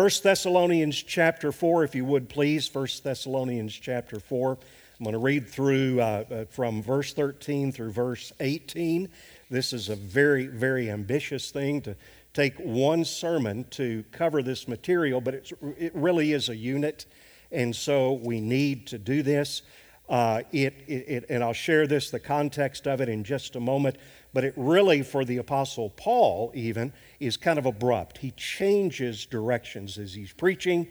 1 0.00 0.08
Thessalonians 0.22 0.96
chapter 0.96 1.52
4, 1.52 1.84
if 1.84 1.94
you 1.94 2.06
would 2.06 2.30
please. 2.30 2.74
1 2.74 2.86
Thessalonians 3.04 3.74
chapter 3.74 4.18
4. 4.18 4.52
I'm 4.52 5.04
going 5.04 5.12
to 5.12 5.18
read 5.18 5.46
through 5.46 6.00
uh, 6.00 6.24
uh, 6.30 6.44
from 6.46 6.82
verse 6.82 7.12
13 7.12 7.70
through 7.70 7.90
verse 7.90 8.32
18. 8.40 9.10
This 9.50 9.74
is 9.74 9.90
a 9.90 9.96
very, 9.96 10.46
very 10.46 10.90
ambitious 10.90 11.50
thing 11.50 11.82
to 11.82 11.94
take 12.32 12.56
one 12.56 13.04
sermon 13.04 13.66
to 13.72 14.02
cover 14.10 14.42
this 14.42 14.66
material, 14.66 15.20
but 15.20 15.34
it 15.34 15.92
really 15.94 16.32
is 16.32 16.48
a 16.48 16.56
unit, 16.56 17.04
and 17.52 17.76
so 17.76 18.14
we 18.14 18.40
need 18.40 18.86
to 18.86 18.96
do 18.96 19.22
this. 19.22 19.60
Uh, 20.08 20.44
it, 20.50 20.82
it, 20.86 21.08
it, 21.08 21.24
and 21.28 21.44
I'll 21.44 21.52
share 21.52 21.86
this, 21.86 22.08
the 22.08 22.20
context 22.20 22.86
of 22.86 23.02
it, 23.02 23.10
in 23.10 23.22
just 23.22 23.54
a 23.54 23.60
moment. 23.60 23.96
But 24.32 24.44
it 24.44 24.54
really, 24.56 25.02
for 25.02 25.24
the 25.24 25.38
Apostle 25.38 25.90
Paul, 25.90 26.52
even, 26.54 26.92
is 27.18 27.36
kind 27.36 27.58
of 27.58 27.66
abrupt. 27.66 28.18
He 28.18 28.30
changes 28.32 29.26
directions 29.26 29.98
as 29.98 30.14
he's 30.14 30.32
preaching. 30.32 30.88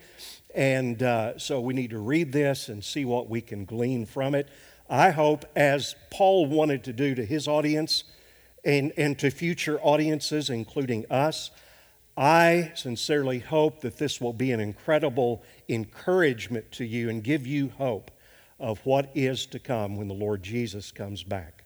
And 0.53 1.01
uh, 1.01 1.37
so 1.37 1.61
we 1.61 1.73
need 1.73 1.91
to 1.91 1.99
read 1.99 2.31
this 2.31 2.69
and 2.69 2.83
see 2.83 3.05
what 3.05 3.29
we 3.29 3.41
can 3.41 3.65
glean 3.65 4.05
from 4.05 4.35
it. 4.35 4.49
I 4.89 5.11
hope, 5.11 5.45
as 5.55 5.95
Paul 6.09 6.47
wanted 6.47 6.83
to 6.85 6.93
do 6.93 7.15
to 7.15 7.23
his 7.23 7.47
audience 7.47 8.03
and, 8.65 8.91
and 8.97 9.17
to 9.19 9.29
future 9.29 9.79
audiences, 9.79 10.49
including 10.49 11.05
us, 11.09 11.51
I 12.17 12.73
sincerely 12.75 13.39
hope 13.39 13.79
that 13.81 13.97
this 13.97 14.19
will 14.19 14.33
be 14.33 14.51
an 14.51 14.59
incredible 14.59 15.43
encouragement 15.69 16.71
to 16.73 16.83
you 16.83 17.09
and 17.09 17.23
give 17.23 17.47
you 17.47 17.69
hope 17.77 18.11
of 18.59 18.85
what 18.85 19.09
is 19.15 19.45
to 19.45 19.59
come 19.59 19.95
when 19.95 20.09
the 20.09 20.13
Lord 20.13 20.43
Jesus 20.43 20.91
comes 20.91 21.23
back. 21.23 21.58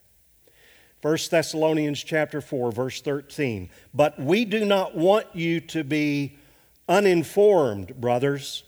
1 1.03 1.17
Thessalonians 1.29 2.01
chapter 2.01 2.39
4 2.39 2.71
verse 2.71 3.01
13. 3.01 3.69
But 3.93 4.17
we 4.17 4.45
do 4.45 4.63
not 4.63 4.95
want 4.95 5.27
you 5.33 5.59
to 5.59 5.83
be 5.83 6.37
uninformed, 6.87 7.99
brothers, 7.99 8.63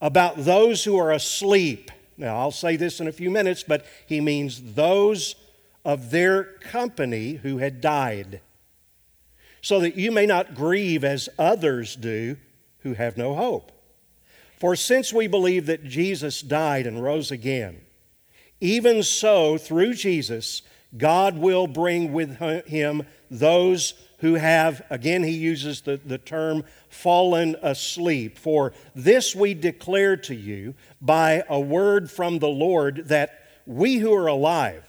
about 0.00 0.36
those 0.44 0.84
who 0.84 0.96
are 0.96 1.10
asleep. 1.10 1.90
Now, 2.16 2.38
I'll 2.38 2.52
say 2.52 2.76
this 2.76 3.00
in 3.00 3.08
a 3.08 3.12
few 3.12 3.32
minutes, 3.32 3.64
but 3.64 3.84
he 4.06 4.20
means 4.20 4.74
those 4.74 5.34
of 5.84 6.12
their 6.12 6.44
company 6.44 7.32
who 7.32 7.58
had 7.58 7.80
died, 7.80 8.40
so 9.60 9.80
that 9.80 9.96
you 9.96 10.12
may 10.12 10.26
not 10.26 10.54
grieve 10.54 11.02
as 11.02 11.28
others 11.36 11.96
do 11.96 12.36
who 12.80 12.94
have 12.94 13.16
no 13.16 13.34
hope. 13.34 13.72
For 14.60 14.76
since 14.76 15.12
we 15.12 15.26
believe 15.26 15.66
that 15.66 15.84
Jesus 15.84 16.42
died 16.42 16.86
and 16.86 17.02
rose 17.02 17.32
again, 17.32 17.80
even 18.60 19.02
so, 19.02 19.58
through 19.58 19.94
Jesus, 19.94 20.62
God 20.96 21.38
will 21.38 21.66
bring 21.66 22.12
with 22.12 22.38
him 22.66 23.04
those 23.30 23.94
who 24.18 24.34
have, 24.34 24.82
again, 24.90 25.22
he 25.22 25.32
uses 25.32 25.80
the, 25.82 26.00
the 26.04 26.18
term 26.18 26.64
fallen 26.88 27.56
asleep. 27.62 28.38
For 28.38 28.72
this 28.94 29.34
we 29.34 29.54
declare 29.54 30.16
to 30.18 30.34
you 30.34 30.74
by 31.00 31.42
a 31.48 31.60
word 31.60 32.10
from 32.10 32.38
the 32.38 32.48
Lord 32.48 33.08
that 33.08 33.46
we 33.66 33.96
who 33.96 34.14
are 34.14 34.26
alive, 34.26 34.88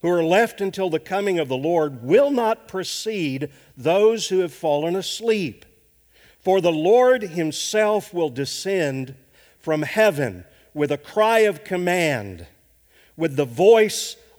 who 0.00 0.08
are 0.08 0.24
left 0.24 0.60
until 0.60 0.90
the 0.90 1.00
coming 1.00 1.38
of 1.38 1.48
the 1.48 1.56
Lord, 1.56 2.02
will 2.02 2.30
not 2.30 2.68
precede 2.68 3.50
those 3.76 4.28
who 4.28 4.38
have 4.38 4.54
fallen 4.54 4.96
asleep. 4.96 5.64
For 6.38 6.60
the 6.60 6.72
Lord 6.72 7.22
himself 7.22 8.14
will 8.14 8.30
descend 8.30 9.14
from 9.58 9.82
heaven 9.82 10.44
with 10.74 10.90
a 10.90 10.98
cry 10.98 11.40
of 11.40 11.62
command, 11.62 12.46
with 13.16 13.36
the 13.36 13.44
voice 13.44 14.16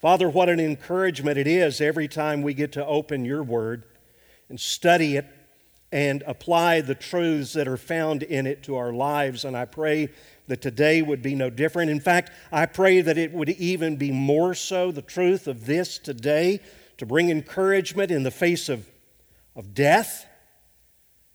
Father, 0.00 0.30
what 0.30 0.48
an 0.48 0.60
encouragement 0.60 1.38
it 1.38 1.48
is 1.48 1.80
every 1.80 2.06
time 2.06 2.42
we 2.42 2.54
get 2.54 2.72
to 2.72 2.86
open 2.86 3.24
your 3.24 3.42
word 3.42 3.82
and 4.48 4.60
study 4.60 5.16
it 5.16 5.26
and 5.90 6.22
apply 6.24 6.80
the 6.82 6.94
truths 6.94 7.54
that 7.54 7.66
are 7.66 7.76
found 7.76 8.22
in 8.22 8.46
it 8.46 8.62
to 8.62 8.76
our 8.76 8.92
lives. 8.92 9.44
And 9.44 9.56
I 9.56 9.64
pray 9.64 10.10
that 10.46 10.62
today 10.62 11.02
would 11.02 11.20
be 11.20 11.34
no 11.34 11.50
different. 11.50 11.90
In 11.90 11.98
fact, 11.98 12.30
I 12.52 12.66
pray 12.66 13.00
that 13.00 13.18
it 13.18 13.32
would 13.32 13.48
even 13.50 13.96
be 13.96 14.12
more 14.12 14.54
so 14.54 14.92
the 14.92 15.02
truth 15.02 15.48
of 15.48 15.66
this 15.66 15.98
today 15.98 16.60
to 16.98 17.06
bring 17.06 17.28
encouragement 17.28 18.12
in 18.12 18.22
the 18.22 18.30
face 18.30 18.68
of, 18.68 18.86
of 19.56 19.74
death, 19.74 20.26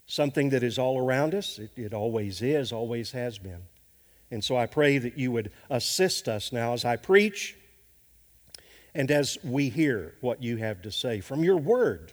something 0.06 0.50
that 0.50 0.62
is 0.62 0.78
all 0.78 0.98
around 0.98 1.34
us. 1.34 1.58
It, 1.58 1.72
it 1.76 1.92
always 1.92 2.40
is, 2.40 2.72
always 2.72 3.12
has 3.12 3.38
been. 3.38 3.62
And 4.30 4.42
so 4.42 4.56
I 4.56 4.64
pray 4.64 4.96
that 4.96 5.18
you 5.18 5.32
would 5.32 5.52
assist 5.68 6.28
us 6.28 6.50
now 6.50 6.72
as 6.72 6.86
I 6.86 6.96
preach 6.96 7.56
and 8.94 9.10
as 9.10 9.38
we 9.42 9.68
hear 9.68 10.14
what 10.20 10.42
you 10.42 10.56
have 10.58 10.82
to 10.82 10.92
say 10.92 11.20
from 11.20 11.42
your 11.42 11.56
word. 11.56 12.12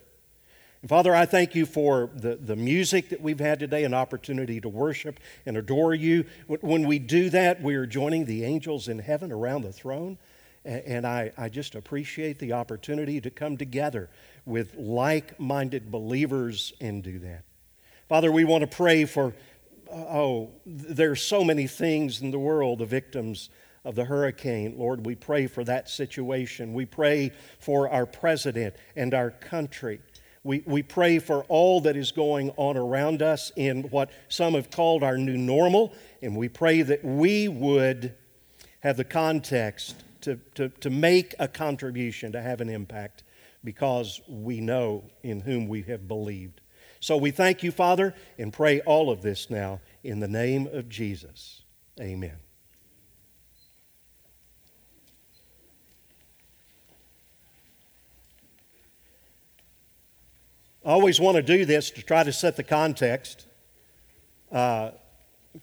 And 0.81 0.89
Father, 0.89 1.15
I 1.15 1.25
thank 1.25 1.53
you 1.53 1.65
for 1.65 2.09
the, 2.15 2.35
the 2.35 2.55
music 2.55 3.09
that 3.09 3.21
we've 3.21 3.39
had 3.39 3.59
today, 3.59 3.83
an 3.83 3.93
opportunity 3.93 4.59
to 4.61 4.69
worship 4.69 5.19
and 5.45 5.55
adore 5.55 5.93
you. 5.93 6.25
When 6.47 6.87
we 6.87 6.97
do 6.97 7.29
that, 7.29 7.61
we 7.61 7.75
are 7.75 7.85
joining 7.85 8.25
the 8.25 8.43
angels 8.43 8.87
in 8.87 8.97
heaven 8.99 9.31
around 9.31 9.61
the 9.61 9.71
throne. 9.71 10.17
And 10.65 11.05
I, 11.05 11.31
I 11.37 11.49
just 11.49 11.75
appreciate 11.75 12.39
the 12.39 12.53
opportunity 12.53 13.21
to 13.21 13.29
come 13.29 13.57
together 13.57 14.09
with 14.45 14.75
like 14.75 15.39
minded 15.39 15.91
believers 15.91 16.73
and 16.79 17.03
do 17.03 17.19
that. 17.19 17.43
Father, 18.09 18.31
we 18.31 18.43
want 18.43 18.61
to 18.61 18.67
pray 18.67 19.05
for, 19.05 19.33
uh, 19.89 19.95
oh, 19.95 20.49
there's 20.65 21.21
so 21.21 21.43
many 21.43 21.65
things 21.65 22.21
in 22.21 22.31
the 22.31 22.39
world, 22.39 22.79
the 22.79 22.85
victims 22.85 23.49
of 23.83 23.95
the 23.95 24.05
hurricane. 24.05 24.75
Lord, 24.77 25.05
we 25.05 25.15
pray 25.15 25.47
for 25.47 25.63
that 25.63 25.89
situation. 25.89 26.73
We 26.73 26.85
pray 26.85 27.31
for 27.59 27.89
our 27.89 28.05
president 28.05 28.75
and 28.95 29.13
our 29.13 29.31
country. 29.31 30.01
We, 30.43 30.63
we 30.65 30.81
pray 30.81 31.19
for 31.19 31.43
all 31.43 31.81
that 31.81 31.95
is 31.95 32.11
going 32.11 32.51
on 32.57 32.77
around 32.77 33.21
us 33.21 33.51
in 33.55 33.83
what 33.83 34.09
some 34.27 34.53
have 34.55 34.71
called 34.71 35.03
our 35.03 35.17
new 35.17 35.37
normal, 35.37 35.93
and 36.21 36.35
we 36.35 36.49
pray 36.49 36.81
that 36.81 37.03
we 37.05 37.47
would 37.47 38.15
have 38.79 38.97
the 38.97 39.03
context 39.03 40.03
to, 40.21 40.39
to, 40.55 40.69
to 40.69 40.89
make 40.89 41.35
a 41.39 41.47
contribution, 41.47 42.31
to 42.31 42.41
have 42.41 42.61
an 42.61 42.69
impact, 42.69 43.23
because 43.63 44.21
we 44.27 44.59
know 44.59 45.03
in 45.21 45.41
whom 45.41 45.67
we 45.67 45.83
have 45.83 46.07
believed. 46.07 46.61
So 46.99 47.17
we 47.17 47.31
thank 47.31 47.61
you, 47.61 47.71
Father, 47.71 48.15
and 48.37 48.51
pray 48.51 48.81
all 48.81 49.11
of 49.11 49.21
this 49.21 49.49
now 49.49 49.79
in 50.03 50.19
the 50.19 50.27
name 50.27 50.67
of 50.71 50.89
Jesus. 50.89 51.63
Amen. 51.99 52.37
I 60.83 60.89
always 60.89 61.19
want 61.19 61.35
to 61.35 61.43
do 61.43 61.63
this 61.63 61.91
to 61.91 62.01
try 62.01 62.23
to 62.23 62.33
set 62.33 62.55
the 62.55 62.63
context 62.63 63.45
uh, 64.51 64.91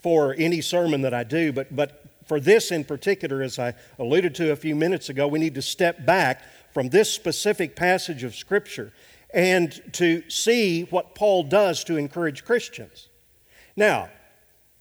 for 0.01 0.35
any 0.39 0.61
sermon 0.61 1.03
that 1.03 1.13
I 1.13 1.25
do, 1.25 1.53
but, 1.53 1.75
but 1.75 2.05
for 2.25 2.39
this 2.39 2.71
in 2.71 2.85
particular, 2.85 3.43
as 3.43 3.59
I 3.59 3.75
alluded 3.99 4.35
to 4.37 4.53
a 4.53 4.57
few 4.57 4.77
minutes 4.77 5.09
ago, 5.09 5.27
we 5.27 5.41
need 5.41 5.57
to 5.57 5.63
step 5.63 6.07
back 6.07 6.43
from 6.73 6.91
this 6.91 7.13
specific 7.13 7.75
passage 7.75 8.23
of 8.23 8.37
Scripture 8.37 8.93
and 9.35 9.83
to 9.95 10.23
see 10.31 10.83
what 10.83 11.17
Paul 11.17 11.43
does 11.43 11.83
to 11.85 11.97
encourage 11.97 12.45
Christians. 12.45 13.09
Now, 13.77 14.11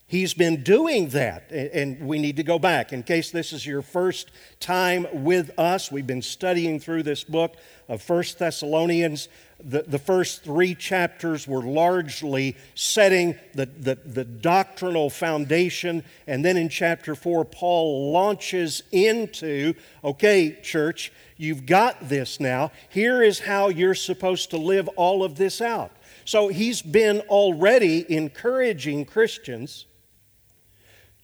He's 0.09 0.33
been 0.33 0.63
doing 0.63 1.09
that, 1.09 1.51
and 1.51 1.99
we 1.99 2.17
need 2.17 2.37
to 2.37 2.43
go 2.43 2.57
back. 2.57 2.93
In 2.93 3.03
case 3.03 3.29
this 3.29 3.51
is 3.51 3.65
your 3.65 3.81
first 3.81 4.31
time 4.61 5.05
with 5.11 5.51
us, 5.59 5.91
we've 5.91 6.07
been 6.07 6.21
studying 6.21 6.79
through 6.79 7.03
this 7.03 7.25
book 7.25 7.57
of 7.87 8.01
First 8.01 8.39
Thessalonians. 8.39 9.29
The, 9.63 9.83
the 9.87 9.97
first 9.97 10.43
three 10.43 10.75
chapters 10.75 11.47
were 11.47 11.63
largely 11.63 12.55
setting 12.75 13.35
the, 13.55 13.65
the, 13.65 13.95
the 13.95 14.23
doctrinal 14.23 15.09
foundation, 15.09 16.03
and 16.27 16.45
then 16.45 16.57
in 16.57 16.69
chapter 16.69 17.15
four, 17.15 17.43
Paul 17.43 18.11
launches 18.11 18.83
into 18.91 19.73
okay, 20.03 20.57
church, 20.61 21.11
you've 21.37 21.65
got 21.65 22.07
this 22.07 22.39
now. 22.39 22.71
Here 22.89 23.23
is 23.23 23.39
how 23.39 23.69
you're 23.69 23.95
supposed 23.95 24.51
to 24.51 24.57
live 24.57 24.87
all 24.89 25.23
of 25.23 25.35
this 25.35 25.59
out. 25.61 25.91
So 26.23 26.49
he's 26.49 26.81
been 26.81 27.21
already 27.21 28.05
encouraging 28.13 29.05
Christians 29.05 29.85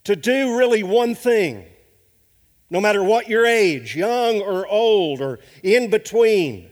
to 0.05 0.15
do 0.15 0.57
really 0.57 0.81
one 0.81 1.13
thing, 1.13 1.65
no 2.73 2.81
matter 2.81 3.03
what 3.03 3.29
your 3.29 3.45
age, 3.45 3.95
young 3.95 4.41
or 4.41 4.67
old 4.67 5.21
or 5.21 5.39
in 5.61 5.91
between. 5.91 6.71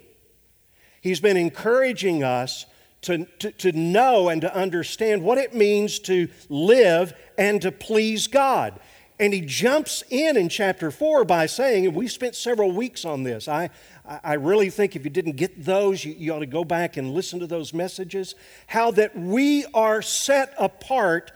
He's 1.00 1.20
been 1.20 1.38
encouraging 1.38 2.24
us 2.24 2.66
to, 3.02 3.26
to, 3.38 3.52
to 3.52 3.72
know 3.72 4.28
and 4.28 4.42
to 4.42 4.54
understand 4.54 5.22
what 5.22 5.38
it 5.38 5.54
means 5.54 6.00
to 6.00 6.28
live 6.50 7.14
and 7.38 7.62
to 7.62 7.72
please 7.72 8.26
God. 8.26 8.80
And 9.20 9.32
he 9.32 9.42
jumps 9.42 10.04
in 10.10 10.38
in 10.38 10.50
chapter 10.50 10.90
4 10.90 11.24
by 11.24 11.46
saying, 11.46 11.86
and 11.86 11.96
we 11.96 12.08
spent 12.08 12.34
several 12.34 12.72
weeks 12.72 13.06
on 13.06 13.22
this. 13.22 13.48
I, 13.48 13.70
I 14.04 14.34
really 14.34 14.72
think 14.72 14.96
if 14.96 15.04
you 15.04 15.12
didn't 15.12 15.36
get 15.36 15.64
those, 15.64 16.04
you, 16.04 16.16
you 16.18 16.34
ought 16.34 16.40
to 16.40 16.48
go 16.48 16.64
back 16.64 16.98
and 16.98 17.12
listen 17.12 17.40
to 17.40 17.48
those 17.48 17.76
messages. 17.76 18.34
How 18.66 18.90
that 18.92 19.16
we 19.16 19.66
are 19.76 20.02
set 20.02 20.56
apart 20.58 21.32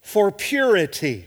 for 0.00 0.32
purity. 0.32 1.26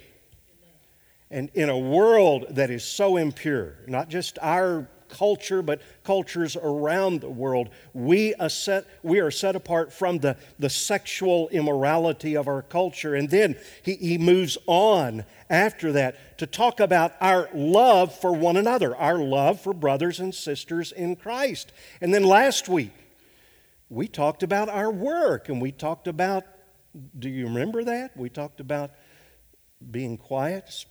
And 1.30 1.50
in 1.54 1.70
a 1.70 1.78
world 1.78 2.46
that 2.52 2.70
is 2.70 2.84
so 2.84 3.18
impure, 3.18 3.76
not 3.88 4.10
just 4.10 4.40
our 4.42 4.88
culture, 5.10 5.62
but 5.62 5.82
cultures 6.04 6.56
around 6.56 7.22
the 7.22 7.30
world, 7.30 7.70
we 7.94 8.34
are 8.36 8.50
set, 8.50 8.86
we 9.04 9.20
are 9.20 9.32
set 9.32 9.56
apart 9.56 9.92
from 9.92 10.20
the, 10.20 10.38
the 10.60 10.70
sexual 10.70 11.50
immorality 11.50 12.36
of 12.36 12.48
our 12.48 12.62
culture. 12.62 13.16
And 13.16 13.30
then 13.30 13.58
he, 13.84 13.96
he 13.96 14.18
moves 14.18 14.58
on 14.68 15.26
after 15.50 15.92
that 15.94 16.38
to 16.40 16.48
talk 16.48 16.80
about 16.80 17.14
our 17.22 17.50
love 17.54 18.18
for 18.20 18.34
one 18.34 18.58
another, 18.58 18.96
our 18.96 19.18
love 19.18 19.62
for 19.62 19.74
brothers 19.74 20.20
and 20.20 20.34
sisters 20.34 20.92
in 20.92 21.16
Christ. 21.16 21.72
And 22.02 22.14
then 22.14 22.24
last 22.24 22.70
week, 22.70 22.94
we 23.90 24.08
talked 24.08 24.44
about 24.44 24.70
our 24.70 24.92
work 24.92 25.50
and 25.50 25.62
we 25.62 25.72
talked 25.72 26.08
about, 26.08 26.44
do 27.18 27.30
you 27.30 27.48
remember 27.48 27.84
that? 27.86 28.18
We 28.18 28.30
talked 28.30 28.60
about 28.60 28.92
being 29.92 30.18
quiet, 30.18 30.86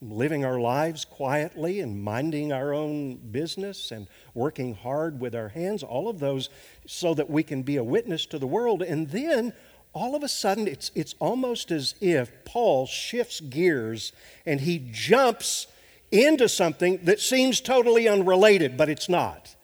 living 0.00 0.44
our 0.44 0.60
lives 0.60 1.04
quietly 1.04 1.80
and 1.80 2.02
minding 2.02 2.52
our 2.52 2.72
own 2.72 3.16
business 3.16 3.90
and 3.90 4.06
working 4.34 4.74
hard 4.74 5.20
with 5.20 5.34
our 5.34 5.48
hands, 5.48 5.82
all 5.82 6.08
of 6.08 6.20
those 6.20 6.48
so 6.86 7.14
that 7.14 7.28
we 7.28 7.42
can 7.42 7.62
be 7.62 7.76
a 7.76 7.84
witness 7.84 8.24
to 8.26 8.38
the 8.38 8.46
world. 8.46 8.82
And 8.82 9.10
then 9.10 9.52
all 9.92 10.14
of 10.14 10.22
a 10.22 10.28
sudden, 10.28 10.68
it's, 10.68 10.92
it's 10.94 11.14
almost 11.18 11.70
as 11.70 11.94
if 12.00 12.30
Paul 12.44 12.86
shifts 12.86 13.40
gears 13.40 14.12
and 14.46 14.60
he 14.60 14.88
jumps 14.92 15.66
into 16.10 16.48
something 16.48 17.00
that 17.04 17.20
seems 17.20 17.60
totally 17.60 18.08
unrelated, 18.08 18.76
but 18.76 18.88
it's 18.88 19.08
not. 19.08 19.56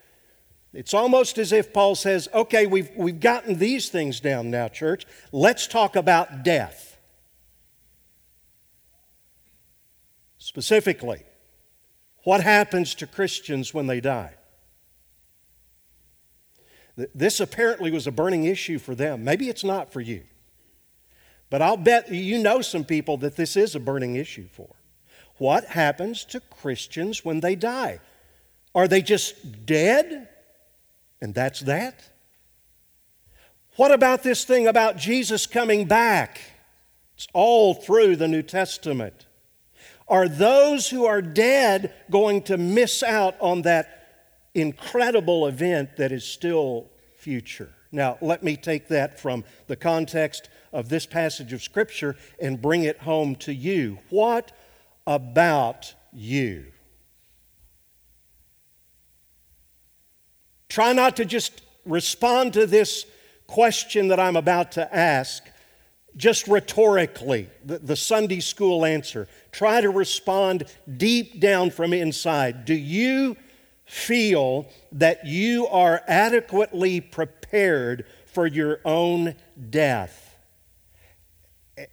It's 0.72 0.92
almost 0.92 1.38
as 1.38 1.52
if 1.52 1.72
Paul 1.72 1.94
says, 1.94 2.28
okay, 2.34 2.66
we've, 2.66 2.90
we've 2.96 3.20
gotten 3.20 3.58
these 3.58 3.88
things 3.88 4.18
down 4.18 4.50
now, 4.50 4.66
church. 4.66 5.06
Let's 5.30 5.68
talk 5.68 5.94
about 5.94 6.42
death. 6.42 6.83
Specifically, 10.44 11.22
what 12.24 12.42
happens 12.42 12.94
to 12.96 13.06
Christians 13.06 13.72
when 13.72 13.86
they 13.86 13.98
die? 13.98 14.34
This 17.14 17.40
apparently 17.40 17.90
was 17.90 18.06
a 18.06 18.12
burning 18.12 18.44
issue 18.44 18.78
for 18.78 18.94
them. 18.94 19.24
Maybe 19.24 19.48
it's 19.48 19.64
not 19.64 19.90
for 19.90 20.02
you. 20.02 20.24
But 21.48 21.62
I'll 21.62 21.78
bet 21.78 22.12
you 22.12 22.42
know 22.42 22.60
some 22.60 22.84
people 22.84 23.16
that 23.18 23.36
this 23.36 23.56
is 23.56 23.74
a 23.74 23.80
burning 23.80 24.16
issue 24.16 24.46
for. 24.52 24.68
What 25.38 25.64
happens 25.64 26.26
to 26.26 26.40
Christians 26.40 27.24
when 27.24 27.40
they 27.40 27.54
die? 27.54 28.00
Are 28.74 28.86
they 28.86 29.00
just 29.00 29.64
dead? 29.64 30.28
And 31.22 31.34
that's 31.34 31.60
that? 31.60 32.04
What 33.76 33.92
about 33.92 34.22
this 34.22 34.44
thing 34.44 34.66
about 34.66 34.98
Jesus 34.98 35.46
coming 35.46 35.86
back? 35.86 36.38
It's 37.16 37.28
all 37.32 37.72
through 37.72 38.16
the 38.16 38.28
New 38.28 38.42
Testament. 38.42 39.24
Are 40.06 40.28
those 40.28 40.88
who 40.88 41.06
are 41.06 41.22
dead 41.22 41.92
going 42.10 42.42
to 42.42 42.58
miss 42.58 43.02
out 43.02 43.36
on 43.40 43.62
that 43.62 44.28
incredible 44.54 45.46
event 45.46 45.96
that 45.96 46.12
is 46.12 46.24
still 46.24 46.90
future? 47.16 47.72
Now, 47.90 48.18
let 48.20 48.42
me 48.42 48.56
take 48.56 48.88
that 48.88 49.18
from 49.18 49.44
the 49.66 49.76
context 49.76 50.48
of 50.72 50.88
this 50.88 51.06
passage 51.06 51.52
of 51.52 51.62
Scripture 51.62 52.16
and 52.40 52.60
bring 52.60 52.82
it 52.82 52.98
home 52.98 53.36
to 53.36 53.54
you. 53.54 53.98
What 54.10 54.52
about 55.06 55.94
you? 56.12 56.66
Try 60.68 60.92
not 60.92 61.16
to 61.16 61.24
just 61.24 61.62
respond 61.86 62.52
to 62.54 62.66
this 62.66 63.06
question 63.46 64.08
that 64.08 64.18
I'm 64.18 64.36
about 64.36 64.72
to 64.72 64.94
ask 64.94 65.44
just 66.16 66.46
rhetorically, 66.46 67.48
the, 67.64 67.78
the, 67.78 67.96
Sunday 67.96 68.40
school 68.40 68.84
answer. 68.84 69.26
Try 69.52 69.80
to 69.80 69.90
respond 69.90 70.64
deep 70.96 71.40
down 71.40 71.70
from 71.70 71.92
inside. 71.92 72.64
Do 72.64 72.74
you 72.74 73.36
feel 73.84 74.68
that 74.92 75.26
you 75.26 75.66
are 75.66 76.02
adequately 76.06 77.00
prepared 77.00 78.06
for 78.26 78.46
your 78.46 78.80
own 78.84 79.34
death? 79.70 80.36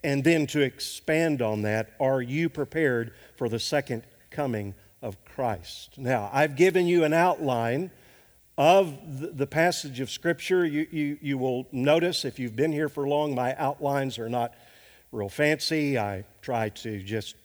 And 0.03 0.23
then 0.23 0.45
to 0.47 0.61
expand 0.61 1.41
on 1.41 1.63
that, 1.63 1.93
are 1.99 2.21
you 2.21 2.49
prepared 2.49 3.13
for 3.35 3.49
the 3.49 3.59
second 3.59 4.03
coming 4.29 4.75
of 5.01 5.23
Christ? 5.25 5.97
Now, 5.97 6.29
I've 6.31 6.55
given 6.55 6.85
you 6.85 7.03
an 7.03 7.13
outline 7.13 7.89
of 8.61 9.37
the 9.37 9.47
passage 9.47 9.99
of 10.01 10.11
Scripture, 10.11 10.63
you, 10.63 10.85
you, 10.91 11.17
you 11.19 11.37
will 11.39 11.65
notice 11.71 12.25
if 12.25 12.37
you've 12.37 12.55
been 12.55 12.71
here 12.71 12.89
for 12.89 13.07
long, 13.07 13.33
my 13.33 13.55
outlines 13.55 14.19
are 14.19 14.29
not 14.29 14.53
real 15.11 15.29
fancy. 15.29 15.97
I 15.97 16.25
try 16.43 16.69
to 16.69 17.01
just, 17.01 17.35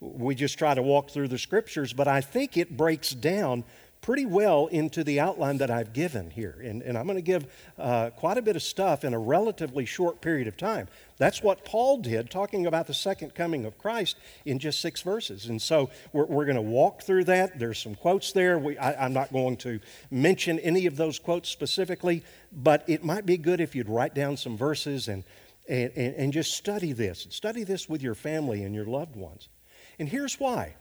we 0.00 0.34
just 0.34 0.58
try 0.58 0.74
to 0.74 0.82
walk 0.82 1.10
through 1.10 1.28
the 1.28 1.38
Scriptures, 1.38 1.92
but 1.92 2.08
I 2.08 2.20
think 2.20 2.56
it 2.56 2.76
breaks 2.76 3.10
down 3.10 3.62
pretty 4.00 4.26
well 4.26 4.66
into 4.66 5.04
the 5.04 5.20
outline 5.20 5.58
that 5.58 5.70
I've 5.70 5.92
given 5.92 6.28
here. 6.28 6.60
And, 6.64 6.82
and 6.82 6.98
I'm 6.98 7.06
going 7.06 7.18
to 7.18 7.22
give 7.22 7.46
uh, 7.78 8.10
quite 8.10 8.36
a 8.36 8.42
bit 8.42 8.56
of 8.56 8.62
stuff 8.64 9.04
in 9.04 9.14
a 9.14 9.18
relatively 9.18 9.84
short 9.84 10.20
period 10.20 10.48
of 10.48 10.56
time. 10.56 10.88
That's 11.16 11.42
what 11.42 11.64
Paul 11.64 11.98
did, 11.98 12.28
talking 12.28 12.66
about 12.66 12.86
the 12.88 12.94
second 12.94 13.34
coming 13.34 13.64
of 13.64 13.78
Christ 13.78 14.16
in 14.44 14.58
just 14.58 14.80
six 14.80 15.00
verses. 15.02 15.46
And 15.46 15.62
so 15.62 15.90
we're, 16.12 16.26
we're 16.26 16.44
going 16.44 16.56
to 16.56 16.62
walk 16.62 17.02
through 17.02 17.24
that. 17.24 17.58
There's 17.58 17.78
some 17.78 17.94
quotes 17.94 18.32
there. 18.32 18.58
We, 18.58 18.76
I, 18.78 19.04
I'm 19.04 19.12
not 19.12 19.32
going 19.32 19.56
to 19.58 19.78
mention 20.10 20.58
any 20.58 20.86
of 20.86 20.96
those 20.96 21.20
quotes 21.20 21.48
specifically, 21.48 22.24
but 22.52 22.82
it 22.88 23.04
might 23.04 23.26
be 23.26 23.36
good 23.36 23.60
if 23.60 23.76
you'd 23.76 23.88
write 23.88 24.14
down 24.14 24.36
some 24.36 24.56
verses 24.56 25.06
and, 25.06 25.22
and, 25.68 25.92
and 25.96 26.32
just 26.32 26.54
study 26.54 26.92
this. 26.92 27.28
Study 27.30 27.62
this 27.62 27.88
with 27.88 28.02
your 28.02 28.16
family 28.16 28.64
and 28.64 28.74
your 28.74 28.86
loved 28.86 29.14
ones. 29.14 29.48
And 29.98 30.08
here's 30.08 30.40
why. 30.40 30.74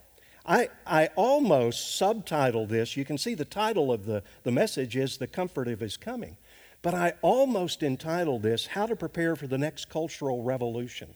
I, 0.45 0.69
I 0.85 1.07
almost 1.15 1.95
subtitle 1.95 2.65
this. 2.65 2.97
You 2.97 3.05
can 3.05 3.17
see 3.17 3.33
the 3.33 3.45
title 3.45 3.93
of 3.93 4.05
the, 4.05 4.23
the 4.43 4.51
message 4.51 4.97
is 4.97 5.17
The 5.17 5.27
Comfort 5.27 5.67
of 5.67 5.79
His 5.79 5.95
Coming. 5.95 6.37
But 6.83 6.93
I 6.93 7.13
almost 7.23 7.81
entitled 7.81 8.43
this 8.43 8.67
How 8.67 8.85
to 8.85 8.95
Prepare 8.95 9.35
for 9.35 9.47
the 9.47 9.57
Next 9.57 9.89
Cultural 9.89 10.43
Revolution. 10.43 11.15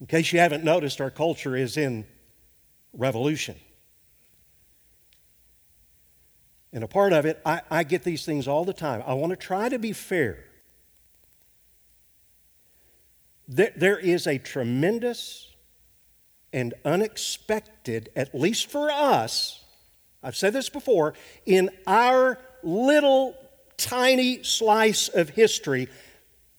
In 0.00 0.06
case 0.06 0.32
you 0.32 0.38
haven't 0.38 0.62
noticed, 0.62 1.00
our 1.00 1.10
culture 1.10 1.56
is 1.56 1.76
in 1.76 2.06
revolution. 2.92 3.56
And 6.72 6.84
a 6.84 6.88
part 6.88 7.12
of 7.12 7.26
it, 7.26 7.40
I, 7.44 7.62
I 7.70 7.82
get 7.82 8.04
these 8.04 8.24
things 8.24 8.46
all 8.46 8.64
the 8.64 8.72
time. 8.72 9.02
I 9.04 9.14
want 9.14 9.30
to 9.30 9.36
try 9.36 9.68
to 9.68 9.80
be 9.80 9.92
fair 9.92 10.44
there, 13.48 13.72
there 13.76 13.98
is 13.98 14.26
a 14.26 14.38
tremendous 14.38 15.48
and 16.52 16.74
unexpected, 16.84 18.10
at 18.14 18.34
least 18.34 18.70
for 18.70 18.90
us, 18.90 19.61
I've 20.22 20.36
said 20.36 20.52
this 20.52 20.68
before, 20.68 21.14
in 21.46 21.70
our 21.86 22.38
little 22.62 23.36
tiny 23.76 24.42
slice 24.42 25.08
of 25.08 25.30
history, 25.30 25.88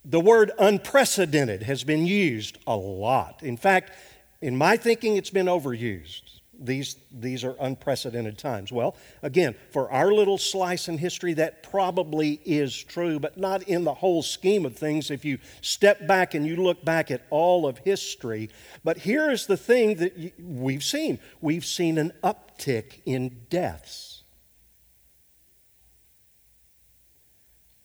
the 0.03 0.19
word 0.19 0.51
unprecedented 0.59 1.63
has 1.63 1.83
been 1.83 2.05
used 2.05 2.57
a 2.67 2.75
lot. 2.75 3.41
In 3.41 3.55
fact, 3.55 3.93
in 4.41 4.57
my 4.57 4.75
thinking, 4.75 5.15
it's 5.15 5.29
been 5.29 5.45
overused 5.45 6.33
these, 6.59 6.95
these 7.11 7.43
are 7.43 7.55
unprecedented 7.59 8.37
times. 8.37 8.71
Well, 8.71 8.95
again, 9.21 9.55
for 9.71 9.91
our 9.91 10.11
little 10.13 10.37
slice 10.37 10.87
in 10.87 10.97
history, 10.97 11.33
that 11.33 11.63
probably 11.63 12.39
is 12.45 12.75
true, 12.75 13.19
but 13.19 13.37
not 13.37 13.63
in 13.63 13.83
the 13.83 13.93
whole 13.93 14.21
scheme 14.21 14.65
of 14.65 14.75
things 14.75 15.11
if 15.11 15.25
you 15.25 15.39
step 15.61 16.07
back 16.07 16.33
and 16.33 16.45
you 16.47 16.55
look 16.55 16.83
back 16.85 17.11
at 17.11 17.21
all 17.29 17.67
of 17.67 17.79
history. 17.79 18.49
But 18.83 18.97
here 18.97 19.31
is 19.31 19.45
the 19.45 19.57
thing 19.57 19.95
that 19.95 20.33
we've 20.39 20.83
seen 20.83 21.19
we've 21.41 21.65
seen 21.65 21.97
an 21.97 22.13
uptick 22.23 22.52
in 22.67 23.45
deaths 23.49 24.23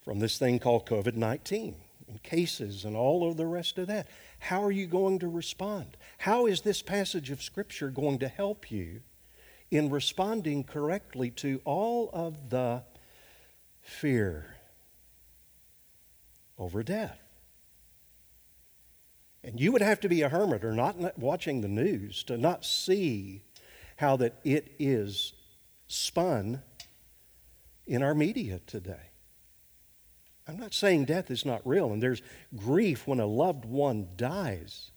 from 0.02 0.20
this 0.20 0.38
thing 0.38 0.58
called 0.58 0.86
COVID 0.86 1.16
19 1.16 1.76
and 2.08 2.22
cases 2.22 2.84
and 2.84 2.96
all 2.96 3.28
of 3.28 3.36
the 3.36 3.46
rest 3.46 3.78
of 3.78 3.88
that. 3.88 4.08
How 4.38 4.62
are 4.64 4.70
you 4.70 4.86
going 4.86 5.18
to 5.18 5.28
respond? 5.28 5.96
How 6.18 6.46
is 6.46 6.62
this 6.62 6.80
passage 6.80 7.30
of 7.30 7.42
Scripture 7.42 7.90
going 7.90 8.18
to 8.20 8.28
help 8.28 8.70
you 8.70 9.02
in 9.70 9.90
responding 9.90 10.64
correctly 10.64 11.30
to 11.32 11.60
all 11.64 12.08
of 12.12 12.50
the 12.50 12.84
fear 13.82 14.56
over 16.58 16.82
death? 16.82 17.20
And 19.44 19.60
you 19.60 19.72
would 19.72 19.82
have 19.82 20.00
to 20.00 20.08
be 20.08 20.22
a 20.22 20.28
hermit 20.28 20.64
or 20.64 20.72
not 20.72 21.18
watching 21.18 21.60
the 21.60 21.68
news 21.68 22.22
to 22.24 22.36
not 22.36 22.64
see 22.64 23.42
how 23.98 24.16
that 24.16 24.32
it 24.44 24.72
is 24.78 25.32
spun 25.88 26.62
in 27.84 28.00
our 28.00 28.14
media 28.14 28.60
today. 28.64 29.10
I'm 30.46 30.56
not 30.56 30.72
saying 30.72 31.06
death 31.06 31.32
is 31.32 31.44
not 31.44 31.66
real, 31.66 31.92
and 31.92 32.00
there's 32.00 32.22
grief 32.54 33.08
when 33.08 33.18
a 33.18 33.26
loved 33.26 33.64
one 33.64 34.06
dies. 34.16 34.92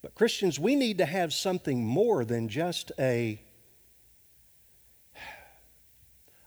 But 0.00 0.14
Christians, 0.14 0.60
we 0.60 0.76
need 0.76 0.98
to 0.98 1.06
have 1.06 1.32
something 1.32 1.84
more 1.84 2.24
than 2.24 2.48
just 2.48 2.92
a, 3.00 3.42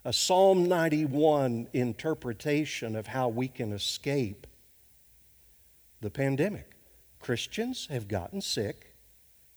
a 0.06 0.14
Psalm 0.14 0.70
91 0.70 1.68
interpretation 1.74 2.96
of 2.96 3.08
how 3.08 3.28
we 3.28 3.50
can 3.50 3.74
escape 3.74 4.48
the 6.00 6.10
pandemic. 6.10 6.72
Christians 7.20 7.88
have 7.92 8.08
gotten 8.08 8.40
sick, 8.40 8.96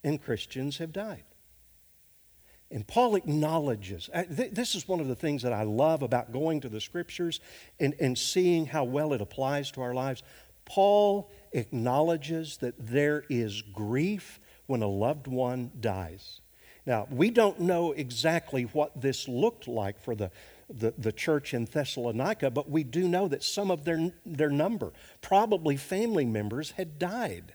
and 0.02 0.20
Christians 0.20 0.78
have 0.78 0.92
died. 0.92 1.22
And 2.70 2.86
Paul 2.86 3.16
acknowledges, 3.16 4.10
uh, 4.12 4.24
this 4.28 4.74
is 4.74 4.86
one 4.86 5.00
of 5.00 5.08
the 5.08 5.14
things 5.14 5.42
that 5.42 5.54
I 5.54 5.62
love 5.62 6.02
about 6.02 6.32
going 6.32 6.60
to 6.60 6.68
the 6.68 6.80
scriptures 6.80 7.40
and, 7.80 7.94
and 7.98 8.16
seeing 8.16 8.66
how 8.66 8.84
well 8.84 9.14
it 9.14 9.22
applies 9.22 9.70
to 9.72 9.80
our 9.80 9.94
lives. 9.94 10.22
Paul 10.66 11.30
acknowledges 11.52 12.58
that 12.58 12.74
there 12.78 13.24
is 13.30 13.62
grief 13.62 14.38
when 14.66 14.82
a 14.82 14.86
loved 14.86 15.26
one 15.26 15.70
dies. 15.80 16.40
Now, 16.84 17.06
we 17.10 17.30
don't 17.30 17.60
know 17.60 17.92
exactly 17.92 18.64
what 18.64 19.00
this 19.00 19.28
looked 19.28 19.66
like 19.66 19.98
for 20.00 20.14
the, 20.14 20.30
the, 20.68 20.92
the, 20.96 21.12
church 21.12 21.54
in 21.54 21.64
Thessalonica, 21.64 22.50
but 22.50 22.70
we 22.70 22.84
do 22.84 23.08
know 23.08 23.28
that 23.28 23.42
some 23.42 23.70
of 23.70 23.84
their, 23.84 24.12
their 24.24 24.50
number, 24.50 24.92
probably 25.22 25.76
family 25.76 26.24
members, 26.24 26.72
had 26.72 26.98
died. 26.98 27.54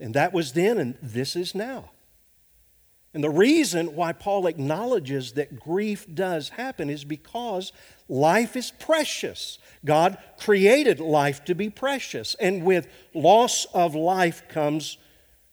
And 0.00 0.14
that 0.14 0.32
was 0.32 0.52
then, 0.52 0.78
and 0.78 0.96
this 1.02 1.36
is 1.36 1.54
now. 1.54 1.90
And 3.12 3.24
the 3.24 3.30
reason 3.30 3.96
why 3.96 4.12
Paul 4.12 4.46
acknowledges 4.46 5.32
that 5.32 5.58
grief 5.58 6.06
does 6.12 6.50
happen 6.50 6.88
is 6.88 7.04
because 7.04 7.72
life 8.08 8.56
is 8.56 8.70
precious. 8.70 9.58
God 9.84 10.16
created 10.38 11.00
life 11.00 11.44
to 11.46 11.54
be 11.54 11.70
precious. 11.70 12.34
And 12.38 12.64
with 12.64 12.86
loss 13.12 13.66
of 13.74 13.96
life 13.96 14.48
comes 14.48 14.96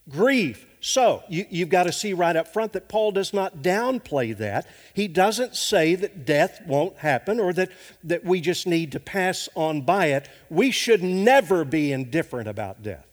grief. 0.08 0.68
So, 0.80 1.24
you, 1.28 1.46
have 1.62 1.70
got 1.70 1.84
to 1.84 1.92
see 1.92 2.14
right 2.14 2.36
up 2.36 2.48
front 2.48 2.74
that 2.74 2.88
Paul 2.88 3.12
does 3.12 3.34
not 3.34 3.64
downplay 3.64 4.38
that. 4.38 4.68
He 4.94 5.08
doesn't 5.08 5.56
say 5.56 5.96
that 5.96 6.26
death 6.26 6.62
won't 6.68 6.98
happen 6.98 7.40
or 7.40 7.52
that, 7.54 7.72
that 8.04 8.24
we 8.24 8.40
just 8.40 8.68
need 8.68 8.92
to 8.92 9.00
pass 9.00 9.50
on 9.56 9.82
by 9.82 10.08
it. 10.08 10.30
We 10.52 10.70
should 10.70 11.02
never 11.02 11.66
be 11.66 11.92
indifferent 11.92 12.48
about 12.48 12.84
death. 12.84 13.07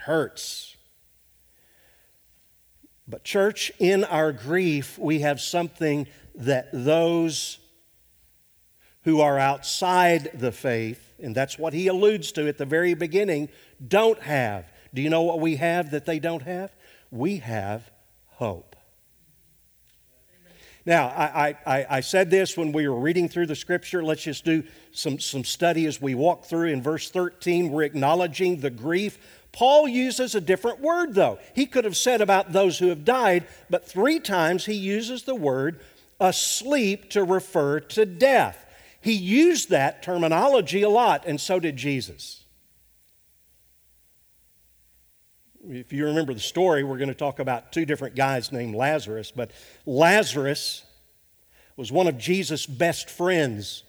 Hurts. 0.00 0.76
But, 3.06 3.24
church, 3.24 3.72
in 3.78 4.04
our 4.04 4.32
grief, 4.32 4.98
we 4.98 5.20
have 5.20 5.40
something 5.40 6.06
that 6.34 6.68
those 6.72 7.58
who 9.04 9.20
are 9.20 9.38
outside 9.38 10.30
the 10.34 10.52
faith, 10.52 11.14
and 11.18 11.34
that's 11.34 11.58
what 11.58 11.72
he 11.72 11.86
alludes 11.86 12.32
to 12.32 12.46
at 12.46 12.58
the 12.58 12.66
very 12.66 12.92
beginning, 12.92 13.48
don't 13.86 14.20
have. 14.20 14.70
Do 14.92 15.00
you 15.00 15.08
know 15.08 15.22
what 15.22 15.40
we 15.40 15.56
have 15.56 15.92
that 15.92 16.04
they 16.04 16.18
don't 16.18 16.42
have? 16.42 16.70
We 17.10 17.38
have 17.38 17.90
hope. 18.26 18.76
Now, 20.84 21.08
I, 21.08 21.56
I, 21.66 21.86
I, 21.90 22.00
said 22.00 22.30
this 22.30 22.56
when 22.56 22.72
we 22.72 22.88
were 22.88 22.98
reading 22.98 23.28
through 23.28 23.44
the 23.46 23.54
scripture. 23.54 24.02
Let's 24.02 24.22
just 24.22 24.42
do 24.42 24.62
some, 24.90 25.18
some 25.18 25.44
study 25.44 25.84
as 25.84 26.00
we 26.00 26.14
walk 26.14 26.46
through. 26.46 26.68
In 26.68 26.80
verse 26.80 27.10
13, 27.10 27.70
we're 27.70 27.82
acknowledging 27.82 28.60
the 28.60 28.70
grief 28.70 29.18
Paul 29.52 29.88
uses 29.88 30.34
a 30.34 30.40
different 30.40 30.80
word, 30.80 31.14
though. 31.14 31.38
He 31.54 31.66
could 31.66 31.84
have 31.84 31.96
said 31.96 32.20
about 32.20 32.52
those 32.52 32.78
who 32.78 32.88
have 32.88 33.04
died, 33.04 33.46
but 33.70 33.84
three 33.84 34.20
times 34.20 34.66
he 34.66 34.74
uses 34.74 35.22
the 35.24 35.34
word 35.34 35.80
asleep 36.20 37.10
to 37.10 37.24
refer 37.24 37.80
to 37.80 38.04
death. 38.06 38.66
He 39.00 39.12
used 39.12 39.70
that 39.70 40.02
terminology 40.02 40.82
a 40.82 40.88
lot, 40.88 41.24
and 41.26 41.40
so 41.40 41.60
did 41.60 41.76
Jesus. 41.76 42.44
If 45.68 45.92
you 45.92 46.06
remember 46.06 46.34
the 46.34 46.40
story, 46.40 46.82
we're 46.82 46.98
going 46.98 47.08
to 47.08 47.14
talk 47.14 47.38
about 47.38 47.72
two 47.72 47.84
different 47.84 48.14
guys 48.16 48.52
named 48.52 48.74
Lazarus, 48.74 49.30
but 49.30 49.50
Lazarus 49.86 50.84
was 51.76 51.92
one 51.92 52.06
of 52.06 52.18
Jesus' 52.18 52.66
best 52.66 53.08
friends. 53.08 53.84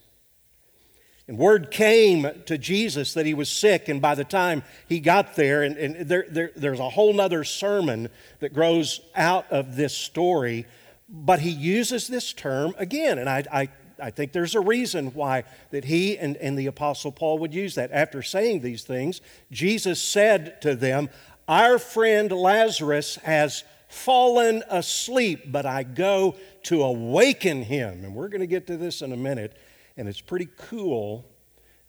And 1.29 1.37
word 1.37 1.69
came 1.69 2.27
to 2.47 2.57
Jesus 2.57 3.13
that 3.13 3.27
he 3.27 3.35
was 3.35 3.49
sick, 3.49 3.87
and 3.87 4.01
by 4.01 4.15
the 4.15 4.23
time 4.23 4.63
he 4.87 4.99
got 4.99 5.35
there, 5.35 5.61
and, 5.61 5.77
and 5.77 6.09
there, 6.09 6.25
there, 6.27 6.49
there's 6.55 6.79
a 6.79 6.89
whole 6.89 7.21
other 7.21 7.43
sermon 7.43 8.09
that 8.39 8.51
grows 8.51 8.99
out 9.15 9.45
of 9.51 9.75
this 9.75 9.95
story, 9.95 10.65
but 11.07 11.39
he 11.39 11.51
uses 11.51 12.07
this 12.07 12.33
term 12.33 12.73
again, 12.79 13.19
and 13.19 13.29
I, 13.29 13.43
I, 13.53 13.69
I 14.01 14.09
think 14.09 14.31
there's 14.31 14.55
a 14.55 14.59
reason 14.59 15.13
why 15.13 15.43
that 15.69 15.85
he 15.85 16.17
and, 16.17 16.35
and 16.37 16.57
the 16.57 16.65
Apostle 16.65 17.11
Paul 17.11 17.37
would 17.37 17.53
use 17.53 17.75
that. 17.75 17.91
After 17.91 18.23
saying 18.23 18.61
these 18.61 18.81
things, 18.81 19.21
Jesus 19.51 20.01
said 20.01 20.59
to 20.63 20.75
them, 20.75 21.09
Our 21.47 21.77
friend 21.77 22.31
Lazarus 22.31 23.17
has 23.17 23.63
fallen 23.87 24.63
asleep, 24.67 25.51
but 25.51 25.67
I 25.67 25.83
go 25.83 26.37
to 26.63 26.81
awaken 26.81 27.61
him. 27.61 28.03
And 28.03 28.15
we're 28.15 28.29
going 28.29 28.41
to 28.41 28.47
get 28.47 28.65
to 28.65 28.77
this 28.77 29.03
in 29.03 29.11
a 29.11 29.17
minute. 29.17 29.55
And 29.99 30.07
it's 30.07 30.21
pretty 30.21 30.47
cool 30.55 31.29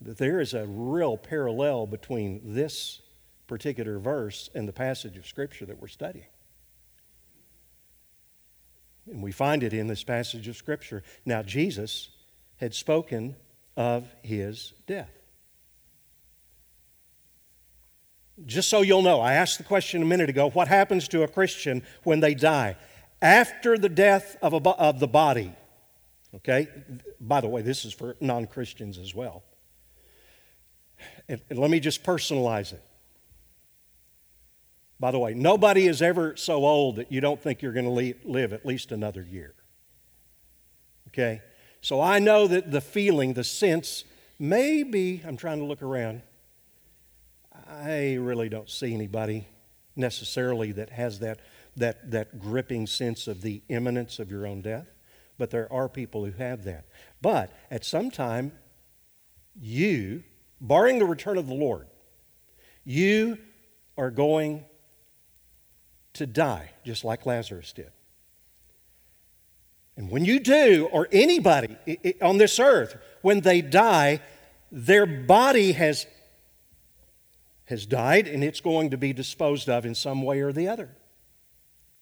that 0.01 0.17
there 0.17 0.41
is 0.41 0.53
a 0.53 0.65
real 0.67 1.15
parallel 1.15 1.87
between 1.87 2.41
this 2.43 3.01
particular 3.47 3.99
verse 3.99 4.49
and 4.53 4.67
the 4.67 4.73
passage 4.73 5.15
of 5.15 5.25
Scripture 5.25 5.65
that 5.67 5.79
we're 5.81 5.87
studying. 5.87 6.25
And 9.09 9.23
we 9.23 9.31
find 9.31 9.63
it 9.63 9.71
in 9.71 9.87
this 9.87 10.03
passage 10.03 10.49
of 10.49 10.57
Scripture. 10.57 11.03
Now, 11.25 11.41
Jesus 11.41 12.09
had 12.57 12.73
spoken 12.73 13.37
of 13.77 14.13
his 14.23 14.73
death. 14.87 15.13
Just 18.45 18.67
so 18.67 18.81
you'll 18.81 19.03
know, 19.03 19.21
I 19.21 19.35
asked 19.35 19.57
the 19.57 19.63
question 19.63 20.01
a 20.01 20.05
minute 20.05 20.29
ago 20.29 20.49
what 20.49 20.67
happens 20.67 21.07
to 21.09 21.23
a 21.23 21.29
Christian 21.29 21.81
when 22.03 22.19
they 22.19 22.33
die? 22.33 22.75
After 23.21 23.77
the 23.77 23.87
death 23.87 24.35
of, 24.41 24.51
a, 24.51 24.57
of 24.57 24.99
the 24.99 25.07
body, 25.07 25.55
Okay? 26.35 26.67
By 27.19 27.41
the 27.41 27.47
way, 27.47 27.61
this 27.61 27.85
is 27.85 27.93
for 27.93 28.15
non 28.21 28.47
Christians 28.47 28.97
as 28.97 29.13
well. 29.13 29.43
And, 31.27 31.41
and 31.49 31.59
let 31.59 31.69
me 31.69 31.79
just 31.79 32.03
personalize 32.03 32.73
it. 32.73 32.83
By 34.99 35.11
the 35.11 35.19
way, 35.19 35.33
nobody 35.33 35.87
is 35.87 36.01
ever 36.01 36.35
so 36.37 36.63
old 36.63 36.97
that 36.97 37.11
you 37.11 37.21
don't 37.21 37.41
think 37.41 37.61
you're 37.61 37.73
going 37.73 37.85
to 37.85 38.15
live 38.23 38.53
at 38.53 38.65
least 38.65 38.91
another 38.91 39.23
year. 39.23 39.55
Okay? 41.07 41.41
So 41.81 41.99
I 41.99 42.19
know 42.19 42.47
that 42.47 42.71
the 42.71 42.81
feeling, 42.81 43.33
the 43.33 43.43
sense, 43.43 44.03
maybe, 44.37 45.23
I'm 45.25 45.37
trying 45.37 45.57
to 45.57 45.65
look 45.65 45.81
around, 45.81 46.21
I 47.67 48.13
really 48.19 48.47
don't 48.47 48.69
see 48.69 48.93
anybody 48.93 49.47
necessarily 49.95 50.71
that 50.73 50.91
has 50.91 51.19
that, 51.19 51.39
that, 51.77 52.11
that 52.11 52.39
gripping 52.39 52.85
sense 52.85 53.27
of 53.27 53.41
the 53.41 53.63
imminence 53.69 54.19
of 54.19 54.29
your 54.29 54.45
own 54.45 54.61
death 54.61 54.90
but 55.41 55.49
there 55.49 55.73
are 55.73 55.89
people 55.89 56.23
who 56.23 56.33
have 56.33 56.65
that. 56.65 56.85
But 57.19 57.51
at 57.71 57.83
some 57.83 58.11
time, 58.11 58.51
you, 59.59 60.23
barring 60.61 60.99
the 60.99 61.05
return 61.05 61.35
of 61.35 61.47
the 61.47 61.55
Lord, 61.55 61.87
you 62.83 63.39
are 63.97 64.11
going 64.11 64.65
to 66.13 66.27
die, 66.27 66.69
just 66.85 67.03
like 67.03 67.25
Lazarus 67.25 67.73
did. 67.73 67.89
And 69.97 70.11
when 70.11 70.25
you 70.25 70.39
do, 70.39 70.87
or 70.91 71.07
anybody 71.11 71.75
on 72.21 72.37
this 72.37 72.59
earth, 72.59 72.95
when 73.23 73.39
they 73.39 73.63
die, 73.63 74.21
their 74.71 75.07
body 75.07 75.71
has, 75.71 76.05
has 77.65 77.87
died 77.87 78.27
and 78.27 78.43
it's 78.43 78.61
going 78.61 78.91
to 78.91 78.97
be 78.97 79.11
disposed 79.11 79.67
of 79.69 79.87
in 79.87 79.95
some 79.95 80.21
way 80.21 80.41
or 80.41 80.53
the 80.53 80.67
other. 80.67 80.95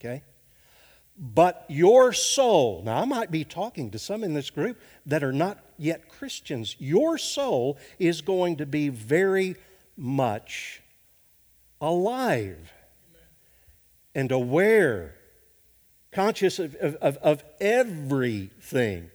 Okay? 0.01 0.23
But 1.21 1.65
your 1.67 2.13
soul, 2.13 2.81
now 2.85 3.01
I 3.01 3.05
might 3.05 3.29
be 3.29 3.43
talking 3.43 3.91
to 3.91 3.99
some 3.99 4.23
in 4.23 4.33
this 4.33 4.49
group 4.49 4.79
that 5.05 5.21
are 5.21 5.33
not 5.33 5.59
yet 5.77 6.07
Christians, 6.07 6.77
your 6.79 7.17
soul 7.17 7.77
is 7.99 8.21
going 8.21 8.55
to 8.57 8.65
be 8.65 8.87
very 8.87 9.57
much 9.97 10.81
alive 11.81 12.71
and 14.15 14.31
aware, 14.31 15.15
conscious 16.13 16.57
of, 16.57 16.75
of, 16.75 17.17
of 17.17 17.43
everything. 17.59 19.11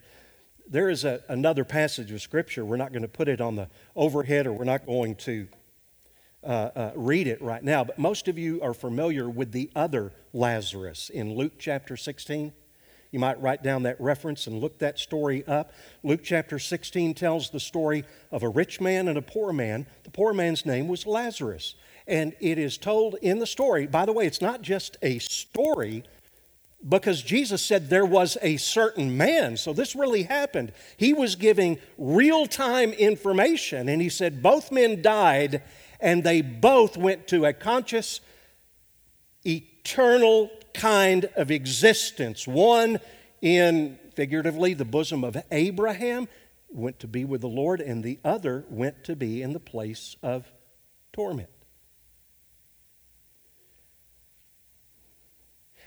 There 0.68 0.90
is 0.90 1.04
a, 1.04 1.22
another 1.28 1.64
passage 1.64 2.12
of 2.12 2.20
Scripture. 2.20 2.66
We're 2.66 2.76
not 2.76 2.92
going 2.92 3.02
to 3.02 3.08
put 3.08 3.28
it 3.28 3.40
on 3.40 3.56
the 3.56 3.68
overhead 3.96 4.46
or 4.46 4.52
we're 4.52 4.64
not 4.64 4.84
going 4.84 5.14
to 5.16 5.48
uh, 6.44 6.70
uh, 6.76 6.92
read 6.94 7.26
it 7.26 7.40
right 7.42 7.62
now, 7.62 7.84
but 7.84 7.98
most 7.98 8.28
of 8.28 8.38
you 8.38 8.60
are 8.62 8.74
familiar 8.74 9.28
with 9.28 9.52
the 9.52 9.70
other 9.74 10.12
Lazarus 10.32 11.10
in 11.10 11.34
Luke 11.34 11.54
chapter 11.58 11.96
16. 11.96 12.52
You 13.10 13.20
might 13.20 13.40
write 13.40 13.62
down 13.62 13.84
that 13.84 14.00
reference 14.00 14.48
and 14.48 14.60
look 14.60 14.78
that 14.78 14.98
story 14.98 15.46
up. 15.46 15.72
Luke 16.02 16.22
chapter 16.24 16.58
16 16.58 17.14
tells 17.14 17.50
the 17.50 17.60
story 17.60 18.04
of 18.32 18.42
a 18.42 18.48
rich 18.48 18.80
man 18.80 19.06
and 19.06 19.16
a 19.16 19.22
poor 19.22 19.52
man. 19.52 19.86
The 20.02 20.10
poor 20.10 20.32
man's 20.32 20.66
name 20.66 20.88
was 20.88 21.06
Lazarus. 21.06 21.76
And 22.08 22.34
it 22.40 22.58
is 22.58 22.76
told 22.76 23.14
in 23.22 23.38
the 23.38 23.46
story. 23.46 23.86
By 23.86 24.04
the 24.04 24.12
way, 24.12 24.26
it's 24.26 24.40
not 24.40 24.62
just 24.62 24.96
a 25.00 25.20
story 25.20 26.02
because 26.86 27.22
Jesus 27.22 27.62
said 27.62 27.88
there 27.88 28.04
was 28.04 28.36
a 28.42 28.56
certain 28.56 29.16
man. 29.16 29.56
So 29.56 29.72
this 29.72 29.96
really 29.96 30.24
happened. 30.24 30.72
He 30.96 31.12
was 31.12 31.36
giving 31.36 31.78
real 31.96 32.46
time 32.46 32.92
information, 32.92 33.88
and 33.88 34.02
he 34.02 34.08
said 34.08 34.42
both 34.42 34.70
men 34.70 35.00
died, 35.00 35.62
and 36.04 36.22
they 36.22 36.42
both 36.42 36.98
went 36.98 37.26
to 37.28 37.46
a 37.46 37.54
conscious, 37.54 38.20
eternal 39.44 40.50
kind 40.74 41.24
of 41.34 41.50
existence. 41.50 42.46
One 42.46 43.00
in, 43.40 43.98
figuratively, 44.14 44.74
the 44.74 44.84
bosom 44.84 45.24
of 45.24 45.36
Abraham, 45.50 46.28
went 46.68 46.98
to 46.98 47.08
be 47.08 47.24
with 47.24 47.40
the 47.40 47.48
Lord, 47.48 47.80
and 47.80 48.04
the 48.04 48.18
other 48.22 48.66
went 48.68 49.02
to 49.04 49.16
be 49.16 49.40
in 49.40 49.54
the 49.54 49.60
place 49.60 50.16
of 50.22 50.52
torment. 51.14 51.48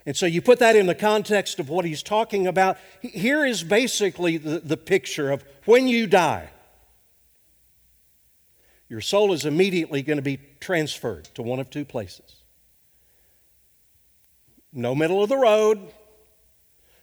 And 0.07 0.17
so 0.17 0.25
you 0.25 0.41
put 0.41 0.59
that 0.59 0.75
in 0.75 0.87
the 0.87 0.95
context 0.95 1.59
of 1.59 1.69
what 1.69 1.85
he's 1.85 2.01
talking 2.01 2.47
about. 2.47 2.77
Here 3.01 3.45
is 3.45 3.63
basically 3.63 4.37
the, 4.37 4.59
the 4.59 4.77
picture 4.77 5.29
of 5.29 5.43
when 5.65 5.87
you 5.87 6.07
die, 6.07 6.49
your 8.89 9.01
soul 9.01 9.33
is 9.33 9.45
immediately 9.45 10.01
going 10.01 10.17
to 10.17 10.23
be 10.23 10.39
transferred 10.59 11.25
to 11.35 11.41
one 11.41 11.59
of 11.59 11.69
two 11.69 11.85
places. 11.85 12.43
No 14.71 14.95
middle 14.95 15.23
of 15.23 15.29
the 15.29 15.37
road, 15.37 15.91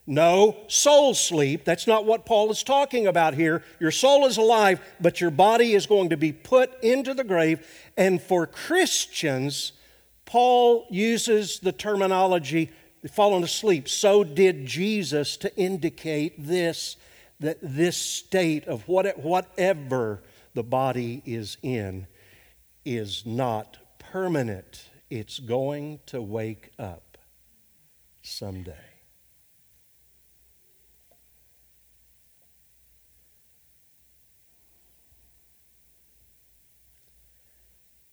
no 0.07 0.57
soul 0.69 1.15
sleep. 1.15 1.65
That's 1.65 1.87
not 1.87 2.05
what 2.05 2.27
Paul 2.27 2.51
is 2.51 2.63
talking 2.63 3.07
about 3.07 3.35
here. 3.35 3.63
Your 3.81 3.91
soul 3.91 4.27
is 4.27 4.37
alive, 4.37 4.81
but 5.01 5.21
your 5.21 5.31
body 5.31 5.73
is 5.73 5.87
going 5.87 6.11
to 6.11 6.17
be 6.17 6.33
put 6.33 6.83
into 6.83 7.15
the 7.15 7.25
grave. 7.25 7.67
And 7.97 8.21
for 8.21 8.47
Christians, 8.47 9.73
Paul 10.27 10.87
uses 10.91 11.61
the 11.61 11.73
terminology 11.73 12.71
fallen 13.11 13.43
asleep. 13.43 13.89
So 13.89 14.25
did 14.25 14.67
Jesus 14.67 15.37
to 15.39 15.55
indicate 15.57 16.35
this 16.47 16.97
that 17.41 17.59
this 17.61 17.97
state 17.97 18.67
of 18.67 18.87
what, 18.87 19.19
whatever 19.19 20.23
the 20.55 20.63
body 20.63 21.23
is 21.27 21.57
in 21.63 22.07
is 22.85 23.27
not 23.27 23.79
permanent. 23.99 24.89
It's 25.11 25.39
going 25.39 26.01
to 26.07 26.23
wake 26.23 26.71
up 26.79 27.19
someday. 28.23 28.75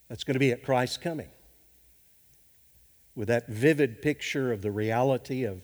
That's 0.09 0.25
going 0.25 0.33
to 0.33 0.39
be 0.39 0.51
at 0.51 0.63
Christ's 0.63 0.97
coming 0.97 1.29
with 3.15 3.29
that 3.29 3.47
vivid 3.47 4.01
picture 4.01 4.51
of 4.51 4.61
the 4.61 4.71
reality 4.71 5.43
of 5.43 5.61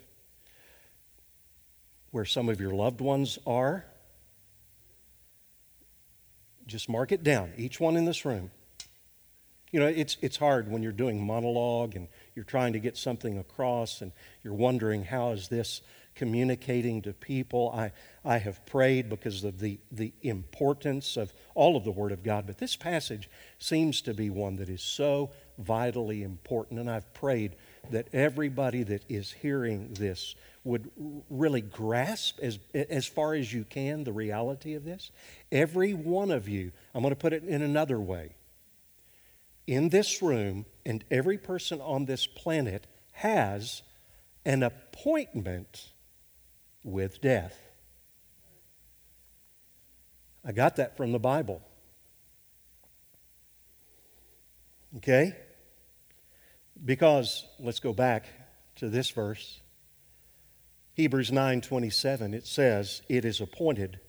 where 2.11 2.23
some 2.23 2.47
of 2.47 2.61
your 2.61 2.71
loved 2.71 3.01
ones 3.01 3.37
are, 3.45 3.85
just 6.67 6.89
mark 6.89 7.11
it 7.11 7.23
down, 7.23 7.53
each 7.57 7.79
one 7.79 7.95
in 7.95 8.05
this 8.05 8.25
room. 8.25 8.51
You 9.71 9.81
know, 9.81 9.87
it's, 9.87 10.17
it's 10.21 10.37
hard 10.37 10.71
when 10.71 10.81
you're 10.81 10.93
doing 10.93 11.25
monologue 11.25 11.95
and 11.95 12.07
you're 12.35 12.45
trying 12.45 12.73
to 12.73 12.79
get 12.79 12.95
something 12.95 13.37
across 13.37 14.01
and 14.01 14.11
you're 14.43 14.53
wondering, 14.53 15.03
how 15.03 15.31
is 15.31 15.49
this 15.49 15.81
communicating 16.15 17.01
to 17.01 17.13
people? 17.13 17.71
I, 17.75 17.91
I 18.23 18.37
have 18.37 18.65
prayed 18.65 19.09
because 19.09 19.43
of 19.43 19.59
the, 19.59 19.79
the 19.91 20.13
importance 20.21 21.17
of 21.17 21.33
all 21.53 21.75
of 21.75 21.83
the 21.83 21.91
Word 21.91 22.11
of 22.11 22.23
God, 22.23 22.47
but 22.47 22.57
this 22.57 22.75
passage 22.75 23.29
seems 23.59 24.01
to 24.03 24.13
be 24.13 24.29
one 24.29 24.55
that 24.55 24.69
is 24.69 24.81
so 24.81 25.31
vitally 25.57 26.23
important. 26.23 26.79
And 26.79 26.89
I've 26.89 27.13
prayed 27.13 27.55
that 27.91 28.07
everybody 28.13 28.83
that 28.83 29.03
is 29.09 29.31
hearing 29.31 29.93
this 29.93 30.35
would 30.67 30.91
really 31.29 31.61
grasp 31.61 32.39
as, 32.41 32.59
as 32.73 33.05
far 33.05 33.33
as 33.33 33.51
you 33.51 33.63
can 33.63 34.03
the 34.03 34.11
reality 34.11 34.73
of 34.73 34.83
this. 34.83 35.11
Every 35.49 35.93
one 35.93 36.29
of 36.29 36.49
you, 36.49 36.73
I'm 36.93 37.01
going 37.01 37.13
to 37.13 37.19
put 37.19 37.31
it 37.33 37.43
in 37.43 37.61
another 37.61 37.99
way. 37.99 38.35
In 39.65 39.89
this 39.89 40.21
room, 40.21 40.65
and 40.85 41.03
every 41.09 41.37
person 41.37 41.79
on 41.79 42.05
this 42.05 42.27
planet 42.27 42.85
has 43.13 43.81
an 44.45 44.61
appointment 44.61 45.91
with 46.83 47.21
death. 47.21 47.57
I 50.45 50.51
got 50.51 50.75
that 50.75 50.97
from 50.97 51.13
the 51.13 51.19
Bible. 51.19 51.61
Okay? 54.97 55.33
Because 56.83 57.45
let's 57.59 57.79
go 57.79 57.93
back 57.93 58.25
to 58.75 58.89
this 58.89 59.09
verse. 59.09 59.61
Hebrews 60.97 61.29
9:27 61.29 62.33
it 62.33 62.47
says 62.47 63.03
it 63.07 63.23
is 63.23 63.39
appointed 63.39 63.99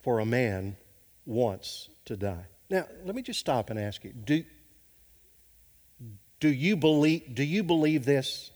for 0.00 0.18
a 0.18 0.24
man 0.24 0.78
once 1.26 1.90
to 2.06 2.16
die. 2.16 2.46
Now, 2.70 2.86
let 3.04 3.14
me 3.14 3.20
just 3.20 3.38
stop 3.38 3.68
and 3.68 3.78
ask 3.78 4.02
you, 4.02 4.14
do 4.14 4.42
do 6.40 6.48
you 6.48 6.74
believe 6.74 7.34
do 7.34 7.44
you 7.44 7.62
believe 7.62 8.06
this? 8.06 8.50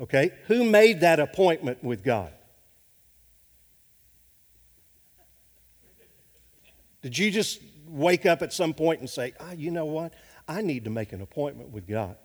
Okay, 0.00 0.30
who 0.46 0.62
made 0.62 1.00
that 1.00 1.18
appointment 1.18 1.82
with 1.82 2.04
God? 2.04 2.32
Did 7.02 7.18
you 7.18 7.32
just 7.32 7.60
wake 7.88 8.26
up 8.26 8.42
at 8.42 8.52
some 8.52 8.74
point 8.74 9.00
and 9.00 9.10
say, 9.10 9.34
ah, 9.40 9.50
you 9.52 9.72
know 9.72 9.86
what? 9.86 10.12
I 10.48 10.62
need 10.62 10.84
to 10.84 10.90
make 10.90 11.12
an 11.12 11.20
appointment 11.20 11.70
with 11.70 11.86
God? 11.86 12.16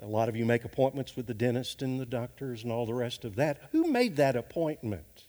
A 0.00 0.06
lot 0.06 0.30
of 0.30 0.36
you 0.36 0.46
make 0.46 0.64
appointments 0.64 1.14
with 1.14 1.26
the 1.26 1.34
dentist 1.34 1.82
and 1.82 2.00
the 2.00 2.06
doctors 2.06 2.62
and 2.62 2.72
all 2.72 2.86
the 2.86 2.94
rest 2.94 3.24
of 3.26 3.36
that. 3.36 3.60
Who 3.72 3.84
made 3.84 4.16
that 4.16 4.34
appointment? 4.34 5.24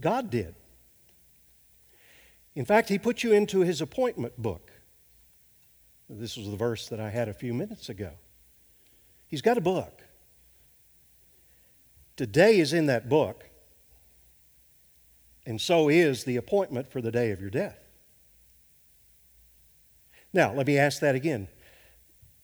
God 0.00 0.28
did. 0.28 0.56
In 2.56 2.64
fact, 2.64 2.88
He 2.88 2.98
put 2.98 3.22
you 3.22 3.32
into 3.32 3.60
His 3.60 3.80
appointment 3.80 4.36
book. 4.36 4.72
This 6.10 6.36
was 6.36 6.50
the 6.50 6.56
verse 6.56 6.88
that 6.88 7.00
I 7.00 7.10
had 7.10 7.28
a 7.28 7.34
few 7.34 7.54
minutes 7.54 7.88
ago. 7.88 8.10
He's 9.28 9.42
got 9.42 9.56
a 9.56 9.62
book. 9.62 10.02
Today 12.16 12.58
is 12.58 12.72
in 12.72 12.86
that 12.86 13.08
book, 13.08 13.48
and 15.46 15.60
so 15.60 15.88
is 15.88 16.24
the 16.24 16.36
appointment 16.36 16.90
for 16.90 17.00
the 17.00 17.10
day 17.10 17.30
of 17.30 17.40
your 17.40 17.50
death. 17.50 17.83
Now, 20.34 20.52
let 20.52 20.66
me 20.66 20.76
ask 20.76 21.00
that 21.00 21.14
again. 21.14 21.48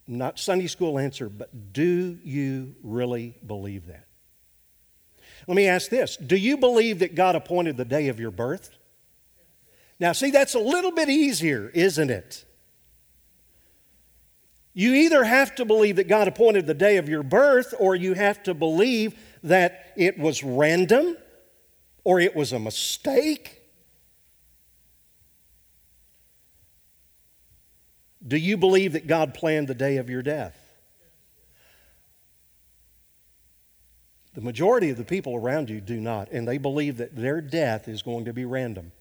Not 0.07 0.39
Sunday 0.39 0.69
school 0.69 0.99
answer, 0.99 1.29
but 1.29 1.73
do 1.73 2.19
you 2.25 2.75
really 2.83 3.37
believe 3.47 3.87
that? 3.89 4.07
Let 5.47 5.57
me 5.57 5.67
ask 5.67 5.91
this 5.91 6.17
Do 6.17 6.37
you 6.37 6.57
believe 6.57 7.01
that 7.01 7.15
God 7.15 7.35
appointed 7.35 7.77
the 7.77 7.85
day 7.85 8.09
of 8.09 8.19
your 8.19 8.31
birth? 8.31 8.71
Now, 9.99 10.13
see, 10.13 10.31
that's 10.31 10.55
a 10.55 10.61
little 10.61 10.93
bit 10.93 11.11
easier, 11.11 11.71
isn't 11.75 12.11
it? 12.11 12.45
You 14.73 14.95
either 14.95 15.25
have 15.25 15.55
to 15.57 15.65
believe 15.65 15.97
that 15.97 16.09
God 16.09 16.29
appointed 16.29 16.67
the 16.67 16.75
day 16.75 16.97
of 16.97 17.09
your 17.09 17.23
birth, 17.23 17.75
or 17.79 17.95
you 17.97 18.15
have 18.15 18.43
to 18.45 18.55
believe 18.55 19.19
that 19.43 19.93
it 19.97 20.19
was 20.19 20.43
random 20.43 21.17
or 22.05 22.21
it 22.21 22.35
was 22.35 22.53
a 22.53 22.59
mistake? 22.59 23.60
Do 28.27 28.37
you 28.37 28.57
believe 28.57 28.93
that 28.93 29.07
God 29.07 29.35
planned 29.35 29.69
the 29.69 29.75
day 29.75 29.97
of 29.97 30.11
your 30.11 30.23
death? 30.23 30.57
The 34.35 34.41
majority 34.41 34.91
of 34.91 34.97
the 34.97 35.05
people 35.05 35.35
around 35.35 35.71
you 35.71 35.81
do 35.81 36.01
not, 36.01 36.31
and 36.31 36.47
they 36.47 36.59
believe 36.59 36.99
that 36.99 37.17
their 37.17 37.41
death 37.41 37.89
is 37.89 38.03
going 38.03 38.27
to 38.27 38.33
be 38.33 38.45
random. 38.45 38.93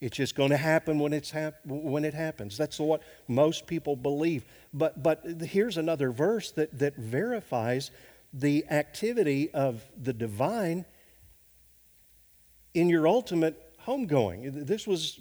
It's 0.00 0.16
just 0.16 0.34
going 0.34 0.50
to 0.50 0.56
happen 0.56 0.98
when, 0.98 1.12
it's 1.12 1.30
hap- 1.30 1.66
when 1.66 2.06
it 2.06 2.14
happens. 2.14 2.56
That's 2.56 2.78
what 2.80 3.02
most 3.28 3.66
people 3.66 3.96
believe. 3.96 4.44
But, 4.72 5.02
but 5.02 5.22
here's 5.42 5.76
another 5.76 6.10
verse 6.10 6.50
that, 6.52 6.78
that 6.78 6.96
verifies 6.96 7.90
the 8.32 8.64
activity 8.70 9.50
of 9.50 9.84
the 10.00 10.14
divine 10.14 10.86
in 12.72 12.88
your 12.88 13.06
ultimate 13.06 13.76
homegoing. 13.84 14.66
This 14.66 14.86
was 14.86 15.20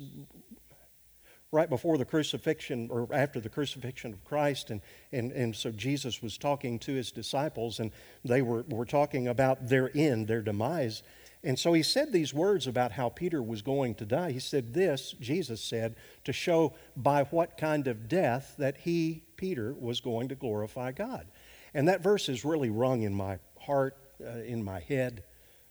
right 1.52 1.70
before 1.70 1.98
the 1.98 2.06
crucifixion 2.06 2.90
or 2.92 3.08
after 3.12 3.40
the 3.40 3.50
crucifixion 3.50 4.14
of 4.14 4.24
Christ. 4.24 4.70
And, 4.70 4.82
and, 5.12 5.32
and 5.32 5.56
so 5.56 5.72
Jesus 5.72 6.22
was 6.22 6.38
talking 6.38 6.78
to 6.80 6.94
his 6.94 7.12
disciples, 7.12 7.80
and 7.80 7.92
they 8.24 8.42
were, 8.42 8.64
were 8.70 8.86
talking 8.86 9.28
about 9.28 9.68
their 9.68 9.90
end, 9.96 10.28
their 10.28 10.42
demise. 10.42 11.02
And 11.44 11.58
so 11.58 11.74
he 11.74 11.84
said 11.84 12.12
these 12.12 12.34
words 12.34 12.68
about 12.68 12.92
how 12.92 13.10
Peter 13.10 13.42
was 13.42 13.62
going 13.62 13.96
to 13.96 14.06
die. 14.06 14.32
He 14.32 14.40
said, 14.40 14.74
This, 14.74 15.16
Jesus 15.20 15.62
said, 15.62 15.96
to 16.26 16.34
show 16.34 16.74
by 16.96 17.24
what 17.24 17.58
kind 17.58 17.88
of 17.88 18.10
death 18.10 18.56
that 18.58 18.78
he, 18.78 19.24
Peter, 19.38 19.74
was 19.74 20.02
going 20.02 20.28
to 20.30 20.36
glorify 20.36 20.92
God. 20.92 21.28
And 21.74 21.88
that 21.88 22.02
verse 22.02 22.28
has 22.28 22.44
really 22.44 22.70
rung 22.70 23.04
in 23.04 23.14
my 23.14 23.40
heart, 23.58 23.96
uh, 24.24 24.40
in 24.40 24.64
my 24.64 24.82
head 24.82 25.24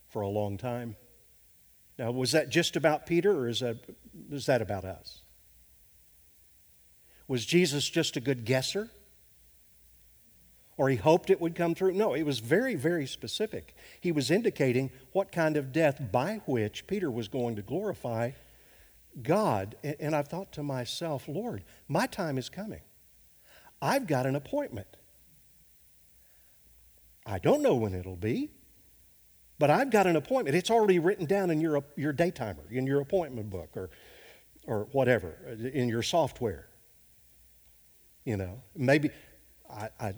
for 0.08 0.22
a 0.22 0.28
long 0.28 0.56
time. 0.56 0.96
Now, 1.98 2.12
was 2.12 2.32
that 2.32 2.48
just 2.48 2.76
about 2.76 3.06
Peter 3.06 3.32
or 3.32 3.48
is 3.48 3.60
that, 3.60 3.76
is 4.30 4.46
that 4.46 4.62
about 4.62 4.84
us? 4.84 5.22
Was 7.28 7.44
Jesus 7.44 7.88
just 7.88 8.16
a 8.16 8.20
good 8.20 8.44
guesser? 8.44 8.88
Or 10.78 10.88
he 10.88 10.96
hoped 10.96 11.28
it 11.28 11.40
would 11.40 11.54
come 11.54 11.74
through? 11.74 11.92
No, 11.92 12.14
it 12.14 12.22
was 12.22 12.38
very, 12.38 12.74
very 12.74 13.06
specific. 13.06 13.74
He 14.00 14.12
was 14.12 14.30
indicating 14.30 14.90
what 15.12 15.32
kind 15.32 15.56
of 15.56 15.72
death 15.72 16.00
by 16.10 16.40
which 16.46 16.86
Peter 16.86 17.10
was 17.10 17.28
going 17.28 17.56
to 17.56 17.62
glorify 17.62 18.30
God. 19.20 19.74
And 19.82 20.14
I've 20.14 20.28
thought 20.28 20.52
to 20.52 20.62
myself, 20.62 21.26
Lord, 21.26 21.64
my 21.88 22.06
time 22.06 22.38
is 22.38 22.48
coming. 22.48 22.80
I've 23.82 24.06
got 24.06 24.24
an 24.24 24.36
appointment. 24.36 24.86
I 27.26 27.38
don't 27.38 27.60
know 27.60 27.74
when 27.74 27.92
it'll 27.92 28.16
be, 28.16 28.50
but 29.58 29.70
I've 29.70 29.90
got 29.90 30.06
an 30.06 30.16
appointment. 30.16 30.56
It's 30.56 30.70
already 30.70 31.00
written 31.00 31.26
down 31.26 31.50
in 31.50 31.60
your, 31.60 31.84
your 31.96 32.12
daytimer, 32.12 32.70
in 32.70 32.86
your 32.86 33.00
appointment 33.00 33.50
book, 33.50 33.76
or, 33.76 33.90
or 34.66 34.88
whatever, 34.92 35.34
in 35.74 35.88
your 35.88 36.02
software. 36.02 36.67
You 38.28 38.36
know, 38.36 38.60
maybe 38.76 39.08
I, 39.70 39.88
I 39.98 40.12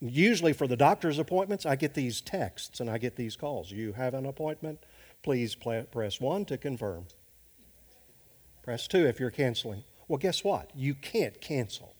usually 0.00 0.52
for 0.52 0.66
the 0.66 0.76
doctor's 0.76 1.20
appointments, 1.20 1.64
I 1.64 1.76
get 1.76 1.94
these 1.94 2.20
texts 2.20 2.80
and 2.80 2.90
I 2.90 2.98
get 2.98 3.14
these 3.14 3.36
calls. 3.36 3.70
You 3.70 3.92
have 3.92 4.12
an 4.14 4.26
appointment? 4.26 4.80
Please 5.22 5.54
press 5.54 6.20
one 6.20 6.44
to 6.46 6.58
confirm. 6.58 7.06
Press 8.64 8.88
two 8.88 9.06
if 9.06 9.20
you're 9.20 9.30
canceling. 9.30 9.84
Well, 10.08 10.18
guess 10.18 10.42
what? 10.42 10.72
You 10.74 10.96
can't 10.96 11.40
cancel. 11.40 11.94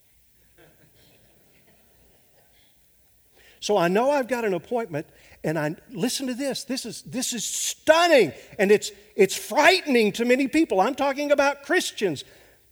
So 3.61 3.77
I 3.77 3.87
know 3.87 4.11
I've 4.11 4.27
got 4.27 4.43
an 4.43 4.53
appointment, 4.53 5.07
and 5.41 5.57
I 5.57 5.77
listen 5.89 6.27
to 6.27 6.33
this. 6.33 6.65
This 6.65 6.85
is 6.85 7.01
this 7.03 7.31
is 7.31 7.45
stunning, 7.45 8.33
and 8.59 8.73
it's 8.73 8.91
it's 9.15 9.37
frightening 9.37 10.11
to 10.11 10.25
many 10.25 10.49
people. 10.49 10.81
I'm 10.81 10.95
talking 10.95 11.31
about 11.31 11.63
Christians. 11.63 12.25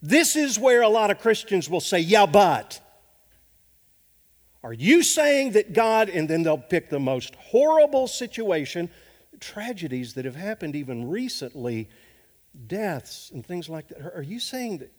This 0.04 0.36
is 0.36 0.60
where 0.60 0.84
a 0.84 0.90
lot 0.90 1.10
of 1.10 1.18
Christians 1.18 1.68
will 1.68 1.82
say, 1.82 2.00
"Yeah, 2.00 2.28
but." 2.28 2.80
Are 4.62 4.74
you 4.74 5.02
saying 5.02 5.54
that 5.54 5.74
God, 5.74 6.08
and 6.10 6.30
then 6.30 6.44
they'll 6.44 6.58
pick 6.58 6.90
the 6.90 7.00
most 7.00 7.34
horrible 7.36 8.08
situation, 8.08 8.92
tragedies 9.40 10.14
that 10.14 10.26
have 10.26 10.36
happened 10.36 10.76
even 10.76 11.10
recently, 11.10 11.90
deaths 12.68 13.32
and 13.34 13.46
things 13.46 13.68
like 13.68 13.88
that? 13.88 14.14
Are 14.16 14.22
you 14.22 14.40
saying 14.40 14.78
that 14.78 14.94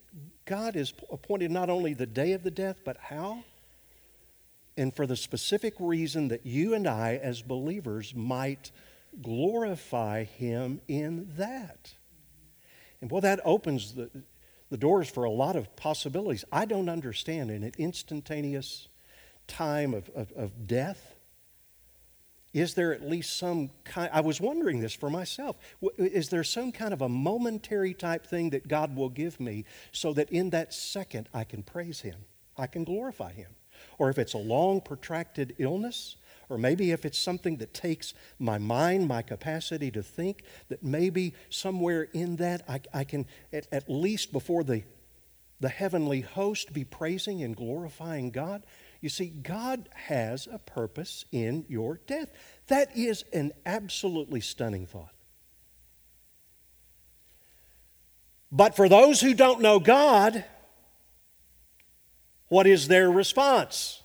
God 0.45 0.75
has 0.75 0.93
appointed 1.11 1.51
not 1.51 1.71
only 1.71 1.95
the 1.95 2.07
day 2.07 2.33
of 2.33 2.43
the 2.43 2.51
death, 2.51 2.81
but 2.85 2.97
how? 2.97 3.45
and 4.77 4.95
for 4.95 5.07
the 5.07 5.17
specific 5.17 5.75
reason 5.79 6.29
that 6.29 6.45
you 6.45 6.75
and 6.75 6.87
I, 6.87 7.17
as 7.23 7.43
believers, 7.43 8.15
might 8.15 8.71
glorify 9.23 10.25
Him 10.25 10.81
in 10.89 11.31
that. 11.37 11.95
And 13.01 13.11
well, 13.11 13.21
that 13.21 13.41
opens 13.45 13.95
the, 13.95 14.11
the 14.71 14.77
doors 14.77 15.09
for 15.09 15.25
a 15.25 15.31
lot 15.31 15.57
of 15.57 15.75
possibilities. 15.77 16.45
I 16.51 16.65
don't 16.65 16.89
understand 16.89 17.51
in 17.51 17.63
an 17.63 17.73
instantaneous 17.79 18.89
time 19.47 19.95
of, 19.95 20.11
of, 20.15 20.33
of 20.33 20.67
death. 20.67 21.15
Is 22.53 22.75
there 22.75 22.95
at 22.95 23.03
least 23.03 23.37
some 23.37 23.71
kind? 23.85 24.11
I 24.13 24.21
was 24.21 24.41
wondering 24.41 24.79
this 24.79 24.95
for 24.95 25.11
myself. 25.11 25.57
Is 25.99 26.29
there 26.29 26.45
some 26.45 26.71
kind 26.71 26.95
of 26.95 27.03
a 27.03 27.09
momentary 27.09 27.95
type 27.95 28.27
thing 28.27 28.51
that 28.51 28.69
God 28.69 28.95
will 28.95 29.09
give 29.09 29.41
me 29.41 29.65
so 29.91 30.13
that 30.13 30.31
in 30.31 30.51
that 30.51 30.73
second 30.73 31.29
I 31.35 31.43
can 31.45 31.65
praise 31.65 32.01
Him, 32.01 32.27
I 32.57 32.69
can 32.69 32.85
glorify 32.85 33.33
Him? 33.33 33.57
or 33.99 34.11
if 34.11 34.19
it's 34.19 34.35
a 34.35 34.39
long, 34.39 34.81
protracted 34.81 35.55
illness, 35.59 36.17
or 36.49 36.59
maybe 36.59 36.91
if 36.91 37.05
it's 37.05 37.19
something 37.19 37.57
that 37.57 37.75
takes 37.75 38.15
my 38.39 38.59
mind, 38.59 39.09
my 39.09 39.23
capacity 39.23 39.91
to 39.91 40.03
think, 40.03 40.43
that 40.69 40.83
maybe 40.83 41.35
somewhere 41.51 42.09
in 42.13 42.37
that 42.37 42.63
I, 42.69 42.81
I 42.93 43.05
can, 43.05 43.27
at, 43.53 43.67
at 43.73 43.89
least 43.89 44.33
before 44.33 44.65
the, 44.65 44.83
the 45.61 45.69
heavenly 45.69 46.21
host, 46.21 46.73
be 46.73 46.85
praising 46.85 47.43
and 47.43 47.57
glorifying 47.57 48.31
God. 48.31 48.65
You 49.01 49.09
see, 49.09 49.27
God 49.27 49.89
has 49.95 50.49
a 50.51 50.59
purpose 50.59 51.25
in 51.31 51.65
your 51.69 52.01
death. 52.07 52.31
That 52.69 52.97
is 52.97 53.25
an 53.33 53.53
absolutely 53.67 54.41
stunning 54.41 54.87
thought. 54.87 55.15
But 58.51 58.77
for 58.77 58.89
those 58.89 59.21
who 59.21 59.35
don't 59.35 59.61
know 59.61 59.81
God, 59.81 60.45
what 62.47 62.69
is 62.69 62.87
their 62.87 63.11
response? 63.11 64.01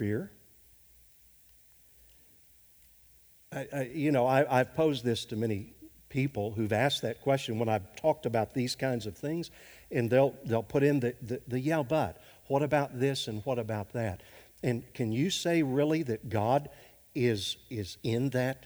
Fear. 0.00 0.30
I, 3.52 3.66
I, 3.70 3.82
you 3.92 4.12
know, 4.12 4.26
I, 4.26 4.46
have 4.56 4.74
posed 4.74 5.04
this 5.04 5.26
to 5.26 5.36
many 5.36 5.74
people 6.08 6.52
who've 6.52 6.72
asked 6.72 7.02
that 7.02 7.20
question 7.20 7.58
when 7.58 7.68
I've 7.68 7.94
talked 7.96 8.24
about 8.24 8.54
these 8.54 8.74
kinds 8.74 9.04
of 9.04 9.14
things, 9.14 9.50
and 9.90 10.08
they'll, 10.08 10.34
they'll 10.46 10.62
put 10.62 10.82
in 10.82 11.00
the, 11.00 11.14
the, 11.20 11.42
the 11.46 11.60
yeah, 11.60 11.82
but. 11.82 12.18
What 12.48 12.62
about 12.62 12.98
this 12.98 13.28
and 13.28 13.44
what 13.44 13.58
about 13.58 13.92
that? 13.92 14.22
And 14.62 14.84
can 14.94 15.12
you 15.12 15.28
say 15.28 15.62
really 15.62 16.02
that 16.04 16.30
God 16.30 16.70
is, 17.14 17.58
is 17.68 17.98
in 18.02 18.30
that 18.30 18.64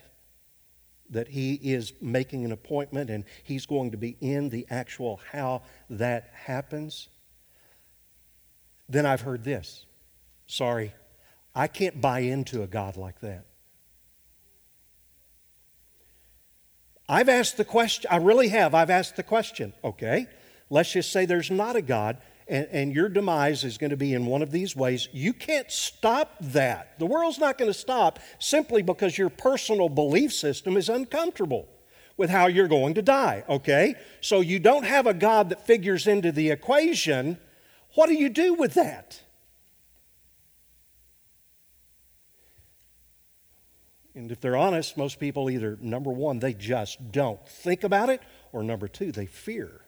that 1.10 1.26
he 1.26 1.54
is 1.54 1.94
making 2.00 2.44
an 2.44 2.52
appointment 2.52 3.10
and 3.10 3.24
he's 3.42 3.66
going 3.66 3.90
to 3.90 3.96
be 3.96 4.16
in 4.20 4.50
the 4.50 4.68
actual 4.70 5.20
how 5.32 5.62
that 5.90 6.30
happens, 6.32 7.08
then 8.88 9.04
I've 9.04 9.22
heard 9.22 9.42
this. 9.42 9.84
Sorry, 10.46 10.92
I 11.54 11.66
can't 11.68 12.00
buy 12.00 12.20
into 12.20 12.62
a 12.62 12.66
God 12.66 12.96
like 12.96 13.20
that. 13.20 13.46
I've 17.08 17.28
asked 17.28 17.56
the 17.56 17.64
question, 17.64 18.10
I 18.10 18.16
really 18.16 18.48
have. 18.48 18.74
I've 18.74 18.90
asked 18.90 19.16
the 19.16 19.22
question, 19.22 19.74
okay, 19.84 20.26
let's 20.70 20.92
just 20.92 21.12
say 21.12 21.26
there's 21.26 21.50
not 21.50 21.76
a 21.76 21.82
God 21.82 22.18
and, 22.48 22.66
and 22.70 22.94
your 22.94 23.08
demise 23.08 23.64
is 23.64 23.78
going 23.78 23.90
to 23.90 23.96
be 23.96 24.14
in 24.14 24.26
one 24.26 24.42
of 24.42 24.50
these 24.50 24.76
ways, 24.76 25.08
you 25.12 25.32
can't 25.32 25.70
stop 25.70 26.36
that. 26.40 26.98
The 26.98 27.06
world's 27.06 27.38
not 27.38 27.58
going 27.58 27.70
to 27.70 27.78
stop 27.78 28.18
simply 28.38 28.82
because 28.82 29.16
your 29.16 29.30
personal 29.30 29.88
belief 29.88 30.32
system 30.32 30.76
is 30.76 30.88
uncomfortable 30.88 31.68
with 32.16 32.30
how 32.30 32.46
you're 32.46 32.68
going 32.68 32.94
to 32.94 33.02
die, 33.02 33.44
okay? 33.48 33.94
So 34.20 34.40
you 34.40 34.58
don't 34.58 34.84
have 34.84 35.06
a 35.06 35.14
God 35.14 35.48
that 35.48 35.66
figures 35.66 36.06
into 36.06 36.32
the 36.32 36.50
equation. 36.50 37.38
What 37.94 38.06
do 38.06 38.14
you 38.14 38.28
do 38.28 38.54
with 38.54 38.74
that? 38.74 39.20
And 44.14 44.30
if 44.30 44.40
they're 44.40 44.56
honest, 44.56 44.96
most 44.96 45.18
people 45.18 45.50
either, 45.50 45.76
number 45.80 46.10
one, 46.10 46.38
they 46.38 46.54
just 46.54 47.12
don't 47.12 47.44
think 47.48 47.82
about 47.82 48.10
it, 48.10 48.22
or 48.52 48.62
number 48.62 48.86
two, 48.86 49.10
they 49.10 49.26
fear. 49.26 49.80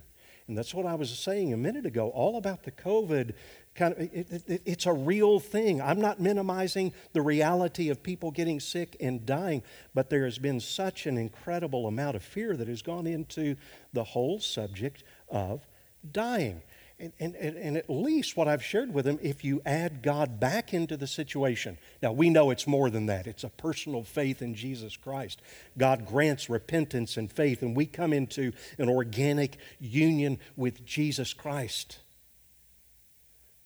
And 0.48 0.56
that's 0.56 0.74
what 0.74 0.86
I 0.86 0.94
was 0.94 1.16
saying 1.16 1.52
a 1.52 1.56
minute 1.56 1.86
ago, 1.86 2.10
all 2.10 2.36
about 2.36 2.62
the 2.62 2.70
COVID 2.70 3.34
kind 3.76 3.92
of 3.92 4.00
it, 4.00 4.42
it, 4.46 4.62
it's 4.64 4.86
a 4.86 4.92
real 4.92 5.38
thing. 5.38 5.80
I'm 5.80 6.00
not 6.00 6.18
minimizing 6.20 6.92
the 7.12 7.22
reality 7.22 7.90
of 7.90 8.02
people 8.02 8.30
getting 8.30 8.58
sick 8.58 8.96
and 9.00 9.24
dying, 9.24 9.62
but 9.94 10.10
there 10.10 10.24
has 10.24 10.38
been 10.38 10.60
such 10.60 11.06
an 11.06 11.18
incredible 11.18 11.86
amount 11.86 12.16
of 12.16 12.22
fear 12.22 12.56
that 12.56 12.68
has 12.68 12.82
gone 12.82 13.06
into 13.06 13.56
the 13.92 14.04
whole 14.04 14.40
subject 14.40 15.04
of 15.28 15.66
dying. 16.10 16.62
And, 16.98 17.12
and, 17.20 17.34
and, 17.36 17.76
at 17.76 17.90
least 17.90 18.38
what 18.38 18.48
I've 18.48 18.64
shared 18.64 18.94
with 18.94 19.04
them, 19.04 19.18
if 19.20 19.44
you 19.44 19.60
add 19.66 20.00
God 20.00 20.40
back 20.40 20.72
into 20.72 20.96
the 20.96 21.06
situation, 21.06 21.76
now 22.02 22.12
we 22.12 22.30
know 22.30 22.50
it's 22.50 22.66
more 22.66 22.88
than 22.88 23.04
that. 23.06 23.26
It's 23.26 23.44
a 23.44 23.50
personal 23.50 24.02
faith 24.02 24.40
in 24.40 24.54
Jesus 24.54 24.96
Christ. 24.96 25.42
God 25.76 26.06
grants 26.06 26.48
repentance 26.48 27.18
and 27.18 27.30
faith, 27.30 27.60
and 27.60 27.76
we 27.76 27.84
come 27.84 28.14
into 28.14 28.52
an 28.78 28.88
organic 28.88 29.58
union 29.78 30.38
with 30.56 30.86
Jesus 30.86 31.34
Christ. 31.34 31.98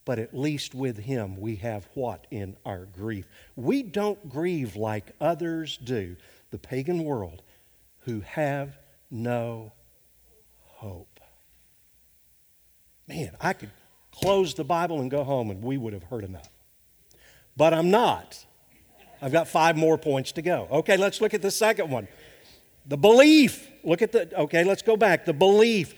But 0.05 0.19
at 0.19 0.37
least 0.37 0.75
with 0.75 0.99
Him, 0.99 1.37
we 1.40 1.57
have 1.57 1.88
what 1.95 2.27
in 2.33 2.57
our 2.66 2.87
grief? 2.87 3.29
We 3.55 3.85
don't 3.85 4.29
grieve 4.29 4.75
like 4.75 5.14
others 5.21 5.77
do, 5.77 6.16
the 6.51 6.59
pagan 6.59 7.05
world, 7.05 7.43
who 8.01 8.21
have 8.21 8.77
no 9.09 9.73
hope. 10.64 11.10
Man, 13.11 13.33
I 13.40 13.55
could 13.55 13.70
close 14.12 14.55
the 14.55 14.62
Bible 14.62 15.01
and 15.01 15.11
go 15.11 15.25
home 15.25 15.51
and 15.51 15.64
we 15.64 15.77
would 15.77 15.92
have 15.92 16.05
heard 16.05 16.23
enough. 16.23 16.49
But 17.57 17.75
I'm 17.75 17.90
not. 17.90 18.44
I've 19.20 19.33
got 19.33 19.49
five 19.49 19.77
more 19.77 19.99
points 19.99 20.31
to 20.33 20.42
go. 20.42 20.68
Okay, 20.70 20.96
let's 20.96 21.20
look 21.20 21.35
at 21.35 21.42
the 21.42 21.51
second 21.51 21.90
one. 21.90 22.07
The 22.87 22.96
belief. 22.96 23.68
Look 23.83 24.01
at 24.01 24.12
the, 24.12 24.33
okay, 24.42 24.62
let's 24.62 24.83
go 24.83 24.96
back. 24.96 25.25
The 25.25 25.33
belief. 25.33 25.92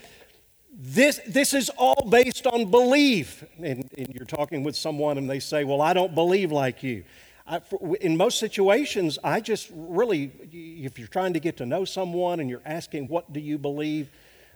This, 0.72 1.20
this 1.26 1.52
is 1.52 1.68
all 1.76 2.08
based 2.08 2.46
on 2.46 2.70
belief. 2.70 3.44
And, 3.58 3.86
and 3.98 4.08
you're 4.14 4.24
talking 4.24 4.64
with 4.64 4.74
someone 4.74 5.18
and 5.18 5.28
they 5.28 5.38
say, 5.38 5.64
Well, 5.64 5.82
I 5.82 5.92
don't 5.92 6.14
believe 6.14 6.50
like 6.50 6.82
you. 6.82 7.04
I, 7.46 7.58
for, 7.58 7.94
in 7.96 8.16
most 8.16 8.38
situations, 8.38 9.18
I 9.22 9.40
just 9.40 9.70
really, 9.74 10.32
if 10.50 10.98
you're 10.98 11.08
trying 11.08 11.34
to 11.34 11.40
get 11.40 11.58
to 11.58 11.66
know 11.66 11.84
someone 11.84 12.40
and 12.40 12.48
you're 12.48 12.62
asking, 12.64 13.08
What 13.08 13.34
do 13.34 13.40
you 13.40 13.58
believe? 13.58 14.08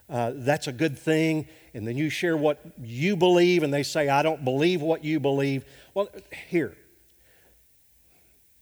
Uh, 0.09 0.33
that's 0.35 0.67
a 0.67 0.73
good 0.73 0.99
thing. 0.99 1.47
And 1.75 1.87
then 1.87 1.97
you 1.97 2.09
share 2.11 2.37
what 2.37 2.61
you 2.83 3.17
believe, 3.17 3.63
and 3.63 3.73
they 3.73 3.83
say, 3.83 4.09
I 4.09 4.23
don't 4.23 4.45
believe 4.45 4.81
what 4.81 5.05
you 5.05 5.21
believe. 5.21 5.65
Well, 5.95 6.09
here, 6.49 6.77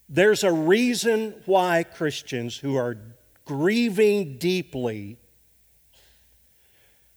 There's 0.09 0.45
a 0.45 0.53
reason 0.53 1.35
why 1.47 1.83
Christians 1.83 2.57
who 2.59 2.77
are 2.77 2.99
grieving 3.45 4.39
deeply 4.39 5.19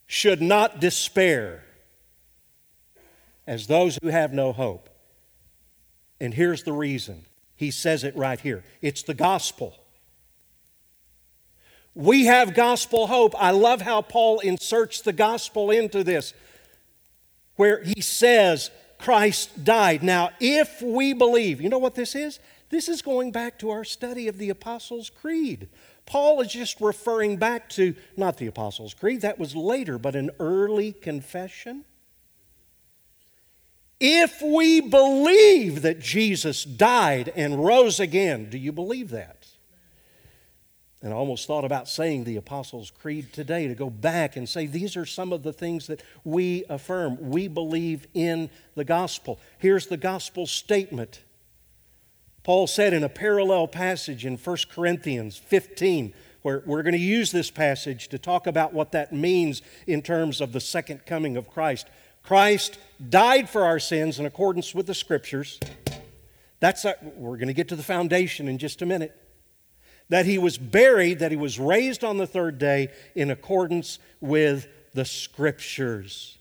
should 0.05 0.41
not 0.41 0.79
despair 0.79 1.63
as 3.45 3.67
those 3.67 3.97
who 4.01 4.09
have 4.09 4.33
no 4.33 4.51
hope. 4.51 4.89
And 6.19 6.33
here's 6.33 6.63
the 6.63 6.73
reason. 6.73 7.25
He 7.55 7.71
says 7.71 8.03
it 8.03 8.15
right 8.15 8.39
here 8.39 8.63
it's 8.81 9.03
the 9.03 9.13
gospel. 9.13 9.75
We 11.97 12.25
have 12.25 12.53
gospel 12.53 13.07
hope. 13.07 13.33
I 13.41 13.49
love 13.49 13.81
how 13.81 14.03
Paul 14.03 14.37
inserts 14.39 15.01
the 15.01 15.11
gospel 15.11 15.71
into 15.71 16.03
this, 16.03 16.35
where 17.55 17.83
he 17.83 18.01
says, 18.01 18.69
Christ 18.99 19.63
died. 19.63 20.03
Now, 20.03 20.29
if 20.39 20.79
we 20.79 21.13
believe, 21.13 21.59
you 21.59 21.69
know 21.69 21.79
what 21.79 21.95
this 21.95 22.13
is? 22.13 22.39
This 22.69 22.87
is 22.87 23.01
going 23.01 23.31
back 23.31 23.57
to 23.59 23.71
our 23.71 23.83
study 23.83 24.27
of 24.27 24.37
the 24.37 24.51
Apostles' 24.51 25.09
Creed. 25.09 25.69
Paul 26.05 26.39
is 26.41 26.51
just 26.51 26.79
referring 26.79 27.37
back 27.37 27.67
to, 27.69 27.95
not 28.15 28.37
the 28.37 28.45
Apostles' 28.45 28.93
Creed, 28.93 29.21
that 29.21 29.39
was 29.39 29.55
later, 29.55 29.97
but 29.97 30.15
an 30.15 30.29
early 30.39 30.91
confession. 30.91 31.83
If 33.99 34.39
we 34.39 34.81
believe 34.81 35.81
that 35.81 35.99
Jesus 35.99 36.63
died 36.63 37.33
and 37.35 37.65
rose 37.65 37.99
again, 37.99 38.51
do 38.51 38.59
you 38.59 38.71
believe 38.71 39.09
that? 39.09 39.36
And 41.07 41.13
I 41.13 41.17
almost 41.19 41.47
thought 41.47 41.63
about 41.63 41.87
saying 41.87 42.25
the 42.25 42.35
Apostles' 42.35 42.91
Creed 42.91 43.31
today 43.31 43.69
to 43.69 43.75
go 43.75 43.89
back 43.89 44.35
and 44.35 44.47
say 44.47 44.65
these 44.65 44.97
are 44.97 45.05
some 45.05 45.31
of 45.31 45.41
the 45.41 45.53
things 45.53 45.87
that 45.87 46.03
we 46.25 46.65
affirm. 46.67 47.29
We 47.29 47.47
believe 47.47 48.07
in 48.13 48.49
the 48.75 48.83
gospel. 48.83 49.39
Here's 49.57 49.87
the 49.87 49.95
gospel 49.95 50.45
statement 50.45 51.21
Paul 52.43 52.67
said 52.67 52.93
in 52.93 53.05
a 53.05 53.09
parallel 53.09 53.69
passage 53.69 54.25
in 54.25 54.35
1 54.35 54.57
Corinthians 54.69 55.37
15, 55.37 56.13
where 56.41 56.61
we're 56.65 56.83
going 56.83 56.91
to 56.91 56.99
use 56.99 57.31
this 57.31 57.51
passage 57.51 58.09
to 58.09 58.19
talk 58.19 58.45
about 58.45 58.73
what 58.73 58.91
that 58.91 59.13
means 59.13 59.61
in 59.87 60.01
terms 60.01 60.41
of 60.41 60.51
the 60.51 60.59
second 60.59 61.05
coming 61.05 61.37
of 61.37 61.49
Christ. 61.49 61.87
Christ 62.21 62.77
died 63.09 63.49
for 63.49 63.63
our 63.63 63.79
sins 63.79 64.19
in 64.19 64.25
accordance 64.25 64.75
with 64.75 64.87
the 64.87 64.93
scriptures. 64.93 65.57
That's 66.59 66.83
a, 66.83 66.95
we're 67.15 67.37
going 67.37 67.47
to 67.47 67.53
get 67.53 67.69
to 67.69 67.77
the 67.77 67.83
foundation 67.83 68.49
in 68.49 68.57
just 68.57 68.81
a 68.81 68.85
minute. 68.85 69.17
That 70.09 70.25
he 70.25 70.37
was 70.37 70.57
buried, 70.57 71.19
that 71.19 71.31
he 71.31 71.37
was 71.37 71.59
raised 71.59 72.03
on 72.03 72.17
the 72.17 72.27
third 72.27 72.57
day 72.57 72.89
in 73.15 73.29
accordance 73.29 73.99
with 74.21 74.67
the 74.93 75.05
scriptures. 75.05 76.37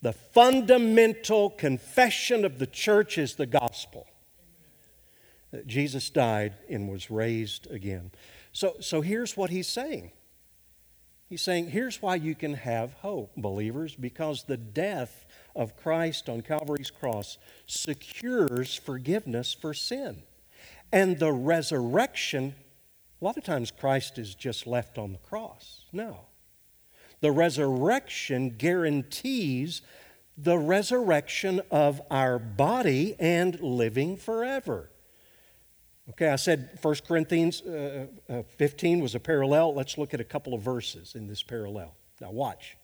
The 0.00 0.12
fundamental 0.12 1.50
confession 1.50 2.44
of 2.44 2.58
the 2.58 2.66
church 2.66 3.18
is 3.18 3.34
the 3.34 3.46
gospel 3.46 4.06
that 5.52 5.66
Jesus 5.66 6.10
died 6.10 6.54
and 6.68 6.90
was 6.90 7.10
raised 7.10 7.70
again. 7.70 8.10
So, 8.52 8.76
so 8.80 9.02
here's 9.02 9.36
what 9.36 9.50
he's 9.50 9.68
saying. 9.68 10.10
He's 11.28 11.42
saying, 11.42 11.70
here's 11.70 12.02
why 12.02 12.16
you 12.16 12.34
can 12.34 12.54
have 12.54 12.92
hope, 12.94 13.32
believers, 13.36 13.94
because 13.94 14.44
the 14.44 14.56
death 14.56 15.24
of 15.54 15.76
Christ 15.76 16.28
on 16.28 16.42
Calvary's 16.42 16.90
cross 16.90 17.38
secures 17.66 18.74
forgiveness 18.74 19.54
for 19.54 19.72
sin. 19.72 20.24
And 20.90 21.18
the 21.18 21.32
resurrection, 21.32 22.54
a 23.22 23.24
lot 23.24 23.36
of 23.36 23.44
times 23.44 23.70
Christ 23.70 24.18
is 24.18 24.34
just 24.34 24.66
left 24.66 24.98
on 24.98 25.12
the 25.12 25.18
cross. 25.18 25.82
No. 25.92 26.22
The 27.20 27.30
resurrection 27.30 28.50
guarantees 28.50 29.80
the 30.36 30.58
resurrection 30.58 31.60
of 31.70 32.02
our 32.10 32.40
body 32.40 33.14
and 33.20 33.60
living 33.60 34.16
forever. 34.16 34.90
Okay, 36.10 36.30
I 36.30 36.36
said 36.36 36.76
1 36.82 36.94
Corinthians 37.06 37.62
uh, 37.62 38.06
uh, 38.28 38.42
15 38.56 39.00
was 39.00 39.14
a 39.14 39.20
parallel. 39.20 39.72
Let's 39.72 39.96
look 39.96 40.12
at 40.12 40.20
a 40.20 40.24
couple 40.24 40.52
of 40.52 40.62
verses 40.62 41.14
in 41.14 41.28
this 41.28 41.44
parallel. 41.44 41.94
Now, 42.20 42.32
watch. 42.32 42.76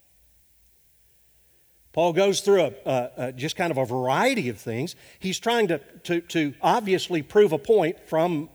Paul 1.91 2.13
goes 2.13 2.39
through 2.39 2.75
a, 2.85 3.09
a, 3.17 3.31
just 3.33 3.57
kind 3.57 3.71
of 3.71 3.77
a 3.77 3.85
variety 3.85 4.47
of 4.47 4.57
things. 4.57 4.95
He's 5.19 5.37
trying 5.37 5.67
to, 5.67 5.79
to, 6.03 6.21
to 6.21 6.53
obviously 6.61 7.23
prove 7.23 7.51
a 7.51 7.57
point 7.57 8.07
from 8.07 8.49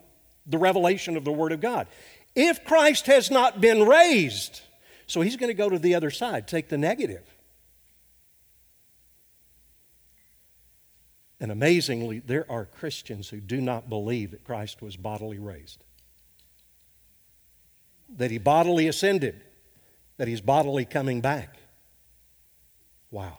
the 0.47 0.59
revelation 0.59 1.17
of 1.17 1.25
the 1.25 1.33
Word 1.33 1.53
of 1.53 1.61
God. 1.61 1.87
If 2.35 2.65
Christ 2.65 3.07
has 3.07 3.31
not 3.31 3.61
been 3.61 3.87
raised, 3.87 4.61
so 5.07 5.21
he's 5.21 5.37
going 5.37 5.49
to 5.49 5.55
go 5.55 5.69
to 5.69 5.79
the 5.79 5.95
other 5.95 6.11
side, 6.11 6.49
take 6.49 6.69
the 6.69 6.79
negative. 6.79 7.23
And 11.41 11.53
amazingly, 11.53 12.21
there 12.21 12.51
are 12.51 12.65
Christians 12.65 13.29
who 13.29 13.41
do 13.41 13.61
not 13.61 13.89
believe 13.89 14.31
that 14.31 14.45
Christ 14.45 14.81
was 14.81 14.97
bodily 14.97 15.39
raised, 15.39 15.85
that 18.17 18.31
he 18.31 18.39
bodily 18.39 18.89
ascended, 18.89 19.43
that 20.17 20.29
he's 20.29 20.41
bodily 20.41 20.85
coming 20.85 21.21
back. 21.21 21.57
Wow. 23.11 23.39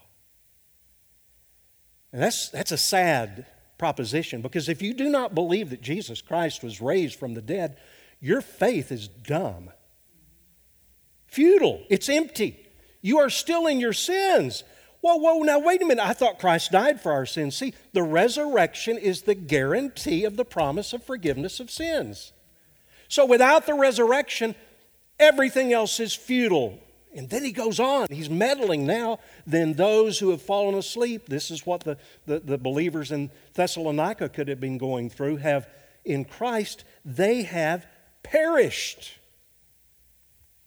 And 2.12 2.22
that's, 2.22 2.50
that's 2.50 2.72
a 2.72 2.78
sad 2.78 3.46
proposition 3.78 4.42
because 4.42 4.70
if 4.70 4.82
you 4.82 4.94
do 4.94 5.10
not 5.10 5.36
believe 5.36 5.70
that 5.70 5.82
Jesus 5.82 6.22
Christ 6.22 6.64
was 6.64 6.82
raised 6.82 7.20
from 7.20 7.34
the 7.34 7.42
dead, 7.42 7.78
your 8.20 8.42
faith 8.42 8.92
is 8.92 9.08
dumb, 9.08 9.72
futile, 11.28 11.84
it's 11.90 12.10
empty. 12.10 12.60
You 13.02 13.20
are 13.20 13.30
still 13.30 13.68
in 13.68 13.80
your 13.80 13.94
sins. 13.94 14.64
Whoa, 15.02 15.18
whoa, 15.18 15.44
now 15.44 15.60
wait 15.60 15.84
a 15.84 15.86
minute. 15.86 16.04
I 16.04 16.14
thought 16.14 16.40
Christ 16.40 16.72
died 16.72 17.00
for 17.00 17.12
our 17.12 17.28
sins. 17.28 17.56
See, 17.56 17.76
the 17.94 18.02
resurrection 18.02 18.98
is 18.98 19.22
the 19.22 19.36
guarantee 19.36 20.24
of 20.24 20.36
the 20.36 20.46
promise 20.46 20.94
of 20.94 21.04
forgiveness 21.04 21.60
of 21.60 21.70
sins. 21.70 22.34
So 23.08 23.24
without 23.26 23.68
the 23.68 23.76
resurrection, 23.76 24.56
everything 25.20 25.72
else 25.72 26.00
is 26.00 26.16
futile. 26.16 26.80
And 27.16 27.30
then 27.30 27.44
he 27.46 27.54
goes 27.54 27.80
on. 27.80 28.08
He's 28.12 28.30
meddling 28.30 28.86
now. 28.86 29.20
Then 29.48 29.74
those 29.74 30.20
who 30.20 30.32
have 30.32 30.42
fallen 30.42 30.76
asleep, 30.76 31.28
this 31.28 31.50
is 31.50 31.66
what 31.66 31.82
the, 31.82 31.98
the, 32.26 32.40
the, 32.40 32.58
believers 32.58 33.12
in 33.12 33.32
Thessalonica 33.54 34.28
could 34.28 34.50
have 34.50 34.60
been 34.60 34.78
going 34.78 35.10
through, 35.10 35.38
have 35.38 35.68
in 36.04 36.26
Christ, 36.26 36.84
they 37.06 37.44
have 37.44 37.88
perished. 38.22 39.18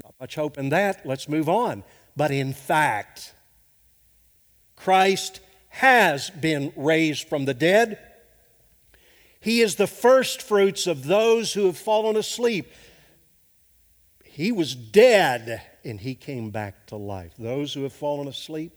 Not 0.03 0.15
much 0.19 0.37
hope 0.37 0.57
in 0.57 0.71
that. 0.71 1.05
Let's 1.05 1.29
move 1.29 1.49
on. 1.51 1.85
But 2.17 2.31
in 2.31 2.55
fact, 2.55 3.35
Christ 4.75 5.41
has 5.69 6.31
been 6.31 6.73
raised 6.77 7.29
from 7.29 7.45
the 7.45 7.55
dead. 7.55 7.99
He 9.41 9.61
is 9.61 9.77
the 9.77 9.87
first 9.87 10.43
fruits 10.43 10.87
of 10.87 11.05
those 11.05 11.53
who 11.53 11.67
have 11.67 11.77
fallen 11.77 12.17
asleep. 12.17 12.73
He 14.25 14.51
was 14.51 14.75
dead 14.75 15.63
and 15.89 15.99
he 16.01 16.15
came 16.15 16.51
back 16.51 16.87
to 16.87 16.97
life. 16.97 17.33
Those 17.39 17.73
who 17.73 17.83
have 17.83 17.93
fallen 17.93 18.29
asleep 18.29 18.73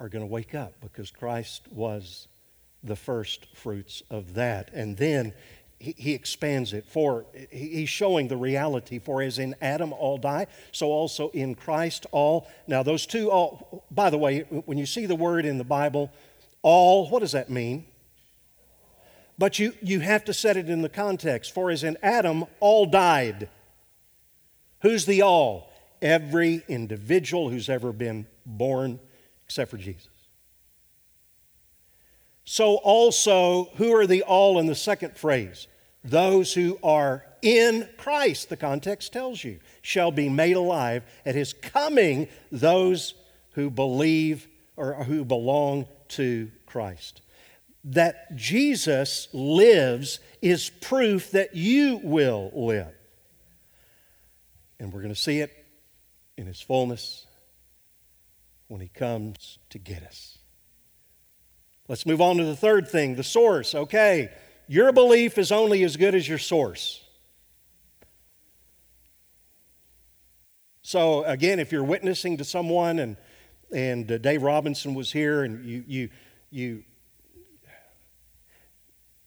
are 0.00 0.08
going 0.08 0.22
to 0.22 0.30
wake 0.30 0.54
up 0.54 0.74
because 0.80 1.10
Christ 1.10 1.62
was 1.70 2.26
the 2.82 2.96
first 2.96 3.46
fruits 3.54 4.02
of 4.10 4.34
that. 4.34 4.70
And 4.72 4.96
then 4.96 5.32
he, 5.78 5.94
he 5.96 6.12
expands 6.12 6.72
it 6.72 6.84
for 6.84 7.24
he's 7.50 7.88
showing 7.88 8.28
the 8.28 8.36
reality 8.36 8.98
for 8.98 9.22
as 9.22 9.38
in 9.38 9.56
adam 9.62 9.94
all 9.94 10.18
die 10.18 10.46
so 10.72 10.88
also 10.88 11.30
in 11.30 11.54
christ 11.54 12.04
all 12.12 12.46
now 12.66 12.82
those 12.82 13.06
two 13.06 13.30
all 13.30 13.82
by 13.90 14.10
the 14.10 14.18
way 14.18 14.40
when 14.66 14.76
you 14.76 14.84
see 14.84 15.06
the 15.06 15.16
word 15.16 15.46
in 15.46 15.56
the 15.56 15.64
bible 15.64 16.12
all 16.60 17.08
what 17.08 17.20
does 17.20 17.32
that 17.32 17.48
mean 17.48 17.86
but 19.38 19.58
you, 19.58 19.72
you 19.80 20.00
have 20.00 20.22
to 20.22 20.34
set 20.34 20.58
it 20.58 20.68
in 20.68 20.82
the 20.82 20.88
context 20.90 21.54
for 21.54 21.70
as 21.70 21.82
in 21.82 21.96
adam 22.02 22.44
all 22.60 22.84
died 22.84 23.48
who's 24.82 25.06
the 25.06 25.22
all 25.22 25.72
every 26.02 26.62
individual 26.68 27.50
who's 27.50 27.68
ever 27.68 27.92
been 27.92 28.26
born 28.46 28.98
except 29.44 29.70
for 29.70 29.76
jesus 29.76 30.10
so 32.50 32.78
also, 32.78 33.70
who 33.76 33.94
are 33.94 34.08
the 34.08 34.24
all 34.24 34.58
in 34.58 34.66
the 34.66 34.74
second 34.74 35.16
phrase? 35.16 35.68
Those 36.02 36.52
who 36.52 36.80
are 36.82 37.24
in 37.42 37.88
Christ, 37.96 38.48
the 38.48 38.56
context 38.56 39.12
tells 39.12 39.44
you, 39.44 39.60
shall 39.82 40.10
be 40.10 40.28
made 40.28 40.56
alive 40.56 41.04
at 41.24 41.36
his 41.36 41.52
coming, 41.52 42.26
those 42.50 43.14
who 43.52 43.70
believe 43.70 44.48
or 44.76 44.94
who 44.94 45.24
belong 45.24 45.86
to 46.08 46.50
Christ. 46.66 47.20
That 47.84 48.34
Jesus 48.34 49.28
lives 49.32 50.18
is 50.42 50.70
proof 50.70 51.30
that 51.30 51.54
you 51.54 52.00
will 52.02 52.50
live. 52.52 52.92
And 54.80 54.92
we're 54.92 55.02
going 55.02 55.14
to 55.14 55.20
see 55.20 55.38
it 55.38 55.52
in 56.36 56.46
his 56.46 56.60
fullness 56.60 57.26
when 58.66 58.80
he 58.80 58.88
comes 58.88 59.58
to 59.68 59.78
get 59.78 60.02
us. 60.02 60.38
Let's 61.86 62.06
move 62.06 62.20
on 62.20 62.38
to 62.38 62.44
the 62.44 62.56
third 62.56 62.88
thing 62.88 63.14
the 63.14 63.22
source. 63.22 63.74
Okay, 63.74 64.30
your 64.66 64.92
belief 64.92 65.38
is 65.38 65.52
only 65.52 65.84
as 65.84 65.96
good 65.96 66.14
as 66.14 66.26
your 66.26 66.38
source. 66.38 67.04
So, 70.82 71.24
again, 71.24 71.60
if 71.60 71.72
you're 71.72 71.84
witnessing 71.84 72.38
to 72.38 72.44
someone 72.44 72.98
and, 72.98 73.16
and 73.72 74.10
uh, 74.10 74.18
Dave 74.18 74.42
Robinson 74.42 74.94
was 74.94 75.12
here 75.12 75.44
and 75.44 75.64
you, 75.64 75.84
you, 75.86 76.08
you, 76.50 76.84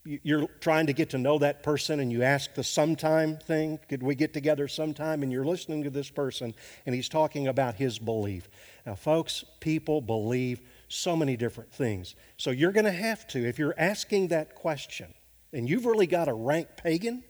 you're 0.05 0.47
trying 0.59 0.87
to 0.87 0.93
get 0.93 1.11
to 1.11 1.17
know 1.17 1.39
that 1.39 1.63
person 1.63 1.99
and 1.99 2.11
you 2.11 2.23
ask 2.23 2.53
the 2.53 2.63
sometime 2.63 3.37
thing. 3.37 3.79
Could 3.87 4.03
we 4.03 4.15
get 4.15 4.33
together 4.33 4.67
sometime? 4.67 5.23
And 5.23 5.31
you're 5.31 5.45
listening 5.45 5.83
to 5.83 5.89
this 5.89 6.09
person 6.09 6.53
and 6.85 6.93
he's 6.93 7.07
talking 7.07 7.47
about 7.47 7.75
his 7.75 7.99
belief. 7.99 8.49
Now 8.85 8.95
folks 8.95 9.45
people 9.61 10.01
believe 10.01 10.61
so 10.89 11.15
many 11.15 11.37
different 11.37 11.71
things. 11.71 12.15
So 12.37 12.51
you're 12.51 12.73
going 12.73 12.85
to 12.85 12.91
have 12.91 13.25
to 13.27 13.47
if 13.47 13.57
you're 13.57 13.75
asking 13.77 14.27
that 14.27 14.55
question 14.55 15.13
and 15.53 15.69
you've 15.69 15.85
really 15.85 16.07
got 16.07 16.27
a 16.27 16.33
rank 16.33 16.67
pagan 16.75 17.23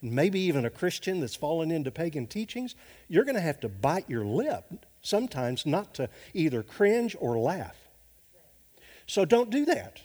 and 0.00 0.12
maybe 0.12 0.40
even 0.40 0.64
a 0.64 0.70
christian 0.70 1.20
that's 1.20 1.36
fallen 1.36 1.70
into 1.70 1.92
pagan 1.92 2.26
teachings 2.26 2.74
you're 3.06 3.24
going 3.24 3.36
to 3.36 3.40
have 3.40 3.60
to 3.60 3.68
bite 3.68 4.10
your 4.10 4.24
lip 4.24 4.86
sometimes 5.02 5.64
not 5.64 5.94
to 5.94 6.08
either 6.34 6.62
cringe 6.62 7.16
or 7.20 7.38
laugh. 7.38 7.76
So 9.06 9.24
don't 9.24 9.50
do 9.50 9.64
that 9.66 10.00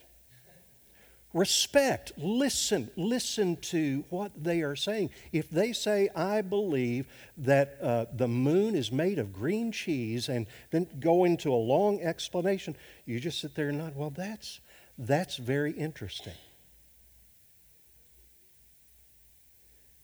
respect, 1.34 2.13
listen, 2.18 2.90
listen 2.96 3.58
to 3.58 4.04
what 4.10 4.32
they 4.42 4.62
are 4.62 4.76
saying. 4.76 5.10
If 5.32 5.50
they 5.50 5.74
say, 5.74 6.10
I 6.16 6.42
believe 6.42 7.08
that 7.38 7.78
uh, 7.82 8.06
the 8.13 8.28
moon 8.28 8.76
is 8.76 8.92
made 8.92 9.20
of 9.20 9.34
green 9.34 9.72
cheese, 9.72 10.30
and 10.30 10.48
then 10.72 10.88
go 11.00 11.26
into 11.26 11.54
a 11.54 11.56
long 11.56 12.02
explanation, 12.02 12.76
you 13.06 13.20
just 13.20 13.40
sit 13.40 13.56
there 13.56 13.70
and 13.70 13.78
nod, 13.78 13.96
well, 13.96 14.10
that's, 14.10 14.62
that's 14.98 15.38
very 15.38 15.72
interesting. 15.72 16.34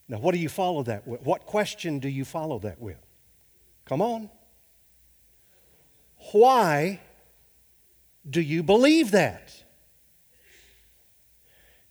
Now, 0.08 0.20
what 0.20 0.34
do 0.34 0.40
you 0.40 0.50
follow 0.50 0.84
that 0.84 1.08
with? 1.08 1.22
What 1.22 1.46
question 1.46 2.00
do 2.00 2.10
you 2.10 2.26
follow 2.26 2.60
that 2.60 2.80
with? 2.80 2.98
Come 3.86 4.02
on. 4.02 4.30
Why 6.34 7.00
do 8.30 8.42
you 8.42 8.64
believe 8.64 9.12
that? 9.12 9.63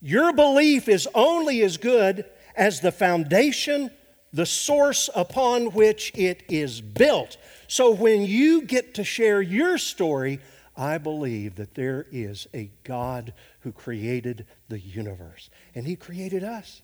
Your 0.03 0.33
belief 0.33 0.89
is 0.89 1.09
only 1.15 1.63
as 1.63 1.77
good 1.77 2.25
as 2.57 2.81
the 2.81 2.91
foundation, 2.91 3.93
the 4.33 4.45
source 4.45 5.09
upon 5.15 5.67
which 5.67 6.11
it 6.17 6.43
is 6.49 6.81
built. 6.81 7.37
So 7.69 7.93
when 7.93 8.23
you 8.23 8.63
get 8.63 8.95
to 8.95 9.05
share 9.05 9.41
your 9.41 9.79
story, 9.79 10.41
I 10.77 10.99
believe 10.99 11.55
that 11.55 11.77
there 11.77 12.07
is 12.11 12.49
a 12.53 12.71
God 12.83 13.33
who 13.61 13.71
created 13.71 14.45
the 14.69 14.81
universe, 14.81 15.51
and 15.73 15.87
He 15.87 15.95
created 15.95 16.43
us 16.43 16.83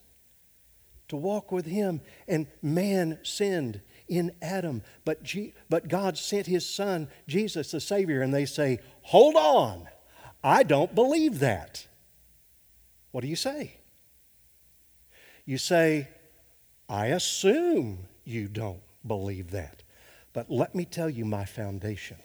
to 1.09 1.16
walk 1.16 1.50
with 1.50 1.66
Him, 1.66 2.00
and 2.28 2.46
man 2.62 3.18
sinned 3.24 3.81
in 4.07 4.31
Adam, 4.40 4.83
but, 5.04 5.24
G- 5.24 5.54
but 5.68 5.88
God 5.88 6.16
sent 6.16 6.46
His 6.46 6.64
Son, 6.64 7.09
Jesus 7.26 7.72
the 7.72 7.81
Savior, 7.81 8.22
and 8.22 8.33
they 8.33 8.44
say, 8.44 8.78
Hold 9.02 9.35
on, 9.35 9.88
I 10.44 10.62
don't 10.62 10.94
believe 10.94 11.40
that. 11.40 11.88
What 13.18 13.22
do 13.22 13.28
you 13.28 13.35
say? 13.35 13.72
You 15.44 15.59
say, 15.59 16.07
I 16.88 17.07
assume 17.07 18.07
you 18.24 18.46
don't 18.46 18.78
believe 19.04 19.50
that. 19.50 19.83
But 20.33 20.48
let 20.52 20.76
me 20.76 20.85
tell 20.85 21.11
you 21.11 21.24
my 21.24 21.44
foundation. 21.44 22.18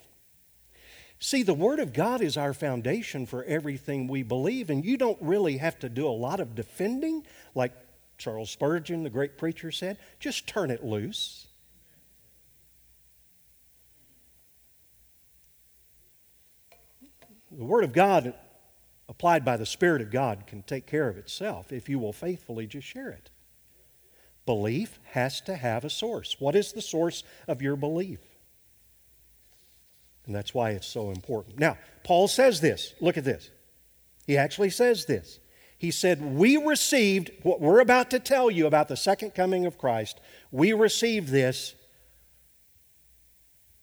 See, 1.18 1.42
the 1.42 1.52
Word 1.52 1.80
of 1.80 1.92
God 1.92 2.20
is 2.20 2.36
our 2.36 2.54
foundation 2.54 3.26
for 3.26 3.42
everything 3.42 4.06
we 4.06 4.22
believe, 4.22 4.70
and 4.70 4.84
you 4.84 4.96
don't 4.96 5.18
really 5.20 5.56
have 5.56 5.80
to 5.80 5.88
do 5.88 6.06
a 6.06 6.10
lot 6.10 6.38
of 6.38 6.54
defending, 6.54 7.26
like 7.56 7.72
Charles 8.16 8.52
Spurgeon, 8.52 9.02
the 9.02 9.10
great 9.10 9.36
preacher, 9.36 9.72
said. 9.72 9.98
Just 10.20 10.46
turn 10.46 10.70
it 10.70 10.84
loose. 10.84 11.48
The 17.50 17.64
Word 17.64 17.82
of 17.82 17.92
God 17.92 18.32
applied 19.08 19.44
by 19.44 19.56
the 19.56 19.66
Spirit 19.66 20.00
of 20.00 20.10
God, 20.10 20.46
can 20.46 20.62
take 20.62 20.86
care 20.86 21.08
of 21.08 21.16
itself 21.16 21.72
if 21.72 21.88
you 21.88 21.98
will 21.98 22.12
faithfully 22.12 22.66
just 22.66 22.86
share 22.86 23.10
it. 23.10 23.30
Belief 24.46 24.98
has 25.12 25.40
to 25.42 25.56
have 25.56 25.84
a 25.84 25.90
source. 25.90 26.36
What 26.38 26.54
is 26.54 26.72
the 26.72 26.82
source 26.82 27.22
of 27.48 27.62
your 27.62 27.76
belief? 27.76 28.20
And 30.26 30.34
that's 30.34 30.54
why 30.54 30.70
it's 30.70 30.86
so 30.86 31.10
important. 31.10 31.58
Now, 31.58 31.78
Paul 32.02 32.28
says 32.28 32.60
this. 32.60 32.94
Look 33.00 33.16
at 33.16 33.24
this. 33.24 33.50
He 34.26 34.36
actually 34.36 34.70
says 34.70 35.04
this. 35.04 35.38
He 35.76 35.90
said, 35.90 36.22
We 36.22 36.56
received 36.56 37.30
what 37.42 37.60
we're 37.60 37.80
about 37.80 38.10
to 38.10 38.18
tell 38.18 38.50
you 38.50 38.66
about 38.66 38.88
the 38.88 38.96
second 38.96 39.34
coming 39.34 39.66
of 39.66 39.76
Christ. 39.76 40.20
We 40.50 40.72
received 40.72 41.28
this 41.28 41.74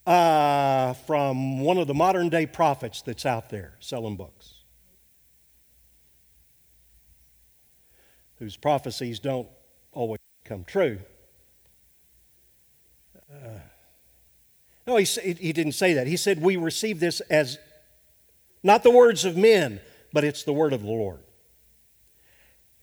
uh, 0.06 0.94
from 0.94 1.62
one 1.62 1.78
of 1.78 1.88
the 1.88 1.94
modern 1.94 2.30
day 2.30 2.46
prophets 2.46 3.02
that's 3.04 3.26
out 3.26 3.50
there 3.50 3.74
selling 3.80 4.16
books. 4.16 4.61
Whose 8.42 8.58
prophecies 8.58 9.20
don't 9.20 9.48
always 9.92 10.18
come 10.46 10.64
true. 10.64 10.98
Uh, 13.32 13.60
no, 14.88 14.96
he, 14.98 15.06
he 15.06 15.54
didn't 15.54 15.74
say 15.74 15.94
that. 15.94 16.08
He 16.08 16.18
said, 16.18 16.42
We 16.42 16.58
receive 16.58 17.00
this 17.00 17.22
as 17.22 17.60
not 18.64 18.82
the 18.82 18.90
words 18.90 19.26
of 19.26 19.38
men, 19.38 19.80
but 20.12 20.24
it's 20.24 20.42
the 20.42 20.54
word 20.54 20.74
of 20.74 20.82
the 20.82 20.88
Lord. 20.88 21.20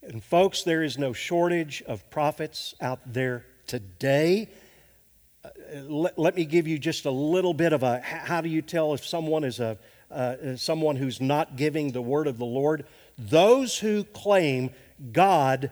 And, 0.00 0.22
folks, 0.22 0.62
there 0.62 0.84
is 0.84 0.96
no 0.96 1.12
shortage 1.12 1.82
of 1.88 2.08
prophets 2.08 2.76
out 2.80 3.00
there 3.04 3.44
today. 3.66 4.50
Uh, 5.44 5.48
let, 5.88 6.16
let, 6.16 6.36
me 6.36 6.44
give 6.44 6.68
you 6.68 6.78
just 6.78 7.04
a 7.04 7.10
little 7.10 7.52
bit 7.52 7.72
of 7.72 7.82
a 7.82 7.98
how 7.98 8.40
do 8.40 8.48
you 8.48 8.62
tell 8.62 8.94
if 8.94 9.04
someone 9.04 9.42
is 9.42 9.58
a 9.58 9.76
uh, 10.08 10.56
someone 10.56 10.94
who's 10.94 11.20
not 11.20 11.56
giving 11.56 11.90
the 11.90 12.00
word 12.00 12.28
of 12.28 12.38
the 12.38 12.46
Lord? 12.46 12.86
Those 13.18 13.76
who 13.76 14.04
claim 14.04 14.70
God 15.12 15.70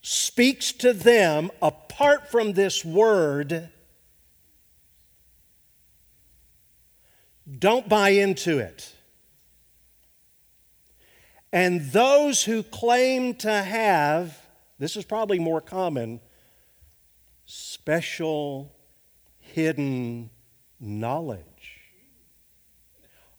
speaks 0.00 0.72
to 0.72 0.92
them 0.92 1.50
apart 1.62 2.30
from 2.30 2.52
this 2.52 2.84
word, 2.84 3.70
don't 7.58 7.88
buy 7.88 8.10
into 8.10 8.58
it. 8.58 8.94
And 11.52 11.80
those 11.92 12.42
who 12.44 12.62
claim 12.62 13.34
to 13.36 13.50
have, 13.50 14.38
this 14.78 14.96
is 14.96 15.04
probably 15.04 15.38
more 15.38 15.60
common, 15.60 16.20
special 17.44 18.74
hidden 19.38 20.30
knowledge. 20.80 21.53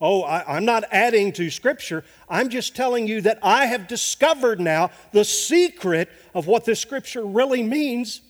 Oh, 0.02 0.24
I, 0.24 0.58
am 0.58 0.66
not 0.66 0.84
adding 0.92 1.32
to 1.34 1.50
Scripture. 1.50 2.04
I'm 2.28 2.50
just 2.50 2.76
telling 2.76 3.08
you 3.08 3.22
that 3.22 3.40
I 3.42 3.66
have 3.68 3.88
discovered 3.88 4.60
now 4.60 4.92
the 5.14 5.24
secret 5.24 6.10
of 6.34 6.48
what 6.48 6.66
this 6.66 6.82
Scripture 6.82 7.26
really 7.26 7.64
means. 7.64 8.22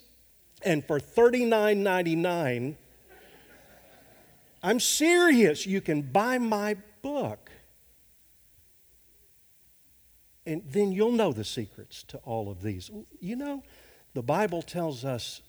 And 0.61 0.85
for 0.85 0.99
$39.99, 0.99 2.75
I'm 4.61 4.79
serious. 4.79 5.65
You 5.65 5.81
can 5.81 6.03
buy 6.03 6.37
my 6.37 6.77
book. 7.01 7.51
And 10.45 10.61
then 10.67 10.91
you'll 10.91 11.11
know 11.11 11.33
the 11.33 11.43
secrets 11.43 12.03
to 12.03 12.17
all 12.19 12.51
of 12.51 12.61
these. 12.61 12.91
You 13.19 13.35
know, 13.35 13.63
the 14.13 14.21
Bible 14.21 14.61
tells 14.61 15.03
us 15.03 15.41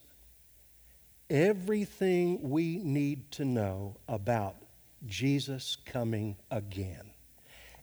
everything 1.29 2.49
we 2.51 2.79
need 2.79 3.31
to 3.33 3.45
know 3.45 3.97
about 4.09 4.57
Jesus 5.07 5.77
coming 5.85 6.37
again 6.51 7.11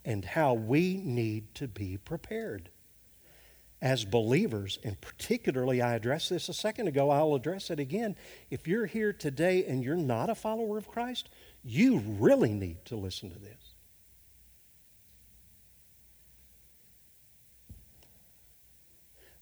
and 0.05 0.25
how 0.25 0.53
we 0.53 1.01
need 1.03 1.55
to 1.55 1.67
be 1.67 1.97
prepared. 1.97 2.69
As 3.81 4.05
believers, 4.05 4.79
and 4.83 4.99
particularly, 5.01 5.81
I 5.81 5.95
addressed 5.95 6.29
this 6.29 6.47
a 6.47 6.53
second 6.53 6.87
ago, 6.87 7.09
I'll 7.09 7.35
address 7.35 7.69
it 7.69 7.79
again. 7.79 8.15
If 8.49 8.67
you're 8.67 8.85
here 8.85 9.11
today 9.11 9.65
and 9.65 9.83
you're 9.83 9.95
not 9.95 10.29
a 10.29 10.35
follower 10.35 10.77
of 10.77 10.87
Christ, 10.87 11.29
you 11.63 11.99
really 11.99 12.53
need 12.53 12.85
to 12.85 12.95
listen 12.95 13.29
to 13.31 13.39
this. 13.39 13.73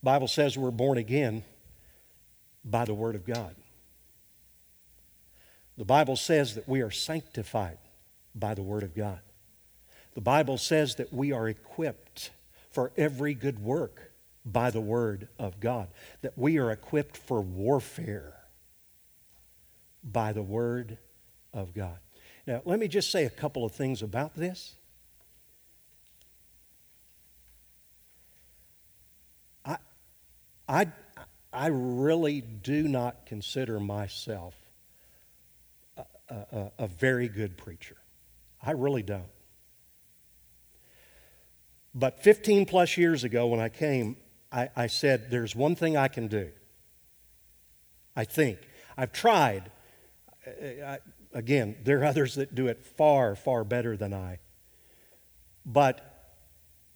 Bible 0.02 0.26
says 0.26 0.58
we're 0.58 0.72
born 0.72 0.98
again 0.98 1.44
by 2.64 2.84
the 2.84 2.94
word 2.94 3.14
of 3.14 3.24
God. 3.24 3.54
The 5.76 5.84
Bible 5.84 6.16
says 6.16 6.54
that 6.54 6.68
we 6.68 6.82
are 6.82 6.90
sanctified 6.90 7.78
by 8.34 8.54
the 8.54 8.62
Word 8.62 8.82
of 8.82 8.94
God. 8.94 9.20
The 10.14 10.20
Bible 10.20 10.58
says 10.58 10.96
that 10.96 11.12
we 11.12 11.32
are 11.32 11.48
equipped 11.48 12.30
for 12.70 12.92
every 12.96 13.34
good 13.34 13.58
work 13.58 14.12
by 14.44 14.70
the 14.70 14.80
Word 14.80 15.28
of 15.38 15.60
God, 15.60 15.88
that 16.20 16.36
we 16.36 16.58
are 16.58 16.70
equipped 16.70 17.16
for 17.16 17.40
warfare 17.40 18.34
by 20.04 20.32
the 20.32 20.42
Word 20.42 20.98
of 21.54 21.72
God. 21.74 21.98
Now, 22.46 22.60
let 22.64 22.78
me 22.78 22.88
just 22.88 23.10
say 23.10 23.24
a 23.24 23.30
couple 23.30 23.64
of 23.64 23.72
things 23.72 24.02
about 24.02 24.34
this. 24.34 24.74
I, 29.64 29.76
I, 30.68 30.86
I 31.52 31.68
really 31.68 32.40
do 32.40 32.88
not 32.88 33.26
consider 33.26 33.78
myself 33.78 34.54
a, 36.32 36.72
a, 36.78 36.86
very 36.86 37.28
good 37.28 37.56
preacher. 37.56 37.96
I 38.62 38.72
really 38.72 39.02
don't. 39.02 39.30
But 41.94 42.22
15 42.22 42.66
plus 42.66 42.96
years 42.96 43.24
ago, 43.24 43.46
when 43.46 43.60
I 43.60 43.68
came, 43.68 44.16
I, 44.50 44.70
I 44.74 44.86
said, 44.86 45.30
There's 45.30 45.54
one 45.54 45.74
thing 45.74 45.96
I 45.96 46.08
can 46.08 46.28
do. 46.28 46.50
I 48.16 48.24
think. 48.24 48.58
I've 48.96 49.12
tried. 49.12 49.70
I, 50.46 50.98
again, 51.32 51.76
there 51.84 52.00
are 52.00 52.04
others 52.04 52.34
that 52.34 52.54
do 52.54 52.66
it 52.66 52.84
far, 52.84 53.34
far 53.36 53.64
better 53.64 53.96
than 53.96 54.12
I. 54.12 54.38
But 55.64 56.08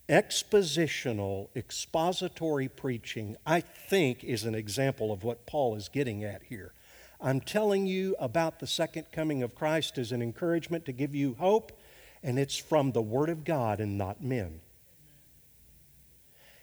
expositional, 0.08 1.48
expository 1.56 2.68
preaching, 2.68 3.36
I 3.46 3.60
think, 3.60 4.24
is 4.24 4.44
an 4.44 4.54
example 4.54 5.12
of 5.12 5.24
what 5.24 5.46
Paul 5.46 5.74
is 5.74 5.88
getting 5.88 6.24
at 6.24 6.44
here. 6.44 6.72
I'm 7.20 7.40
telling 7.40 7.86
you 7.86 8.14
about 8.18 8.58
the 8.58 8.66
second 8.66 9.06
coming 9.12 9.42
of 9.42 9.54
Christ 9.54 9.98
as 9.98 10.12
an 10.12 10.22
encouragement 10.22 10.84
to 10.86 10.92
give 10.92 11.14
you 11.14 11.34
hope, 11.38 11.72
and 12.22 12.38
it's 12.38 12.56
from 12.56 12.92
the 12.92 13.02
Word 13.02 13.30
of 13.30 13.44
God 13.44 13.80
and 13.80 13.96
not 13.96 14.22
men. 14.22 14.60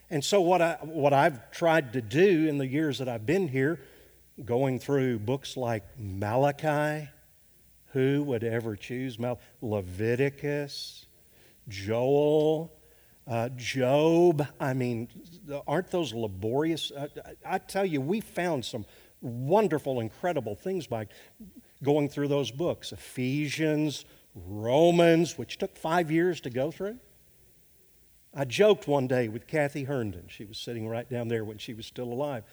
And 0.10 0.24
so, 0.24 0.42
what, 0.42 0.62
I, 0.62 0.78
what 0.82 1.12
I've 1.12 1.50
tried 1.52 1.94
to 1.94 2.02
do 2.02 2.48
in 2.48 2.60
the 2.60 2.68
years 2.68 3.00
that 3.00 3.10
I've 3.10 3.26
been 3.26 3.48
here, 3.48 3.80
going 4.44 4.80
through 4.80 5.20
books 5.20 5.58
like 5.58 5.84
Malachi, 5.98 7.10
who 7.94 8.24
would 8.24 8.44
ever 8.44 8.76
choose 8.76 9.18
Mal- 9.18 9.40
Leviticus, 9.62 11.06
Joel, 11.68 12.72
uh, 13.28 13.50
Job. 13.56 14.46
I 14.60 14.74
mean, 14.74 15.08
aren't 15.68 15.92
those 15.92 16.14
laborious? 16.14 16.92
I, 16.98 17.08
I 17.46 17.58
tell 17.58 17.86
you, 17.86 18.02
we 18.02 18.20
found 18.20 18.66
some 18.66 18.86
wonderful, 19.24 20.00
incredible 20.00 20.56
things 20.56 20.86
by 20.86 21.08
going 21.82 22.10
through 22.10 22.28
those 22.28 22.52
books 22.52 22.92
Ephesians, 22.92 24.06
Romans, 24.36 25.38
which 25.38 25.58
took 25.58 25.78
five 25.78 26.12
years 26.12 26.42
to 26.42 26.50
go 26.50 26.72
through. 26.72 26.98
I 28.36 28.46
joked 28.46 28.88
one 28.88 29.08
day 29.08 29.28
with 29.28 29.48
Kathy 29.48 29.84
Herndon. 29.84 30.26
She 30.28 30.44
was 30.44 30.58
sitting 30.58 30.88
right 30.88 31.08
down 31.10 31.28
there 31.28 31.46
when 31.46 31.60
she 31.60 31.74
was 31.74 31.86
still 31.86 32.12
alive. 32.12 32.44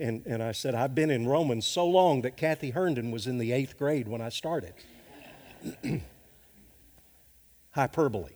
And, 0.00 0.24
and 0.26 0.42
I 0.42 0.52
said, 0.52 0.74
I've 0.74 0.94
been 0.94 1.10
in 1.10 1.26
Romans 1.26 1.66
so 1.66 1.86
long 1.86 2.22
that 2.22 2.36
Kathy 2.36 2.70
Herndon 2.70 3.10
was 3.10 3.26
in 3.26 3.38
the 3.38 3.52
eighth 3.52 3.78
grade 3.78 4.08
when 4.08 4.20
I 4.20 4.28
started. 4.28 4.74
Hyperbole. 7.70 8.32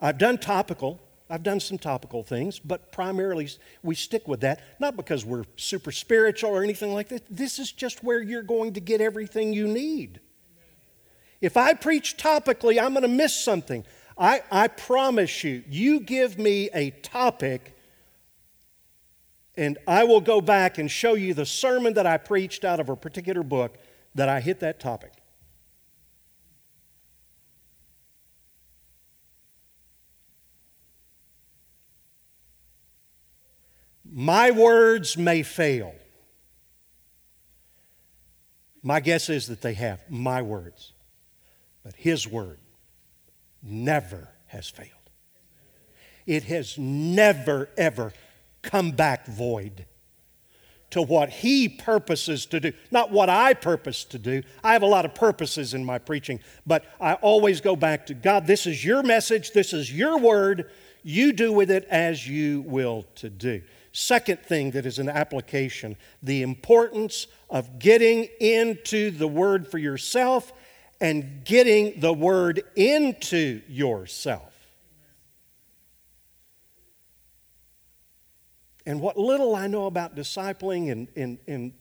I've 0.00 0.18
done 0.18 0.38
topical. 0.38 1.00
I've 1.32 1.42
done 1.42 1.60
some 1.60 1.78
topical 1.78 2.22
things, 2.22 2.58
but 2.58 2.92
primarily 2.92 3.48
we 3.82 3.94
stick 3.94 4.28
with 4.28 4.42
that, 4.42 4.60
not 4.78 4.96
because 4.96 5.24
we're 5.24 5.44
super 5.56 5.90
spiritual 5.90 6.50
or 6.50 6.62
anything 6.62 6.92
like 6.92 7.08
that. 7.08 7.22
This 7.30 7.58
is 7.58 7.72
just 7.72 8.04
where 8.04 8.20
you're 8.20 8.42
going 8.42 8.74
to 8.74 8.80
get 8.80 9.00
everything 9.00 9.54
you 9.54 9.66
need. 9.66 10.20
If 11.40 11.56
I 11.56 11.72
preach 11.72 12.18
topically, 12.18 12.78
I'm 12.78 12.92
going 12.92 13.00
to 13.00 13.08
miss 13.08 13.34
something. 13.34 13.86
I, 14.18 14.42
I 14.52 14.68
promise 14.68 15.42
you, 15.42 15.64
you 15.70 16.00
give 16.00 16.38
me 16.38 16.68
a 16.74 16.90
topic, 16.90 17.78
and 19.56 19.78
I 19.86 20.04
will 20.04 20.20
go 20.20 20.42
back 20.42 20.76
and 20.76 20.90
show 20.90 21.14
you 21.14 21.32
the 21.32 21.46
sermon 21.46 21.94
that 21.94 22.04
I 22.04 22.18
preached 22.18 22.62
out 22.62 22.78
of 22.78 22.90
a 22.90 22.94
particular 22.94 23.42
book 23.42 23.78
that 24.14 24.28
I 24.28 24.40
hit 24.40 24.60
that 24.60 24.80
topic. 24.80 25.14
My 34.14 34.50
words 34.50 35.16
may 35.16 35.42
fail. 35.42 35.94
My 38.82 39.00
guess 39.00 39.30
is 39.30 39.46
that 39.46 39.62
they 39.62 39.72
have 39.74 40.00
my 40.10 40.42
words, 40.42 40.92
but 41.82 41.94
His 41.96 42.28
word 42.28 42.58
never 43.62 44.28
has 44.48 44.68
failed. 44.68 44.90
It 46.26 46.44
has 46.44 46.76
never, 46.76 47.70
ever 47.78 48.12
come 48.60 48.90
back 48.90 49.26
void 49.26 49.86
to 50.90 51.00
what 51.00 51.30
He 51.30 51.70
purposes 51.70 52.44
to 52.46 52.60
do, 52.60 52.72
not 52.90 53.10
what 53.10 53.30
I 53.30 53.54
purpose 53.54 54.04
to 54.04 54.18
do. 54.18 54.42
I 54.62 54.74
have 54.74 54.82
a 54.82 54.86
lot 54.86 55.06
of 55.06 55.14
purposes 55.14 55.72
in 55.72 55.86
my 55.86 55.98
preaching, 55.98 56.40
but 56.66 56.84
I 57.00 57.14
always 57.14 57.62
go 57.62 57.76
back 57.76 58.06
to 58.06 58.14
God, 58.14 58.46
this 58.46 58.66
is 58.66 58.84
your 58.84 59.02
message, 59.02 59.52
this 59.52 59.72
is 59.72 59.90
your 59.90 60.18
word. 60.18 60.70
You 61.02 61.32
do 61.32 61.50
with 61.50 61.70
it 61.70 61.86
as 61.88 62.28
you 62.28 62.60
will 62.60 63.06
to 63.16 63.30
do. 63.30 63.62
Second 63.92 64.40
thing 64.40 64.70
that 64.70 64.86
is 64.86 64.98
an 64.98 65.08
application 65.08 65.96
the 66.22 66.42
importance 66.42 67.26
of 67.50 67.78
getting 67.78 68.28
into 68.40 69.10
the 69.10 69.28
Word 69.28 69.68
for 69.70 69.78
yourself 69.78 70.52
and 71.00 71.44
getting 71.44 72.00
the 72.00 72.12
Word 72.12 72.62
into 72.74 73.60
yourself. 73.68 74.52
And 78.86 79.00
what 79.00 79.16
little 79.16 79.54
I 79.54 79.66
know 79.66 79.86
about 79.86 80.16
discipling 80.16 80.90
and, 80.90 81.08
and, 81.14 81.38
and 81.46 81.72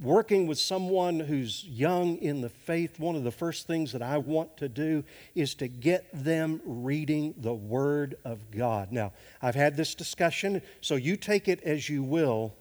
working 0.00 0.46
with 0.46 0.58
someone 0.58 1.20
who's 1.20 1.64
young 1.64 2.16
in 2.18 2.40
the 2.40 2.48
faith, 2.48 2.98
one 2.98 3.16
of 3.16 3.24
the 3.24 3.30
first 3.30 3.66
things 3.66 3.92
that 3.92 4.02
I 4.02 4.18
want 4.18 4.56
to 4.58 4.68
do 4.68 5.04
is 5.34 5.54
to 5.56 5.68
get 5.68 6.06
them 6.12 6.60
reading 6.64 7.34
the 7.38 7.54
Word 7.54 8.16
of 8.24 8.50
God. 8.50 8.92
Now, 8.92 9.12
I've 9.40 9.54
had 9.54 9.76
this 9.76 9.94
discussion, 9.94 10.60
so 10.80 10.96
you 10.96 11.16
take 11.16 11.48
it 11.48 11.62
as 11.62 11.88
you 11.88 12.02
will. 12.02 12.54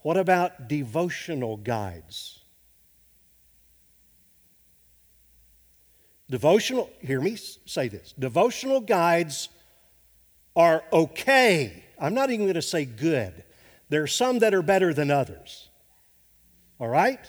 What 0.00 0.16
about 0.16 0.68
devotional 0.68 1.56
guides? 1.56 2.40
Devotional, 6.30 6.90
hear 7.00 7.20
me 7.20 7.36
say 7.36 7.88
this 7.88 8.12
devotional 8.18 8.80
guides 8.80 9.48
are 10.54 10.84
okay. 10.92 11.84
I'm 11.98 12.14
not 12.14 12.30
even 12.30 12.44
going 12.44 12.54
to 12.54 12.62
say 12.62 12.84
good. 12.84 13.44
There 13.88 14.02
are 14.02 14.08
some 14.08 14.40
that 14.40 14.52
are 14.52 14.62
better 14.62 14.92
than 14.92 15.10
others. 15.10 15.67
All 16.78 16.88
right? 16.88 17.20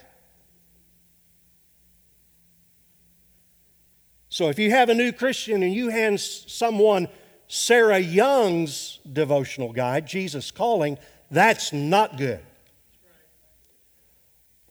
So 4.29 4.49
if 4.49 4.59
you 4.59 4.69
have 4.69 4.89
a 4.89 4.93
new 4.93 5.11
Christian 5.11 5.63
and 5.63 5.73
you 5.73 5.89
hand 5.89 6.19
someone 6.19 7.07
Sarah 7.47 7.99
Young's 7.99 8.99
devotional 9.11 9.73
guide, 9.73 10.05
Jesus 10.05 10.51
Calling, 10.51 10.99
that's 11.31 11.73
not 11.73 12.17
good. 12.17 12.39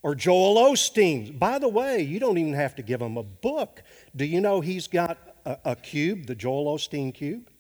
Or 0.03 0.15
Joel 0.15 0.73
Osteen's. 0.73 1.31
By 1.31 1.59
the 1.59 1.69
way, 1.69 2.03
you 2.03 2.21
don't 2.21 2.39
even 2.39 2.55
have 2.55 2.77
to 2.77 2.83
give 2.83 3.03
him 3.03 3.17
a 3.17 3.25
book. 3.25 3.83
Do 4.15 4.25
you 4.25 4.41
know 4.41 4.61
he's 4.61 4.87
got 4.87 5.19
a, 5.45 5.59
a 5.65 5.77
cube, 5.77 6.27
the 6.27 6.37
Joel 6.37 6.77
Osteen 6.77 7.13
cube? 7.13 7.51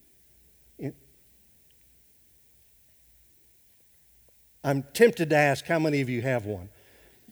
I'm 4.62 4.84
tempted 4.92 5.30
to 5.30 5.36
ask 5.36 5.66
how 5.66 5.78
many 5.78 6.00
of 6.00 6.08
you 6.08 6.22
have 6.22 6.44
one. 6.44 6.68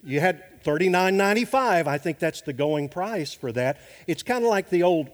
You 0.06 0.20
had 0.20 0.62
$39.95. 0.62 1.88
I 1.88 1.98
think 1.98 2.20
that's 2.20 2.40
the 2.40 2.52
going 2.52 2.88
price 2.88 3.34
for 3.34 3.50
that. 3.52 3.80
It's 4.06 4.22
kind 4.22 4.44
of 4.44 4.50
like 4.50 4.70
the 4.70 4.84
old, 4.84 5.10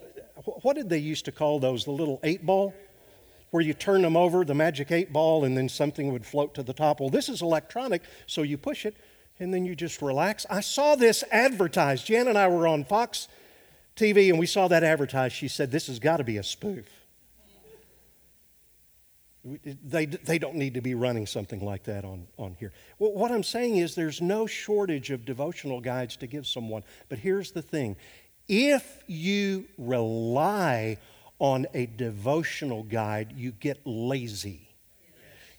what 0.60 0.76
did 0.76 0.90
they 0.90 0.98
used 0.98 1.24
to 1.24 1.32
call 1.32 1.58
those? 1.58 1.86
The 1.86 1.92
little 1.92 2.20
eight 2.22 2.44
ball? 2.44 2.74
Where 3.50 3.62
you 3.62 3.72
turn 3.72 4.02
them 4.02 4.18
over, 4.18 4.44
the 4.44 4.54
magic 4.54 4.92
eight 4.92 5.10
ball, 5.10 5.44
and 5.44 5.56
then 5.56 5.70
something 5.70 6.12
would 6.12 6.26
float 6.26 6.54
to 6.54 6.62
the 6.62 6.74
top. 6.74 7.00
Well, 7.00 7.08
this 7.08 7.30
is 7.30 7.40
electronic, 7.40 8.02
so 8.26 8.42
you 8.42 8.58
push 8.58 8.84
it 8.84 8.94
and 9.38 9.52
then 9.52 9.64
you 9.64 9.74
just 9.74 10.02
relax. 10.02 10.44
I 10.50 10.60
saw 10.60 10.94
this 10.94 11.24
advertised. 11.32 12.06
Jan 12.06 12.28
and 12.28 12.36
I 12.36 12.48
were 12.48 12.66
on 12.66 12.84
Fox 12.84 13.28
TV 13.96 14.28
and 14.28 14.38
we 14.38 14.46
saw 14.46 14.68
that 14.68 14.84
advertised. 14.84 15.34
She 15.34 15.48
said, 15.48 15.70
This 15.70 15.86
has 15.86 15.98
got 15.98 16.18
to 16.18 16.24
be 16.24 16.36
a 16.36 16.42
spoof. 16.42 17.01
They, 19.44 20.06
they 20.06 20.38
don't 20.38 20.54
need 20.54 20.74
to 20.74 20.80
be 20.80 20.94
running 20.94 21.26
something 21.26 21.64
like 21.64 21.82
that 21.84 22.04
on, 22.04 22.28
on 22.38 22.54
here. 22.60 22.72
Well, 23.00 23.12
what 23.12 23.32
I'm 23.32 23.42
saying 23.42 23.76
is 23.76 23.94
there's 23.94 24.20
no 24.20 24.46
shortage 24.46 25.10
of 25.10 25.24
devotional 25.24 25.80
guides 25.80 26.16
to 26.18 26.28
give 26.28 26.46
someone. 26.46 26.84
But 27.08 27.18
here's 27.18 27.50
the 27.50 27.62
thing 27.62 27.96
if 28.48 29.02
you 29.06 29.66
rely 29.78 30.98
on 31.38 31.66
a 31.74 31.86
devotional 31.86 32.84
guide, 32.84 33.34
you 33.36 33.50
get 33.50 33.80
lazy. 33.84 34.68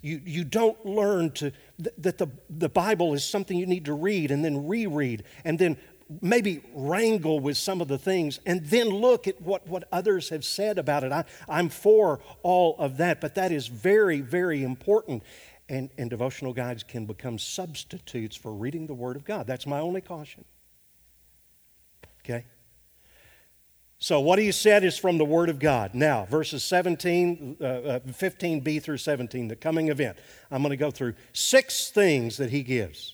You, 0.01 0.21
you 0.25 0.43
don't 0.43 0.85
learn 0.85 1.31
to, 1.31 1.53
that 1.97 2.17
the, 2.17 2.27
the 2.49 2.67
Bible 2.67 3.13
is 3.13 3.23
something 3.23 3.57
you 3.57 3.65
need 3.65 3.85
to 3.85 3.93
read 3.93 4.31
and 4.31 4.43
then 4.43 4.67
reread 4.67 5.23
and 5.45 5.57
then 5.57 5.77
maybe 6.21 6.61
wrangle 6.73 7.39
with 7.39 7.57
some 7.57 7.81
of 7.81 7.87
the 7.87 7.97
things 7.97 8.39
and 8.45 8.65
then 8.65 8.89
look 8.89 9.27
at 9.27 9.41
what, 9.41 9.67
what 9.67 9.87
others 9.91 10.29
have 10.29 10.45
said 10.45 10.77
about 10.77 11.03
it. 11.03 11.11
I, 11.11 11.25
I'm 11.47 11.69
for 11.69 12.19
all 12.41 12.75
of 12.77 12.97
that, 12.97 13.21
but 13.21 13.35
that 13.35 13.51
is 13.51 13.67
very, 13.67 14.21
very 14.21 14.63
important. 14.63 15.23
And, 15.69 15.89
and 15.97 16.09
devotional 16.09 16.53
guides 16.53 16.83
can 16.83 17.05
become 17.05 17.39
substitutes 17.39 18.35
for 18.35 18.53
reading 18.53 18.85
the 18.85 18.93
Word 18.93 19.15
of 19.15 19.23
God. 19.23 19.47
That's 19.47 19.65
my 19.65 19.79
only 19.79 20.01
caution. 20.01 20.43
Okay? 22.23 22.45
So, 24.03 24.19
what 24.19 24.37
he 24.37 24.51
said 24.51 24.83
is 24.83 24.97
from 24.97 25.17
the 25.17 25.23
Word 25.23 25.47
of 25.47 25.59
God. 25.59 25.93
Now, 25.93 26.25
verses 26.25 26.61
17, 26.65 27.55
uh, 27.61 27.63
uh, 27.63 27.99
15b 27.99 28.83
through 28.83 28.97
17, 28.97 29.47
the 29.47 29.55
coming 29.55 29.87
event. 29.87 30.17
I'm 30.51 30.61
going 30.61 30.71
to 30.71 30.77
go 30.77 30.91
through 30.91 31.13
six 31.31 31.89
things 31.89 32.35
that 32.35 32.49
he 32.49 32.63
gives. 32.63 33.12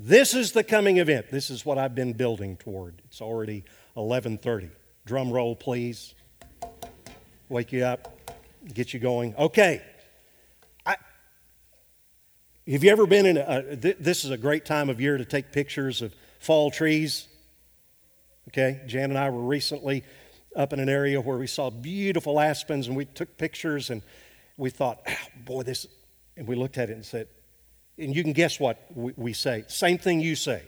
This 0.00 0.32
is 0.32 0.52
the 0.52 0.62
coming 0.62 0.98
event. 0.98 1.28
This 1.28 1.50
is 1.50 1.66
what 1.66 1.76
I've 1.76 1.96
been 1.96 2.12
building 2.12 2.56
toward. 2.56 3.02
It's 3.06 3.20
already 3.20 3.64
11:30. 3.96 4.70
Drum 5.04 5.32
roll, 5.32 5.56
please. 5.56 6.14
Wake 7.48 7.72
you 7.72 7.84
up, 7.84 8.16
get 8.72 8.94
you 8.94 9.00
going. 9.00 9.34
Okay. 9.34 9.82
I, 10.86 10.94
have 12.68 12.84
you 12.84 12.90
ever 12.90 13.08
been 13.08 13.26
in 13.26 13.38
a, 13.38 13.74
th- 13.74 13.96
this 13.98 14.24
is 14.24 14.30
a 14.30 14.36
great 14.36 14.64
time 14.64 14.88
of 14.88 15.00
year 15.00 15.18
to 15.18 15.24
take 15.24 15.50
pictures 15.50 16.00
of 16.00 16.14
fall 16.38 16.70
trees. 16.70 17.26
Okay, 18.50 18.82
Jan 18.86 19.10
and 19.10 19.18
I 19.18 19.30
were 19.30 19.42
recently 19.42 20.04
up 20.54 20.72
in 20.72 20.78
an 20.78 20.88
area 20.88 21.20
where 21.20 21.38
we 21.38 21.48
saw 21.48 21.70
beautiful 21.70 22.38
aspens 22.38 22.86
and 22.86 22.96
we 22.96 23.04
took 23.04 23.36
pictures 23.36 23.90
and 23.90 24.02
we 24.56 24.70
thought, 24.70 25.00
oh, 25.08 25.16
boy, 25.44 25.64
this, 25.64 25.88
and 26.36 26.46
we 26.46 26.54
looked 26.54 26.78
at 26.78 26.88
it 26.88 26.92
and 26.92 27.04
said, 27.04 27.26
and 27.98 28.14
you 28.14 28.22
can 28.22 28.32
guess 28.32 28.60
what 28.60 28.78
we, 28.94 29.32
say. 29.32 29.64
Same 29.66 29.98
thing 29.98 30.20
you 30.20 30.36
say. 30.36 30.62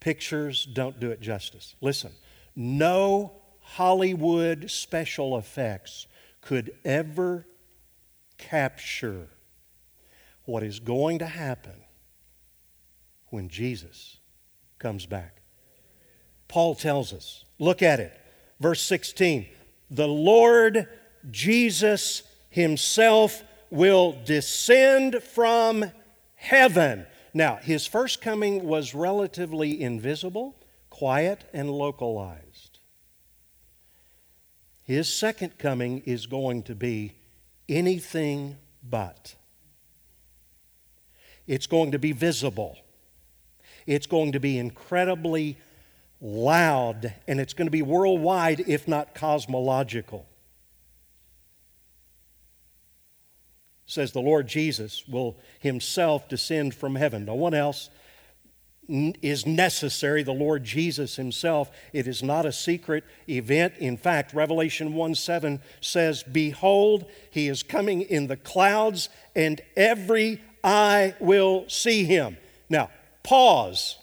Pictures 0.00 0.64
don't 0.64 0.98
do 0.98 1.10
it 1.10 1.20
justice. 1.20 1.74
Listen, 1.80 2.12
no 2.56 3.32
Hollywood 3.60 4.70
special 4.70 5.38
effects 5.38 6.06
could 6.40 6.72
ever 6.84 7.46
capture 8.38 9.28
what 10.44 10.62
is 10.62 10.80
going 10.80 11.20
to 11.20 11.26
happen 11.26 11.84
when 13.28 13.48
Jesus 13.48 14.18
comes 14.78 15.06
back. 15.06 15.42
Paul 16.48 16.74
tells 16.74 17.12
us, 17.12 17.44
look 17.58 17.82
at 17.82 18.00
it. 18.00 18.18
Verse 18.60 18.82
16 18.82 19.46
The 19.90 20.08
Lord 20.08 20.88
Jesus 21.30 22.24
Himself 22.50 23.42
will 23.70 24.16
descend 24.24 25.22
from 25.22 25.90
heaven. 26.42 27.06
Now, 27.32 27.56
His 27.56 27.86
first 27.86 28.20
coming 28.20 28.64
was 28.64 28.94
relatively 28.94 29.80
invisible, 29.80 30.56
quiet, 30.90 31.44
and 31.52 31.70
localized. 31.70 32.80
His 34.84 35.08
second 35.08 35.56
coming 35.58 36.02
is 36.04 36.26
going 36.26 36.64
to 36.64 36.74
be 36.74 37.14
anything 37.68 38.56
but. 38.82 39.36
It's 41.46 41.66
going 41.66 41.92
to 41.92 41.98
be 41.98 42.12
visible. 42.12 42.76
It's 43.86 44.06
going 44.06 44.32
to 44.32 44.40
be 44.40 44.58
incredibly 44.58 45.56
loud, 46.20 47.14
and 47.26 47.40
it's 47.40 47.54
going 47.54 47.66
to 47.66 47.72
be 47.72 47.82
worldwide, 47.82 48.60
if 48.66 48.86
not 48.88 49.14
cosmological. 49.14 50.26
Says 53.86 54.12
the 54.12 54.20
Lord 54.20 54.46
Jesus 54.46 55.06
will 55.08 55.36
himself 55.58 56.28
descend 56.28 56.74
from 56.74 56.94
heaven. 56.94 57.24
No 57.24 57.34
one 57.34 57.54
else 57.54 57.90
is 58.88 59.46
necessary, 59.46 60.22
the 60.22 60.32
Lord 60.32 60.64
Jesus 60.64 61.16
himself. 61.16 61.70
It 61.92 62.06
is 62.06 62.22
not 62.22 62.46
a 62.46 62.52
secret 62.52 63.04
event. 63.28 63.74
In 63.78 63.96
fact, 63.96 64.34
Revelation 64.34 64.94
1 64.94 65.14
7 65.14 65.60
says, 65.80 66.22
Behold, 66.24 67.06
he 67.30 67.48
is 67.48 67.62
coming 67.62 68.02
in 68.02 68.26
the 68.26 68.36
clouds, 68.36 69.08
and 69.36 69.60
every 69.76 70.40
eye 70.64 71.14
will 71.20 71.64
see 71.68 72.04
him. 72.04 72.36
Now, 72.68 72.90
pause. 73.22 73.98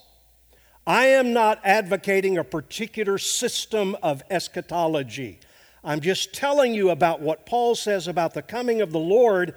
I 0.87 1.07
am 1.07 1.33
not 1.33 1.59
advocating 1.63 2.37
a 2.37 2.43
particular 2.43 3.19
system 3.19 3.95
of 4.01 4.23
eschatology. 4.29 5.39
I'm 5.83 6.01
just 6.01 6.33
telling 6.33 6.73
you 6.73 6.89
about 6.89 7.21
what 7.21 7.45
Paul 7.45 7.75
says 7.75 8.07
about 8.07 8.33
the 8.33 8.41
coming 8.41 8.81
of 8.81 8.91
the 8.91 8.99
Lord. 8.99 9.55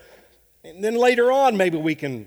And 0.65 0.83
then 0.83 0.95
later 0.95 1.33
on, 1.33 1.57
maybe 1.57 1.77
we 1.77 1.95
can 1.95 2.27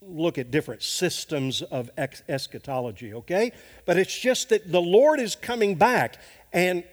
look 0.00 0.38
at 0.38 0.50
different 0.50 0.82
systems 0.82 1.60
of 1.60 1.90
eschatology, 1.96 3.12
okay? 3.14 3.52
But 3.84 3.98
it's 3.98 4.18
just 4.18 4.48
that 4.48 4.70
the 4.70 4.80
Lord 4.80 5.20
is 5.20 5.36
coming 5.36 5.74
back. 5.74 6.18
And 6.52 6.84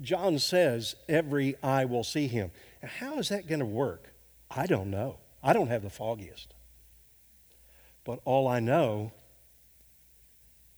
John 0.00 0.38
says, 0.38 0.96
every 1.08 1.56
eye 1.62 1.84
will 1.84 2.04
see 2.04 2.26
him. 2.26 2.50
How 2.82 3.18
is 3.18 3.28
that 3.28 3.46
going 3.46 3.60
to 3.60 3.66
work? 3.66 4.12
I 4.50 4.66
don't 4.66 4.90
know. 4.90 5.18
I 5.42 5.52
don't 5.52 5.68
have 5.68 5.82
the 5.82 5.90
foggiest. 5.90 6.54
But 8.04 8.20
all 8.24 8.48
I 8.48 8.60
know, 8.60 9.12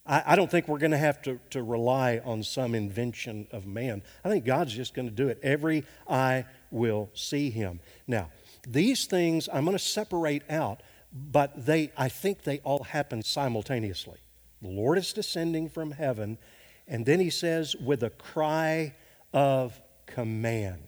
I, 0.07 0.23
I 0.27 0.37
don't 0.37 0.51
think 0.51 0.69
we're 0.69 0.79
going 0.79 0.93
to 0.93 0.99
have 0.99 1.23
to, 1.23 1.63
rely 1.63 2.21
on 2.25 2.43
some 2.43 2.75
invention 2.75 3.47
of 3.53 3.67
man. 3.67 4.03
I 4.25 4.29
think 4.29 4.45
God's 4.45 4.75
just 4.75 4.95
going 4.95 5.09
to 5.09 5.15
do 5.15 5.29
it. 5.29 5.39
Every 5.43 5.85
eye 6.09 6.45
will 6.71 7.11
see 7.15 7.51
him. 7.51 7.81
Now, 8.07 8.31
these 8.67 9.07
things 9.07 9.49
I'm 9.53 9.65
going 9.65 9.77
to 9.77 9.83
separate 9.83 10.43
out, 10.51 10.83
but 11.13 11.67
they, 11.67 11.93
I 11.97 12.09
think 12.09 12.43
they 12.43 12.59
all 12.61 12.85
happen 12.85 13.23
simultaneously. 13.23 14.19
The 14.61 14.69
Lord 14.69 14.99
is 14.99 15.13
descending 15.13 15.69
from 15.69 15.93
heaven, 15.93 16.39
and 16.87 17.05
then 17.05 17.21
he 17.21 17.31
says, 17.31 17.77
with 17.77 18.03
a 18.03 18.11
cry 18.11 18.95
of 19.33 19.81
command. 20.07 20.83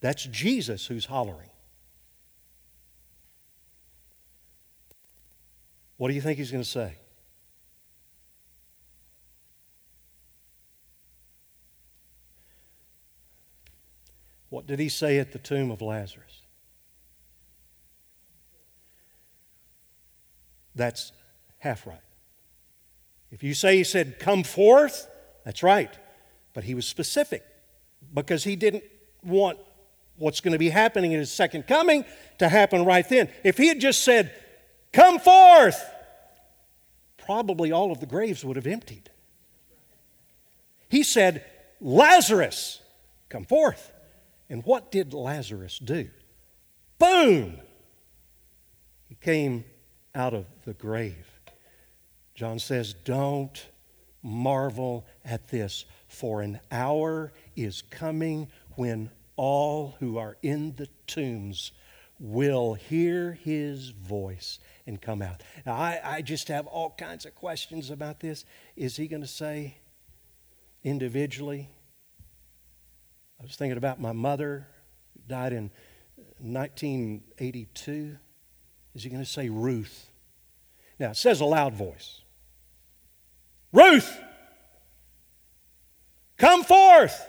That's 0.00 0.24
Jesus 0.24 0.86
who's 0.86 1.06
hollering. 1.06 1.50
What 5.96 6.08
do 6.08 6.14
you 6.14 6.20
think 6.20 6.38
he's 6.38 6.50
going 6.50 6.62
to 6.62 6.68
say? 6.68 6.96
What 14.48 14.66
did 14.66 14.78
he 14.78 14.88
say 14.88 15.18
at 15.18 15.32
the 15.32 15.38
tomb 15.38 15.70
of 15.70 15.82
Lazarus? 15.82 16.42
That's 20.74 21.12
half 21.58 21.86
right. 21.86 21.98
If 23.30 23.42
you 23.42 23.54
say 23.54 23.76
he 23.76 23.84
said, 23.84 24.18
Come 24.18 24.44
forth, 24.44 25.08
that's 25.44 25.62
right. 25.62 25.90
But 26.54 26.64
he 26.64 26.74
was 26.74 26.86
specific 26.86 27.44
because 28.14 28.44
he 28.44 28.56
didn't 28.56 28.84
want 29.24 29.58
what's 30.16 30.40
going 30.40 30.52
to 30.52 30.58
be 30.58 30.70
happening 30.70 31.12
in 31.12 31.18
his 31.18 31.32
second 31.32 31.66
coming 31.66 32.04
to 32.38 32.48
happen 32.48 32.84
right 32.84 33.08
then. 33.08 33.28
If 33.42 33.58
he 33.58 33.68
had 33.68 33.80
just 33.80 34.04
said, 34.04 34.32
Come 34.92 35.18
forth, 35.18 35.82
probably 37.18 37.72
all 37.72 37.90
of 37.90 38.00
the 38.00 38.06
graves 38.06 38.44
would 38.44 38.56
have 38.56 38.66
emptied. 38.66 39.10
He 40.88 41.02
said, 41.02 41.44
Lazarus, 41.80 42.80
come 43.28 43.44
forth. 43.44 43.92
And 44.48 44.64
what 44.64 44.90
did 44.92 45.12
Lazarus 45.12 45.78
do? 45.78 46.08
Boom! 46.98 47.60
He 49.08 49.14
came 49.16 49.64
out 50.14 50.34
of 50.34 50.46
the 50.64 50.74
grave. 50.74 51.26
John 52.34 52.58
says, 52.58 52.92
Don't 52.92 53.66
marvel 54.22 55.06
at 55.24 55.48
this, 55.48 55.84
for 56.08 56.42
an 56.42 56.60
hour 56.70 57.32
is 57.54 57.82
coming 57.82 58.48
when 58.76 59.10
all 59.36 59.96
who 60.00 60.18
are 60.18 60.36
in 60.42 60.74
the 60.76 60.88
tombs 61.06 61.72
will 62.18 62.74
hear 62.74 63.32
his 63.32 63.90
voice 63.90 64.58
and 64.86 65.00
come 65.00 65.20
out. 65.20 65.42
Now, 65.64 65.74
I, 65.74 66.00
I 66.02 66.22
just 66.22 66.48
have 66.48 66.66
all 66.66 66.94
kinds 66.96 67.26
of 67.26 67.34
questions 67.34 67.90
about 67.90 68.20
this. 68.20 68.44
Is 68.74 68.96
he 68.96 69.06
going 69.06 69.22
to 69.22 69.28
say 69.28 69.78
individually? 70.82 71.68
I 73.40 73.42
was 73.42 73.56
thinking 73.56 73.76
about 73.76 74.00
my 74.00 74.12
mother, 74.12 74.66
who 75.14 75.22
died 75.28 75.52
in 75.52 75.70
1982. 76.38 78.16
Is 78.94 79.02
he 79.02 79.10
going 79.10 79.22
to 79.22 79.30
say 79.30 79.48
Ruth? 79.48 80.10
Now, 80.98 81.10
it 81.10 81.16
says 81.16 81.40
a 81.40 81.44
loud 81.44 81.74
voice 81.74 82.22
Ruth, 83.72 84.18
come 86.38 86.64
forth. 86.64 87.28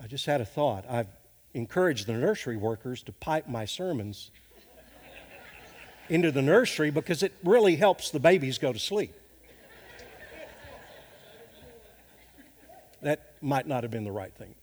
I 0.00 0.06
just 0.06 0.26
had 0.26 0.40
a 0.40 0.44
thought. 0.44 0.86
I've 0.88 1.08
encouraged 1.54 2.06
the 2.06 2.14
nursery 2.14 2.56
workers 2.56 3.02
to 3.02 3.12
pipe 3.12 3.48
my 3.48 3.64
sermons 3.64 4.30
into 6.08 6.30
the 6.30 6.40
nursery 6.40 6.90
because 6.90 7.22
it 7.22 7.34
really 7.44 7.76
helps 7.76 8.10
the 8.10 8.20
babies 8.20 8.58
go 8.58 8.72
to 8.72 8.78
sleep. 8.78 9.12
That 13.02 13.34
might 13.40 13.66
not 13.66 13.84
have 13.84 13.90
been 13.90 14.04
the 14.04 14.12
right 14.12 14.32
thing. 14.32 14.54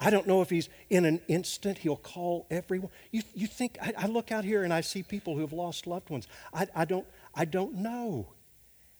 I 0.00 0.10
don't 0.10 0.28
know 0.28 0.42
if 0.42 0.50
he's 0.50 0.68
in 0.90 1.04
an 1.04 1.20
instant, 1.26 1.78
he'll 1.78 1.96
call 1.96 2.46
everyone. 2.50 2.90
You, 3.10 3.22
you 3.34 3.48
think, 3.48 3.78
I, 3.82 3.92
I 3.98 4.06
look 4.06 4.30
out 4.30 4.44
here 4.44 4.62
and 4.62 4.72
I 4.72 4.80
see 4.80 5.02
people 5.02 5.34
who 5.34 5.40
have 5.40 5.52
lost 5.52 5.88
loved 5.88 6.08
ones. 6.08 6.28
I, 6.54 6.68
I, 6.74 6.84
don't, 6.84 7.06
I 7.34 7.44
don't 7.44 7.74
know 7.74 8.28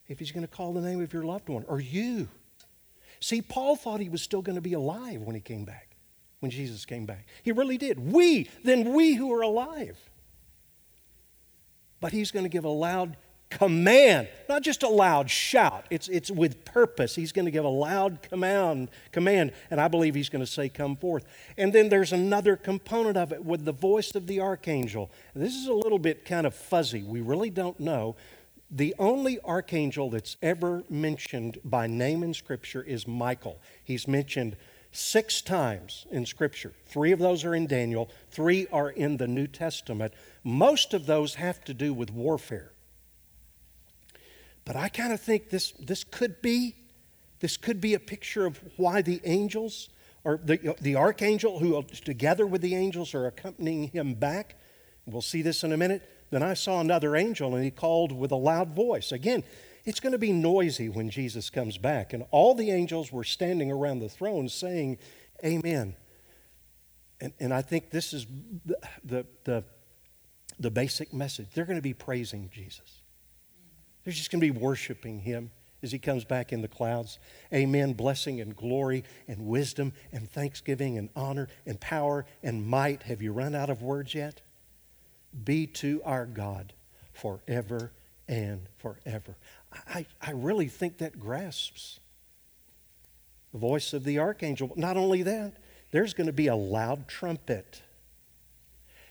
if 0.08 0.18
he's 0.18 0.32
going 0.32 0.46
to 0.46 0.52
call 0.52 0.72
the 0.72 0.80
name 0.80 1.00
of 1.00 1.12
your 1.12 1.22
loved 1.22 1.48
one 1.48 1.64
or 1.68 1.80
you. 1.80 2.28
See, 3.20 3.42
Paul 3.42 3.76
thought 3.76 4.00
he 4.00 4.08
was 4.08 4.22
still 4.22 4.42
going 4.42 4.56
to 4.56 4.62
be 4.62 4.72
alive 4.72 5.22
when 5.22 5.36
he 5.36 5.40
came 5.40 5.64
back, 5.64 5.96
when 6.40 6.50
Jesus 6.50 6.84
came 6.84 7.06
back. 7.06 7.26
He 7.44 7.52
really 7.52 7.78
did. 7.78 8.12
We, 8.12 8.48
then 8.64 8.92
we 8.92 9.14
who 9.14 9.32
are 9.32 9.42
alive. 9.42 9.98
But 12.00 12.12
he's 12.12 12.32
going 12.32 12.44
to 12.44 12.50
give 12.50 12.64
a 12.64 12.68
loud 12.68 13.16
command, 13.50 14.28
not 14.48 14.62
just 14.62 14.82
a 14.82 14.88
loud 14.88 15.30
shout. 15.30 15.86
It's, 15.90 16.08
it's 16.08 16.30
with 16.30 16.64
purpose. 16.64 17.14
He's 17.14 17.32
going 17.32 17.46
to 17.46 17.50
give 17.50 17.64
a 17.64 17.68
loud 17.68 18.22
command, 18.22 18.90
command, 19.12 19.52
and 19.70 19.80
I 19.80 19.88
believe 19.88 20.14
he's 20.14 20.28
going 20.28 20.44
to 20.44 20.50
say, 20.50 20.68
Come 20.68 20.96
forth. 20.96 21.24
And 21.56 21.72
then 21.72 21.88
there's 21.88 22.12
another 22.12 22.56
component 22.56 23.16
of 23.16 23.32
it 23.32 23.44
with 23.44 23.64
the 23.64 23.72
voice 23.72 24.14
of 24.14 24.26
the 24.26 24.40
archangel. 24.40 25.10
This 25.34 25.54
is 25.54 25.66
a 25.66 25.72
little 25.72 25.98
bit 25.98 26.24
kind 26.24 26.46
of 26.46 26.54
fuzzy. 26.54 27.02
We 27.02 27.20
really 27.20 27.50
don't 27.50 27.78
know. 27.80 28.16
The 28.70 28.94
only 28.98 29.40
archangel 29.40 30.10
that's 30.10 30.36
ever 30.42 30.84
mentioned 30.90 31.58
by 31.64 31.86
name 31.86 32.22
in 32.22 32.34
Scripture 32.34 32.82
is 32.82 33.08
Michael. 33.08 33.60
He's 33.82 34.06
mentioned 34.06 34.56
six 34.92 35.40
times 35.40 36.06
in 36.10 36.26
Scripture. 36.26 36.74
Three 36.84 37.12
of 37.12 37.18
those 37.18 37.44
are 37.44 37.54
in 37.54 37.66
Daniel, 37.66 38.10
three 38.30 38.66
are 38.70 38.90
in 38.90 39.16
the 39.16 39.26
New 39.26 39.46
Testament. 39.46 40.12
Most 40.44 40.92
of 40.92 41.06
those 41.06 41.36
have 41.36 41.64
to 41.64 41.72
do 41.72 41.94
with 41.94 42.10
warfare. 42.10 42.72
But 44.68 44.76
I 44.76 44.90
kind 44.90 45.14
of 45.14 45.20
think 45.20 45.48
this, 45.48 45.72
this 45.80 46.04
could 46.04 46.42
be 46.42 46.76
this 47.40 47.56
could 47.56 47.80
be 47.80 47.94
a 47.94 47.98
picture 47.98 48.44
of 48.44 48.60
why 48.76 49.00
the 49.00 49.18
angels 49.24 49.88
or 50.24 50.38
the, 50.44 50.76
the 50.78 50.96
archangel 50.96 51.58
who 51.58 51.82
together 52.04 52.46
with 52.46 52.60
the 52.60 52.74
angels 52.74 53.14
are 53.14 53.26
accompanying 53.26 53.88
him 53.88 54.12
back. 54.12 54.56
We'll 55.06 55.22
see 55.22 55.40
this 55.40 55.64
in 55.64 55.72
a 55.72 55.78
minute. 55.78 56.06
Then 56.30 56.42
I 56.42 56.52
saw 56.52 56.80
another 56.80 57.16
angel 57.16 57.54
and 57.54 57.64
he 57.64 57.70
called 57.70 58.12
with 58.12 58.30
a 58.30 58.36
loud 58.36 58.76
voice. 58.76 59.10
Again, 59.10 59.42
it's 59.86 60.00
going 60.00 60.12
to 60.12 60.18
be 60.18 60.32
noisy 60.32 60.90
when 60.90 61.08
Jesus 61.08 61.48
comes 61.48 61.78
back. 61.78 62.12
And 62.12 62.26
all 62.30 62.54
the 62.54 62.70
angels 62.70 63.10
were 63.10 63.24
standing 63.24 63.72
around 63.72 64.00
the 64.00 64.10
throne 64.10 64.50
saying, 64.50 64.98
Amen. 65.42 65.96
And, 67.22 67.32
and 67.40 67.54
I 67.54 67.62
think 67.62 67.90
this 67.90 68.12
is 68.12 68.26
the, 68.66 68.76
the, 69.02 69.26
the, 69.44 69.64
the 70.60 70.70
basic 70.70 71.14
message. 71.14 71.46
They're 71.54 71.64
going 71.64 71.78
to 71.78 71.82
be 71.82 71.94
praising 71.94 72.50
Jesus, 72.52 72.97
they're 74.08 74.14
just 74.14 74.30
going 74.30 74.40
to 74.40 74.50
be 74.50 74.58
worshiping 74.58 75.20
him 75.20 75.50
as 75.82 75.92
he 75.92 75.98
comes 75.98 76.24
back 76.24 76.50
in 76.50 76.62
the 76.62 76.66
clouds. 76.66 77.18
Amen. 77.52 77.92
Blessing 77.92 78.40
and 78.40 78.56
glory 78.56 79.04
and 79.28 79.44
wisdom 79.44 79.92
and 80.12 80.26
thanksgiving 80.26 80.96
and 80.96 81.10
honor 81.14 81.46
and 81.66 81.78
power 81.78 82.24
and 82.42 82.66
might. 82.66 83.02
Have 83.02 83.20
you 83.20 83.32
run 83.32 83.54
out 83.54 83.68
of 83.68 83.82
words 83.82 84.14
yet? 84.14 84.40
Be 85.44 85.66
to 85.66 86.00
our 86.06 86.24
God 86.24 86.72
forever 87.12 87.92
and 88.26 88.62
forever. 88.78 89.36
I, 89.86 90.06
I 90.22 90.30
really 90.30 90.68
think 90.68 90.96
that 90.98 91.20
grasps 91.20 92.00
the 93.52 93.58
voice 93.58 93.92
of 93.92 94.04
the 94.04 94.20
archangel. 94.20 94.72
Not 94.74 94.96
only 94.96 95.22
that, 95.24 95.52
there's 95.90 96.14
going 96.14 96.28
to 96.28 96.32
be 96.32 96.46
a 96.46 96.56
loud 96.56 97.08
trumpet. 97.08 97.82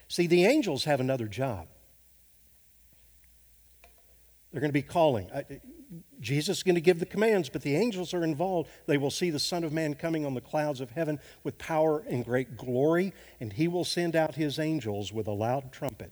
See, 0.08 0.26
the 0.26 0.46
angels 0.46 0.86
have 0.86 1.00
another 1.00 1.28
job. 1.28 1.68
They're 4.58 4.62
going 4.62 4.70
to 4.70 4.74
be 4.74 4.82
calling. 4.82 5.30
Jesus 6.20 6.58
is 6.58 6.64
going 6.64 6.74
to 6.74 6.82
give 6.82 7.00
the 7.00 7.06
commands, 7.06 7.48
but 7.48 7.62
the 7.62 7.76
angels 7.76 8.12
are 8.16 8.24
involved. 8.24 8.72
They 8.88 8.98
will 8.98 9.12
see 9.12 9.30
the 9.30 9.38
Son 9.38 9.64
of 9.64 9.72
Man 9.72 9.94
coming 9.94 10.26
on 10.26 10.34
the 10.34 10.42
clouds 10.42 10.82
of 10.82 10.90
heaven 10.90 11.20
with 11.44 11.60
power 11.60 12.04
and 12.10 12.26
great 12.26 12.58
glory, 12.58 13.14
and 13.40 13.54
he 13.54 13.68
will 13.68 13.84
send 13.84 14.16
out 14.16 14.34
his 14.34 14.58
angels 14.58 15.14
with 15.14 15.28
a 15.28 15.32
loud 15.32 15.72
trumpet 15.72 16.12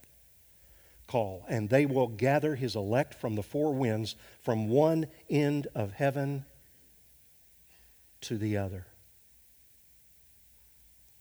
call, 1.08 1.44
and 1.50 1.72
they 1.72 1.88
will 1.88 2.06
gather 2.06 2.54
his 2.54 2.76
elect 2.76 3.16
from 3.16 3.34
the 3.34 3.42
four 3.42 3.74
winds, 3.74 4.16
from 4.44 4.70
one 4.70 5.08
end 5.28 5.66
of 5.74 5.94
heaven 5.94 6.46
to 8.22 8.38
the 8.38 8.58
other. 8.58 8.86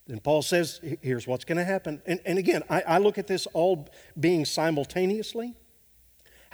Then 0.05 0.19
Paul 0.19 0.43
says, 0.43 0.79
here's 1.01 1.25
what's 1.25 1.43
going 1.43 1.57
to 1.57 1.63
happen. 1.63 2.03
And, 2.05 2.19
and 2.23 2.37
again, 2.37 2.61
I, 2.69 2.81
I 2.81 2.97
look 2.99 3.17
at 3.17 3.25
this 3.25 3.47
all 3.47 3.89
being 4.19 4.45
simultaneously 4.45 5.55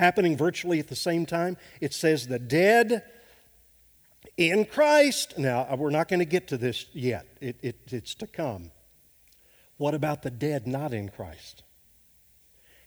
happening 0.02 0.36
virtually 0.36 0.80
at 0.80 0.88
the 0.88 0.96
same 0.96 1.28
time. 1.28 1.56
It 1.80 1.94
says 1.94 2.28
the 2.28 2.40
dead 2.40 3.04
in 4.36 4.66
Christ. 4.66 5.38
Now, 5.38 5.68
uh, 5.70 5.76
we're 5.78 5.92
not 5.92 6.08
going 6.08 6.20
to 6.22 6.26
get 6.26 6.48
to 6.48 6.58
this 6.58 6.88
yet, 6.92 7.28
it, 7.40 7.58
it, 7.62 7.78
it's 7.92 8.16
to 8.16 8.26
come. 8.26 8.72
What 9.78 9.94
about 9.94 10.24
the 10.24 10.32
dead 10.32 10.66
not 10.66 10.92
in 10.92 11.10
Christ? 11.10 11.62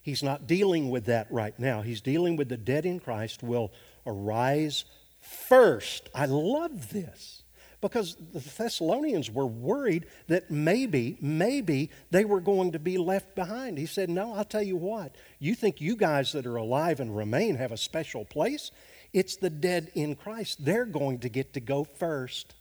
He's 0.03 0.25
not 0.25 0.49
dealing 0.49 0.91
with 0.91 1.05
that 1.07 1.29
right 1.31 1.57
now. 1.57 1.83
He's 1.83 2.01
dealing 2.01 2.35
with 2.37 2.49
the 2.49 2.57
dead 2.57 2.85
in 2.85 2.99
Christ 2.99 3.45
will 3.45 3.73
arise 4.05 4.85
first. 5.21 6.11
I 6.15 6.27
love 6.27 6.91
this 6.91 7.44
because 7.85 8.17
the 8.33 8.41
Thessalonians 8.41 9.31
were 9.31 9.45
worried 9.45 10.07
that 10.29 10.51
maybe, 10.51 11.19
maybe 11.21 11.91
they 12.11 12.25
were 12.25 12.41
going 12.41 12.73
to 12.73 12.79
be 12.79 12.97
left 12.97 13.35
behind. 13.35 13.77
He 13.77 13.85
said, 13.85 14.09
No, 14.09 14.33
I'll 14.33 14.45
tell 14.47 14.63
you 14.63 14.79
what. 14.79 15.15
You 15.39 15.55
think 15.55 15.83
you 15.83 15.95
guys 15.95 16.33
that 16.33 16.47
are 16.47 16.57
alive 16.57 16.99
and 16.99 17.15
remain 17.15 17.57
have 17.57 17.73
a 17.73 17.77
special 17.77 18.25
place? 18.25 18.71
It's 19.13 19.37
the 19.37 19.51
dead 19.51 19.93
in 19.95 20.15
Christ. 20.17 20.65
They're 20.65 20.87
going 20.87 21.19
to 21.21 21.29
get 21.29 21.53
to 21.53 21.61
go 21.61 21.85
first. 21.85 22.55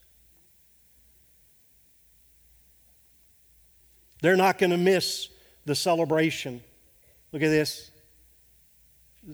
They're 4.22 4.36
not 4.36 4.58
going 4.58 4.72
to 4.72 4.78
miss 4.78 5.30
the 5.64 5.74
celebration. 5.74 6.62
Look 7.32 7.44
at 7.44 7.50
this. 7.50 7.92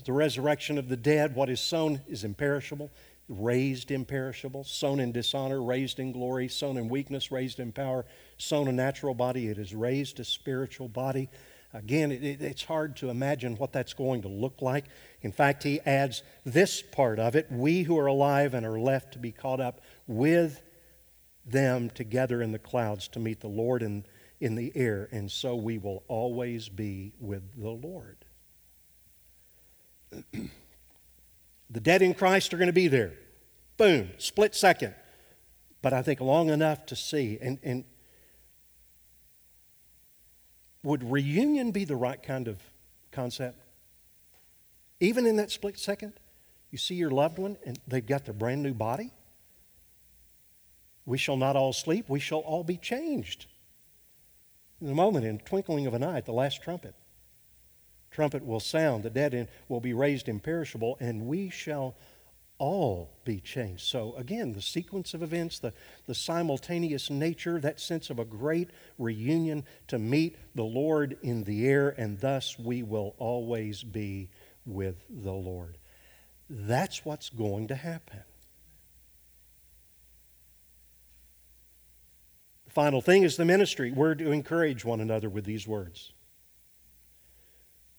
The 0.06 0.14
resurrection 0.14 0.78
of 0.78 0.88
the 0.88 0.98
dead, 0.98 1.34
what 1.34 1.50
is 1.50 1.60
sown 1.60 2.02
is 2.08 2.24
imperishable 2.24 2.92
raised 3.30 3.92
imperishable, 3.92 4.64
sown 4.64 5.00
in 5.00 5.12
dishonor, 5.12 5.62
raised 5.62 6.00
in 6.00 6.12
glory, 6.12 6.48
sown 6.48 6.78
in 6.78 6.90
weakness, 6.90 7.32
raised 7.32 7.60
in 7.60 7.72
power, 7.72 8.06
sown 8.38 8.68
a 8.68 8.72
natural 8.72 9.14
body, 9.14 9.48
it 9.48 9.60
is 9.60 9.74
raised 9.74 10.20
a 10.20 10.26
spiritual 10.26 10.90
body. 10.90 11.30
Again, 11.72 12.12
it, 12.12 12.24
it, 12.24 12.42
it's 12.42 12.64
hard 12.64 12.96
to 12.98 13.12
imagine 13.12 13.56
what 13.56 13.72
that's 13.72 13.94
going 13.94 14.24
to 14.24 14.28
look 14.28 14.64
like. 14.64 14.86
In 15.22 15.32
fact, 15.32 15.62
he 15.62 15.80
adds 15.82 16.24
this 16.44 16.82
part 16.82 17.20
of 17.20 17.36
it 17.36 17.52
we 17.52 17.84
who 17.84 17.98
are 18.00 18.08
alive 18.08 18.56
and 18.56 18.66
are 18.66 18.80
left 18.80 19.14
to 19.14 19.20
be 19.20 19.32
caught 19.32 19.60
up 19.60 19.82
with 20.08 20.62
them 21.46 21.92
together 21.92 22.42
in 22.42 22.52
the 22.52 22.60
clouds 22.60 23.08
to 23.10 23.20
meet 23.20 23.40
the 23.40 23.48
Lord 23.48 23.84
in, 23.84 24.06
in 24.40 24.56
the 24.56 24.72
air, 24.76 25.08
and 25.12 25.32
so 25.32 25.56
we 25.56 25.78
will 25.78 26.04
always 26.08 26.68
be 26.70 27.14
with 27.20 27.44
the 27.56 27.70
Lord. 27.70 28.26
The 31.70 31.80
dead 31.80 32.02
in 32.02 32.14
Christ 32.14 32.54
are 32.54 32.58
going 32.58 32.68
to 32.68 32.74
be 32.74 32.88
there. 32.88 33.14
Boom, 33.78 34.10
split 34.18 34.56
second. 34.56 34.96
But 35.82 35.94
I 35.94 36.02
think 36.02 36.20
long 36.20 36.50
enough 36.50 36.86
to 36.88 36.96
see. 36.96 37.38
And, 37.42 37.60
and 37.64 37.86
would 40.84 41.04
reunion 41.10 41.72
be 41.72 41.86
the 41.86 41.96
right 41.96 42.22
kind 42.22 42.48
of 42.48 42.58
concept? 43.12 43.62
Even 45.00 45.26
in 45.26 45.38
that 45.38 45.52
split 45.52 45.78
second, 45.78 46.14
you 46.72 46.78
see 46.78 46.96
your 46.96 47.12
loved 47.12 47.38
one 47.38 47.58
and 47.66 47.80
they've 47.88 48.06
got 48.06 48.26
their 48.26 48.34
brand 48.34 48.64
new 48.64 48.74
body. 48.74 49.12
We 51.06 51.18
shall 51.18 51.38
not 51.38 51.56
all 51.56 51.74
sleep, 51.74 52.10
we 52.10 52.20
shall 52.20 52.40
all 52.40 52.64
be 52.64 52.78
changed. 52.78 53.46
In 54.82 54.90
a 54.90 54.96
moment, 54.96 55.26
in 55.26 55.40
twinkling 55.40 55.88
of 55.88 55.94
an 55.94 56.04
eye, 56.04 56.18
at 56.18 56.26
the 56.26 56.34
last 56.34 56.62
trumpet 56.62 56.94
trumpet 58.12 58.46
will 58.46 58.60
sound, 58.60 59.04
the 59.04 59.10
dead 59.10 59.50
will 59.68 59.80
be 59.80 59.94
raised 59.94 60.28
imperishable, 60.28 60.98
and 61.00 61.28
we 61.28 61.50
shall 61.50 61.96
all 62.60 63.10
be 63.24 63.40
changed. 63.40 63.84
So, 63.84 64.14
again, 64.16 64.52
the 64.54 64.62
sequence 64.62 65.14
of 65.14 65.24
events, 65.24 65.60
the, 65.60 65.74
the 66.06 66.14
simultaneous 66.14 67.10
nature, 67.10 67.60
that 67.62 67.80
sense 67.80 68.10
of 68.10 68.20
a 68.20 68.26
great 68.26 68.70
reunion 68.98 69.64
to 69.88 69.98
meet 69.98 70.36
the 70.56 70.64
Lord 70.64 71.18
in 71.24 71.46
the 71.46 71.68
air, 71.68 71.96
and 71.98 72.20
thus 72.20 72.60
we 72.60 72.84
will 72.84 73.16
always 73.18 73.84
be 73.84 74.30
with 74.66 74.98
the 75.10 75.32
Lord. 75.32 75.78
That's 76.50 77.06
what's 77.06 77.30
going 77.30 77.70
to 77.70 77.76
happen. 77.76 78.24
The 82.66 82.72
final 82.72 83.02
thing 83.02 83.24
is 83.24 83.38
the 83.38 83.46
ministry. 83.46 83.92
We're 83.92 84.16
to 84.16 84.32
encourage 84.32 84.84
one 84.84 85.00
another 85.00 85.30
with 85.30 85.46
these 85.46 85.68
words. 85.68 86.12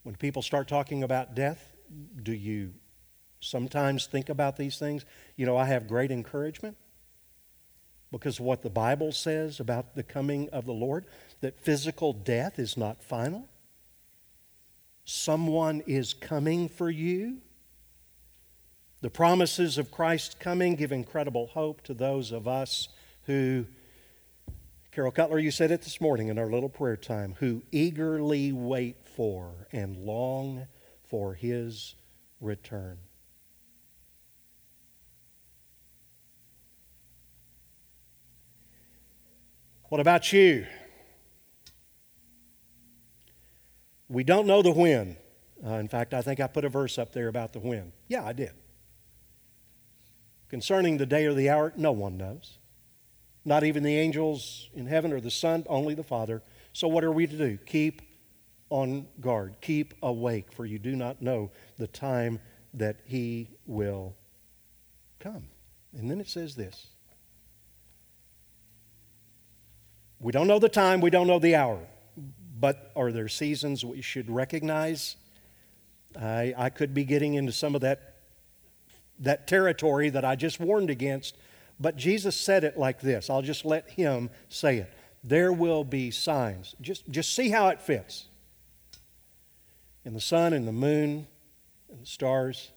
When 0.02 0.14
people 0.14 0.42
start 0.42 0.68
talking 0.68 1.02
about 1.02 1.34
death, 1.34 1.72
do 2.22 2.32
you 2.32 2.72
sometimes 3.40 4.06
think 4.06 4.28
about 4.28 4.56
these 4.56 4.78
things? 4.78 5.04
You 5.36 5.46
know, 5.46 5.56
I 5.56 5.66
have 5.66 5.86
great 5.86 6.10
encouragement 6.10 6.76
because 8.10 8.40
what 8.40 8.62
the 8.62 8.70
Bible 8.70 9.12
says 9.12 9.60
about 9.60 9.94
the 9.94 10.02
coming 10.02 10.48
of 10.50 10.66
the 10.66 10.72
Lord, 10.72 11.06
that 11.40 11.60
physical 11.60 12.12
death 12.12 12.58
is 12.58 12.76
not 12.76 13.02
final. 13.02 13.48
Someone 15.04 15.82
is 15.86 16.14
coming 16.14 16.68
for 16.68 16.90
you. 16.90 17.38
The 19.00 19.10
promises 19.10 19.78
of 19.78 19.90
Christ's 19.90 20.34
coming 20.34 20.74
give 20.76 20.92
incredible 20.92 21.48
hope 21.48 21.82
to 21.82 21.94
those 21.94 22.32
of 22.32 22.46
us 22.46 22.88
who 23.24 23.66
Carol 24.92 25.12
Cutler, 25.12 25.38
you 25.38 25.52
said 25.52 25.70
it 25.70 25.82
this 25.82 26.00
morning 26.00 26.28
in 26.28 26.38
our 26.38 26.50
little 26.50 26.68
prayer 26.68 26.96
time, 26.96 27.36
who 27.38 27.62
eagerly 27.70 28.50
wait 28.50 28.99
for 29.20 29.66
and 29.70 29.98
long 29.98 30.66
for 31.10 31.34
his 31.34 31.94
return. 32.40 32.96
What 39.90 40.00
about 40.00 40.32
you? 40.32 40.64
We 44.08 44.24
don't 44.24 44.46
know 44.46 44.62
the 44.62 44.70
when. 44.70 45.18
Uh, 45.62 45.74
in 45.74 45.88
fact, 45.88 46.14
I 46.14 46.22
think 46.22 46.40
I 46.40 46.46
put 46.46 46.64
a 46.64 46.70
verse 46.70 46.96
up 46.96 47.12
there 47.12 47.28
about 47.28 47.52
the 47.52 47.58
when. 47.58 47.92
Yeah, 48.08 48.24
I 48.24 48.32
did. 48.32 48.52
Concerning 50.48 50.96
the 50.96 51.04
day 51.04 51.26
or 51.26 51.34
the 51.34 51.50
hour, 51.50 51.74
no 51.76 51.92
one 51.92 52.16
knows. 52.16 52.56
Not 53.44 53.64
even 53.64 53.82
the 53.82 53.98
angels 53.98 54.70
in 54.72 54.86
heaven 54.86 55.12
or 55.12 55.20
the 55.20 55.30
Son, 55.30 55.66
only 55.68 55.92
the 55.92 56.02
Father. 56.02 56.42
So, 56.72 56.88
what 56.88 57.04
are 57.04 57.12
we 57.12 57.26
to 57.26 57.36
do? 57.36 57.58
Keep 57.66 58.00
on 58.70 59.06
guard, 59.20 59.54
keep 59.60 59.94
awake, 60.02 60.52
for 60.52 60.64
you 60.64 60.78
do 60.78 60.96
not 60.96 61.20
know 61.20 61.50
the 61.76 61.88
time 61.88 62.40
that 62.74 62.96
he 63.04 63.50
will 63.66 64.14
come. 65.18 65.48
And 65.96 66.10
then 66.10 66.20
it 66.20 66.28
says 66.28 66.54
this 66.54 66.86
We 70.20 70.32
don't 70.32 70.46
know 70.46 70.58
the 70.58 70.68
time, 70.68 71.00
we 71.00 71.10
don't 71.10 71.26
know 71.26 71.38
the 71.38 71.56
hour, 71.56 71.80
but 72.58 72.92
are 72.96 73.12
there 73.12 73.28
seasons 73.28 73.84
we 73.84 74.00
should 74.02 74.30
recognize? 74.30 75.16
I, 76.18 76.54
I 76.56 76.70
could 76.70 76.94
be 76.94 77.04
getting 77.04 77.34
into 77.34 77.52
some 77.52 77.74
of 77.74 77.82
that, 77.82 78.16
that 79.20 79.46
territory 79.46 80.10
that 80.10 80.24
I 80.24 80.34
just 80.34 80.58
warned 80.58 80.90
against, 80.90 81.36
but 81.78 81.96
Jesus 81.96 82.36
said 82.36 82.64
it 82.64 82.76
like 82.76 83.00
this. 83.00 83.30
I'll 83.30 83.42
just 83.42 83.64
let 83.64 83.90
him 83.90 84.30
say 84.48 84.78
it. 84.78 84.92
There 85.22 85.52
will 85.52 85.84
be 85.84 86.10
signs. 86.10 86.74
Just, 86.80 87.08
just 87.08 87.34
see 87.34 87.50
how 87.50 87.68
it 87.68 87.80
fits. 87.80 88.26
In 90.04 90.14
the 90.14 90.20
sun 90.20 90.52
and 90.52 90.66
the 90.66 90.72
moon 90.72 91.26
and 91.90 92.02
the 92.02 92.06
stars, 92.06 92.70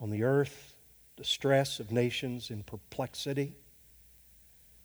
on 0.00 0.10
the 0.10 0.22
earth, 0.22 0.74
distress 1.16 1.78
of 1.80 1.92
nations 1.92 2.50
in 2.50 2.62
perplexity 2.62 3.54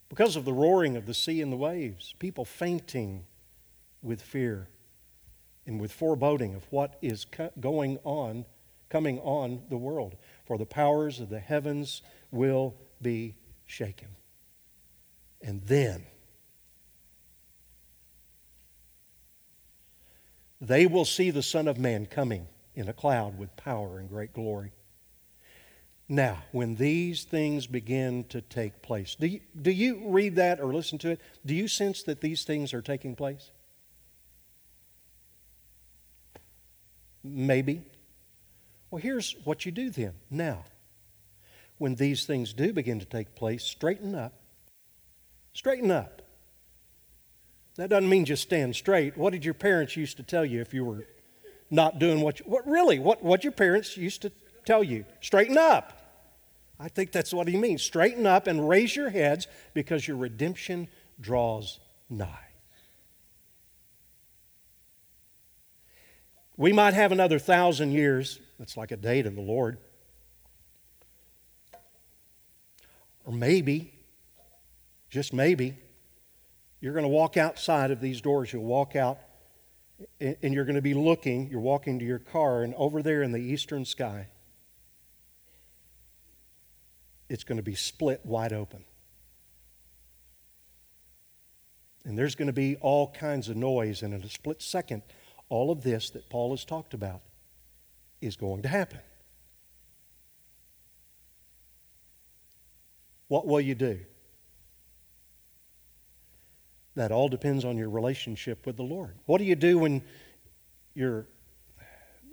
because 0.08 0.36
of 0.36 0.44
the 0.44 0.52
roaring 0.52 0.96
of 0.96 1.06
the 1.06 1.14
sea 1.14 1.40
and 1.40 1.52
the 1.52 1.56
waves, 1.56 2.14
people 2.18 2.44
fainting 2.44 3.24
with 4.02 4.20
fear 4.20 4.68
and 5.66 5.80
with 5.80 5.92
foreboding 5.92 6.54
of 6.54 6.64
what 6.70 6.98
is 7.00 7.26
going 7.60 7.98
on, 8.02 8.44
coming 8.88 9.20
on 9.20 9.62
the 9.70 9.76
world. 9.76 10.16
For 10.44 10.58
the 10.58 10.66
powers 10.66 11.20
of 11.20 11.28
the 11.28 11.38
heavens 11.38 12.02
will 12.32 12.74
be 13.00 13.36
shaken. 13.66 14.08
And 15.40 15.62
then 15.62 16.04
they 20.60 20.86
will 20.86 21.04
see 21.04 21.30
the 21.30 21.42
Son 21.42 21.68
of 21.68 21.78
Man 21.78 22.06
coming 22.06 22.46
in 22.74 22.88
a 22.88 22.92
cloud 22.92 23.38
with 23.38 23.54
power 23.56 23.98
and 23.98 24.08
great 24.08 24.32
glory. 24.32 24.72
Now, 26.08 26.38
when 26.50 26.74
these 26.74 27.22
things 27.22 27.66
begin 27.68 28.24
to 28.30 28.40
take 28.40 28.82
place, 28.82 29.14
do 29.14 29.28
you, 29.28 29.40
do 29.60 29.70
you 29.70 30.08
read 30.08 30.36
that 30.36 30.60
or 30.60 30.74
listen 30.74 30.98
to 30.98 31.10
it? 31.10 31.20
Do 31.46 31.54
you 31.54 31.68
sense 31.68 32.02
that 32.02 32.20
these 32.20 32.42
things 32.42 32.74
are 32.74 32.82
taking 32.82 33.14
place? 33.14 33.50
Maybe. 37.22 37.82
Well, 38.90 39.00
here's 39.00 39.36
what 39.44 39.64
you 39.64 39.72
do 39.72 39.88
then. 39.88 40.14
Now, 40.30 40.64
when 41.78 41.94
these 41.94 42.26
things 42.26 42.52
do 42.52 42.72
begin 42.72 42.98
to 42.98 43.06
take 43.06 43.34
place, 43.34 43.62
straighten 43.62 44.14
up. 44.14 44.34
Straighten 45.52 45.90
up. 45.90 46.22
That 47.80 47.88
doesn't 47.88 48.10
mean 48.10 48.26
just 48.26 48.42
stand 48.42 48.76
straight. 48.76 49.16
What 49.16 49.32
did 49.32 49.42
your 49.42 49.54
parents 49.54 49.96
used 49.96 50.18
to 50.18 50.22
tell 50.22 50.44
you 50.44 50.60
if 50.60 50.74
you 50.74 50.84
were 50.84 51.06
not 51.70 51.98
doing 51.98 52.20
what 52.20 52.38
you, 52.38 52.44
what 52.44 52.66
really 52.66 52.98
what 52.98 53.22
what 53.24 53.42
your 53.42 53.54
parents 53.54 53.96
used 53.96 54.20
to 54.20 54.32
tell 54.66 54.84
you? 54.84 55.06
Straighten 55.22 55.56
up. 55.56 55.94
I 56.78 56.88
think 56.88 57.10
that's 57.10 57.32
what 57.32 57.48
he 57.48 57.56
means. 57.56 57.82
Straighten 57.82 58.26
up 58.26 58.46
and 58.46 58.68
raise 58.68 58.94
your 58.94 59.08
heads 59.08 59.46
because 59.72 60.06
your 60.06 60.18
redemption 60.18 60.88
draws 61.22 61.80
nigh. 62.10 62.48
We 66.58 66.74
might 66.74 66.92
have 66.92 67.12
another 67.12 67.38
thousand 67.38 67.92
years. 67.92 68.40
That's 68.58 68.76
like 68.76 68.90
a 68.90 68.96
day 68.98 69.22
to 69.22 69.30
the 69.30 69.40
Lord. 69.40 69.78
Or 73.24 73.32
maybe, 73.32 73.94
just 75.08 75.32
maybe, 75.32 75.78
you're 76.80 76.92
going 76.92 77.04
to 77.04 77.08
walk 77.08 77.36
outside 77.36 77.90
of 77.90 78.00
these 78.00 78.20
doors. 78.20 78.52
You'll 78.52 78.64
walk 78.64 78.96
out 78.96 79.18
and 80.18 80.54
you're 80.54 80.64
going 80.64 80.76
to 80.76 80.82
be 80.82 80.94
looking. 80.94 81.48
You're 81.50 81.60
walking 81.60 81.98
to 81.98 82.04
your 82.04 82.18
car, 82.18 82.62
and 82.62 82.74
over 82.74 83.02
there 83.02 83.22
in 83.22 83.32
the 83.32 83.40
eastern 83.40 83.84
sky, 83.84 84.28
it's 87.28 87.44
going 87.44 87.58
to 87.58 87.62
be 87.62 87.74
split 87.74 88.24
wide 88.24 88.52
open. 88.52 88.84
And 92.04 92.16
there's 92.18 92.34
going 92.34 92.46
to 92.46 92.54
be 92.54 92.76
all 92.76 93.12
kinds 93.12 93.50
of 93.50 93.56
noise, 93.56 94.02
and 94.02 94.14
in 94.14 94.22
a 94.22 94.28
split 94.30 94.62
second, 94.62 95.02
all 95.50 95.70
of 95.70 95.82
this 95.82 96.08
that 96.10 96.30
Paul 96.30 96.50
has 96.52 96.64
talked 96.64 96.94
about 96.94 97.20
is 98.22 98.36
going 98.36 98.62
to 98.62 98.68
happen. 98.68 99.00
What 103.28 103.46
will 103.46 103.60
you 103.60 103.74
do? 103.74 104.00
That 106.96 107.12
all 107.12 107.28
depends 107.28 107.64
on 107.64 107.76
your 107.76 107.88
relationship 107.88 108.66
with 108.66 108.76
the 108.76 108.82
Lord. 108.82 109.14
What 109.26 109.38
do 109.38 109.44
you 109.44 109.54
do 109.54 109.78
when 109.78 110.02
you're 110.94 111.26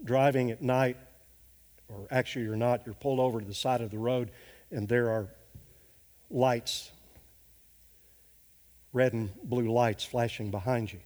driving 0.03 0.51
at 0.51 0.61
night, 0.61 0.97
or 1.89 2.07
actually 2.11 2.45
you're 2.45 2.55
not, 2.55 2.81
you're 2.85 2.95
pulled 2.95 3.19
over 3.19 3.39
to 3.39 3.45
the 3.45 3.53
side 3.53 3.81
of 3.81 3.91
the 3.91 3.97
road 3.97 4.31
and 4.71 4.87
there 4.87 5.09
are 5.09 5.27
lights, 6.29 6.91
red 8.93 9.13
and 9.13 9.29
blue 9.43 9.71
lights 9.71 10.03
flashing 10.03 10.51
behind 10.51 10.91
you. 10.91 10.99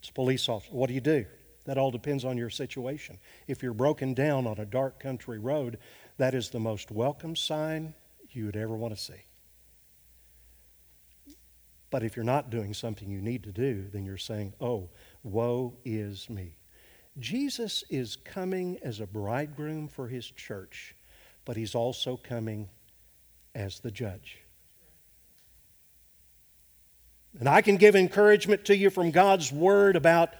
It's 0.00 0.10
police 0.10 0.48
officer. 0.48 0.72
What 0.72 0.88
do 0.88 0.94
you 0.94 1.00
do? 1.00 1.26
That 1.66 1.78
all 1.78 1.90
depends 1.90 2.24
on 2.24 2.38
your 2.38 2.50
situation. 2.50 3.18
If 3.46 3.62
you're 3.62 3.74
broken 3.74 4.14
down 4.14 4.46
on 4.46 4.58
a 4.58 4.64
dark 4.64 4.98
country 4.98 5.38
road, 5.38 5.78
that 6.16 6.34
is 6.34 6.50
the 6.50 6.60
most 6.60 6.90
welcome 6.90 7.36
sign 7.36 7.94
you 8.30 8.46
would 8.46 8.56
ever 8.56 8.76
want 8.76 8.96
to 8.96 9.00
see. 9.00 9.22
But 11.90 12.02
if 12.02 12.16
you're 12.16 12.24
not 12.24 12.50
doing 12.50 12.72
something 12.72 13.10
you 13.10 13.20
need 13.20 13.42
to 13.44 13.52
do, 13.52 13.86
then 13.92 14.04
you're 14.04 14.16
saying, 14.16 14.54
Oh, 14.60 14.90
woe 15.22 15.74
is 15.84 16.30
me. 16.30 16.56
Jesus 17.18 17.84
is 17.90 18.16
coming 18.16 18.78
as 18.82 19.00
a 19.00 19.06
bridegroom 19.06 19.88
for 19.88 20.06
his 20.06 20.30
church 20.30 20.94
but 21.44 21.56
he's 21.56 21.74
also 21.74 22.16
coming 22.16 22.68
as 23.54 23.80
the 23.80 23.90
judge. 23.90 24.38
And 27.38 27.48
I 27.48 27.62
can 27.62 27.76
give 27.76 27.94
encouragement 27.94 28.66
to 28.66 28.76
you 28.76 28.90
from 28.90 29.10
God's 29.10 29.52
word 29.52 29.96
about 29.96 30.30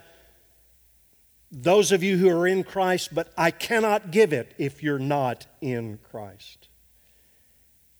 those 1.51 1.91
of 1.91 2.03
you 2.03 2.17
who 2.17 2.29
are 2.29 2.47
in 2.47 2.63
Christ, 2.63 3.13
but 3.13 3.31
I 3.37 3.51
cannot 3.51 4.11
give 4.11 4.31
it 4.31 4.53
if 4.57 4.83
you're 4.83 4.99
not 4.99 5.47
in 5.59 5.99
Christ. 6.11 6.69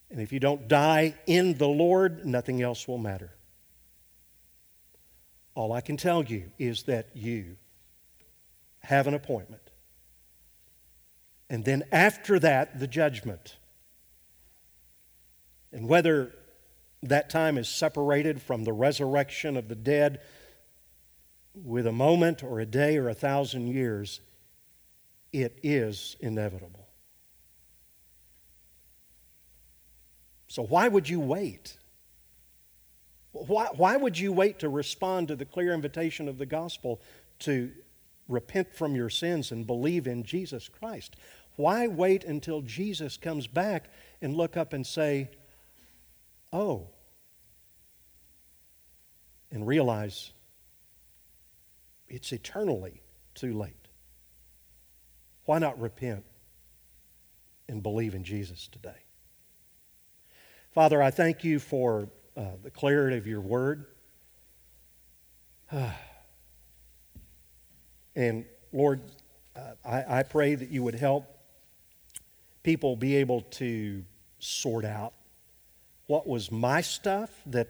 And 0.10 0.22
if 0.22 0.32
you 0.32 0.40
don't 0.40 0.68
die 0.68 1.16
in 1.28 1.58
the 1.58 1.68
Lord, 1.68 2.26
nothing 2.26 2.62
else 2.62 2.88
will 2.88 2.98
matter. 2.98 3.32
All 5.54 5.74
I 5.74 5.82
can 5.82 5.98
tell 5.98 6.24
you 6.24 6.52
is 6.58 6.84
that 6.84 7.10
you 7.14 7.58
have 8.80 9.08
an 9.08 9.14
appointment 9.14 9.72
and 11.52 11.66
then 11.66 11.84
after 11.92 12.40
that, 12.40 12.80
the 12.80 12.88
judgment. 12.88 13.58
And 15.74 15.86
whether 15.86 16.34
that 17.04 17.30
time 17.30 17.58
is 17.58 17.68
separated 17.68 18.42
from 18.42 18.64
the 18.64 18.72
resurrection 18.72 19.58
of 19.58 19.68
the 19.68 19.76
dead 19.76 20.22
with 21.54 21.86
a 21.86 21.92
moment 21.92 22.42
or 22.42 22.62
a 22.62 22.66
day 22.66 22.96
or 22.96 23.10
a 23.10 23.14
thousand 23.14 23.68
years, 23.68 24.22
it 25.34 25.60
is 25.62 26.16
inevitable. 26.22 26.88
So, 30.48 30.64
why 30.64 30.88
would 30.88 31.10
you 31.10 31.20
wait? 31.20 31.76
Why, 33.32 33.68
why 33.76 33.96
would 33.96 34.20
you 34.20 34.34
wait 34.34 34.60
to 34.60 34.70
respond 34.70 35.30
to 35.30 35.36
the 35.36 35.46
clear 35.46 35.74
invitation 35.74 36.28
of 36.28 36.38
the 36.38 36.46
gospel 36.46 37.02
to 37.40 37.72
repent 38.28 38.74
from 38.74 38.96
your 38.96 39.10
sins 39.10 39.52
and 39.52 39.66
believe 39.66 40.08
in 40.08 40.24
Jesus 40.24 40.68
Christ? 40.68 41.16
Why 41.56 41.88
wait 41.88 42.24
until 42.24 42.62
Jesus 42.62 43.18
comes 43.18 43.48
back 43.48 43.90
and 44.22 44.36
look 44.36 44.58
up 44.58 44.74
and 44.74 44.86
say, 44.86 45.30
oh, 46.52 46.88
and 49.52 49.66
realize 49.68 50.32
it's 52.10 52.32
eternally 52.32 53.02
too 53.36 53.54
late? 53.54 53.88
Why 55.46 55.60
not 55.60 55.80
repent 55.80 56.26
and 57.68 57.82
believe 57.82 58.14
in 58.14 58.24
Jesus 58.24 58.68
today? 58.68 59.04
Father, 60.74 61.02
I 61.02 61.12
thank 61.12 61.44
you 61.44 61.60
for 61.60 62.10
uh, 62.36 62.52
the 62.64 62.72
clarity 62.72 63.18
of 63.18 63.28
your 63.28 63.42
word. 63.42 63.86
and 68.16 68.46
Lord, 68.72 69.02
uh, 69.56 69.72
I, 69.86 70.20
I 70.20 70.24
pray 70.24 70.56
that 70.56 70.70
you 70.70 70.84
would 70.84 70.96
help 70.96 71.26
people 72.64 72.96
be 72.96 73.16
able 73.18 73.42
to 73.42 74.04
sort 74.40 74.86
out 74.86 75.14
what 76.08 76.28
was 76.28 76.52
my 76.52 76.82
stuff 76.82 77.30
that 77.48 77.70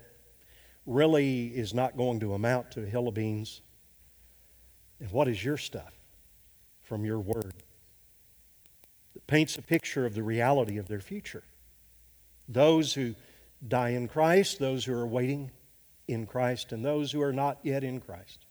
really 0.86 1.47
is 1.47 1.74
not 1.74 1.95
going 1.95 2.20
to 2.20 2.34
amount 2.34 2.72
to 2.72 2.84
a 2.84 2.86
hill 2.86 3.07
of 3.07 3.14
beans, 3.14 3.62
and 4.99 5.12
what 5.12 5.28
is 5.28 5.43
your 5.43 5.57
stuff 5.57 5.93
from 6.82 7.05
your 7.05 7.20
word 7.20 7.53
that 9.14 9.28
paints 9.28 9.57
a 9.57 9.62
picture 9.62 10.05
of 10.05 10.16
the 10.16 10.24
reality 10.24 10.78
of 10.78 10.88
their 10.88 10.99
future. 10.99 11.43
Those 12.47 12.93
who 12.93 13.16
die 13.66 13.89
in 13.89 14.07
Christ, 14.07 14.59
those 14.59 14.86
who 14.86 14.93
are 14.93 15.07
waiting 15.07 15.51
in 16.07 16.26
Christ, 16.26 16.72
and 16.72 16.84
those 16.84 17.12
who 17.12 17.22
are 17.22 17.34
not 17.34 17.59
yet 17.64 17.84
in 17.84 17.99
Christ. 17.99 18.45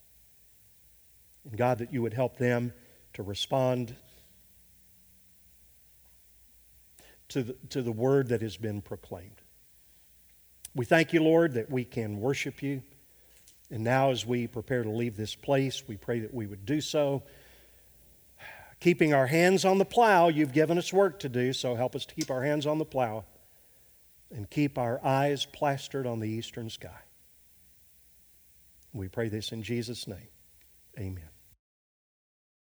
And 1.45 1.57
God, 1.57 1.79
that 1.79 1.93
you 1.93 2.03
would 2.03 2.15
help 2.15 2.37
them 2.37 2.73
to 3.15 3.23
respond 3.23 3.95
to 7.29 7.43
the, 7.43 7.57
to 7.71 7.83
the 7.83 7.93
word 7.93 8.29
that 8.29 8.43
has 8.43 8.57
been 8.57 8.81
proclaimed. 8.83 9.41
We 10.75 10.85
thank 10.85 11.13
you, 11.13 11.23
Lord, 11.23 11.55
that 11.55 11.71
we 11.71 11.85
can 11.85 12.21
worship 12.21 12.63
you. 12.63 12.83
And 13.71 13.85
now, 13.85 14.11
as 14.11 14.27
we 14.27 14.47
prepare 14.47 14.83
to 14.83 14.91
leave 14.91 15.17
this 15.17 15.35
place, 15.35 15.87
we 15.87 15.97
pray 15.97 16.21
that 16.21 16.35
we 16.35 16.47
would 16.47 16.65
do 16.65 16.81
so. 16.81 17.23
Keeping 18.79 19.13
our 19.13 19.27
hands 19.27 19.65
on 19.65 19.79
the 19.79 19.85
plow, 19.85 20.29
you've 20.29 20.53
given 20.53 20.79
us 20.79 20.93
work 20.93 21.21
to 21.21 21.29
do, 21.29 21.53
so 21.53 21.75
help 21.75 21.95
us 21.95 22.07
to 22.07 22.15
keep 22.15 22.31
our 22.31 22.43
hands 22.43 22.67
on 22.67 22.79
the 22.79 22.85
plow 22.85 23.25
and 24.31 24.49
keep 24.49 24.79
our 24.79 25.05
eyes 25.05 25.47
plastered 25.47 26.07
on 26.07 26.21
the 26.21 26.29
eastern 26.29 26.71
sky. 26.71 27.01
We 28.93 29.09
pray 29.09 29.29
this 29.29 29.53
in 29.53 29.63
Jesus' 29.63 30.07
name. 30.07 30.29
Amen. 30.99 31.30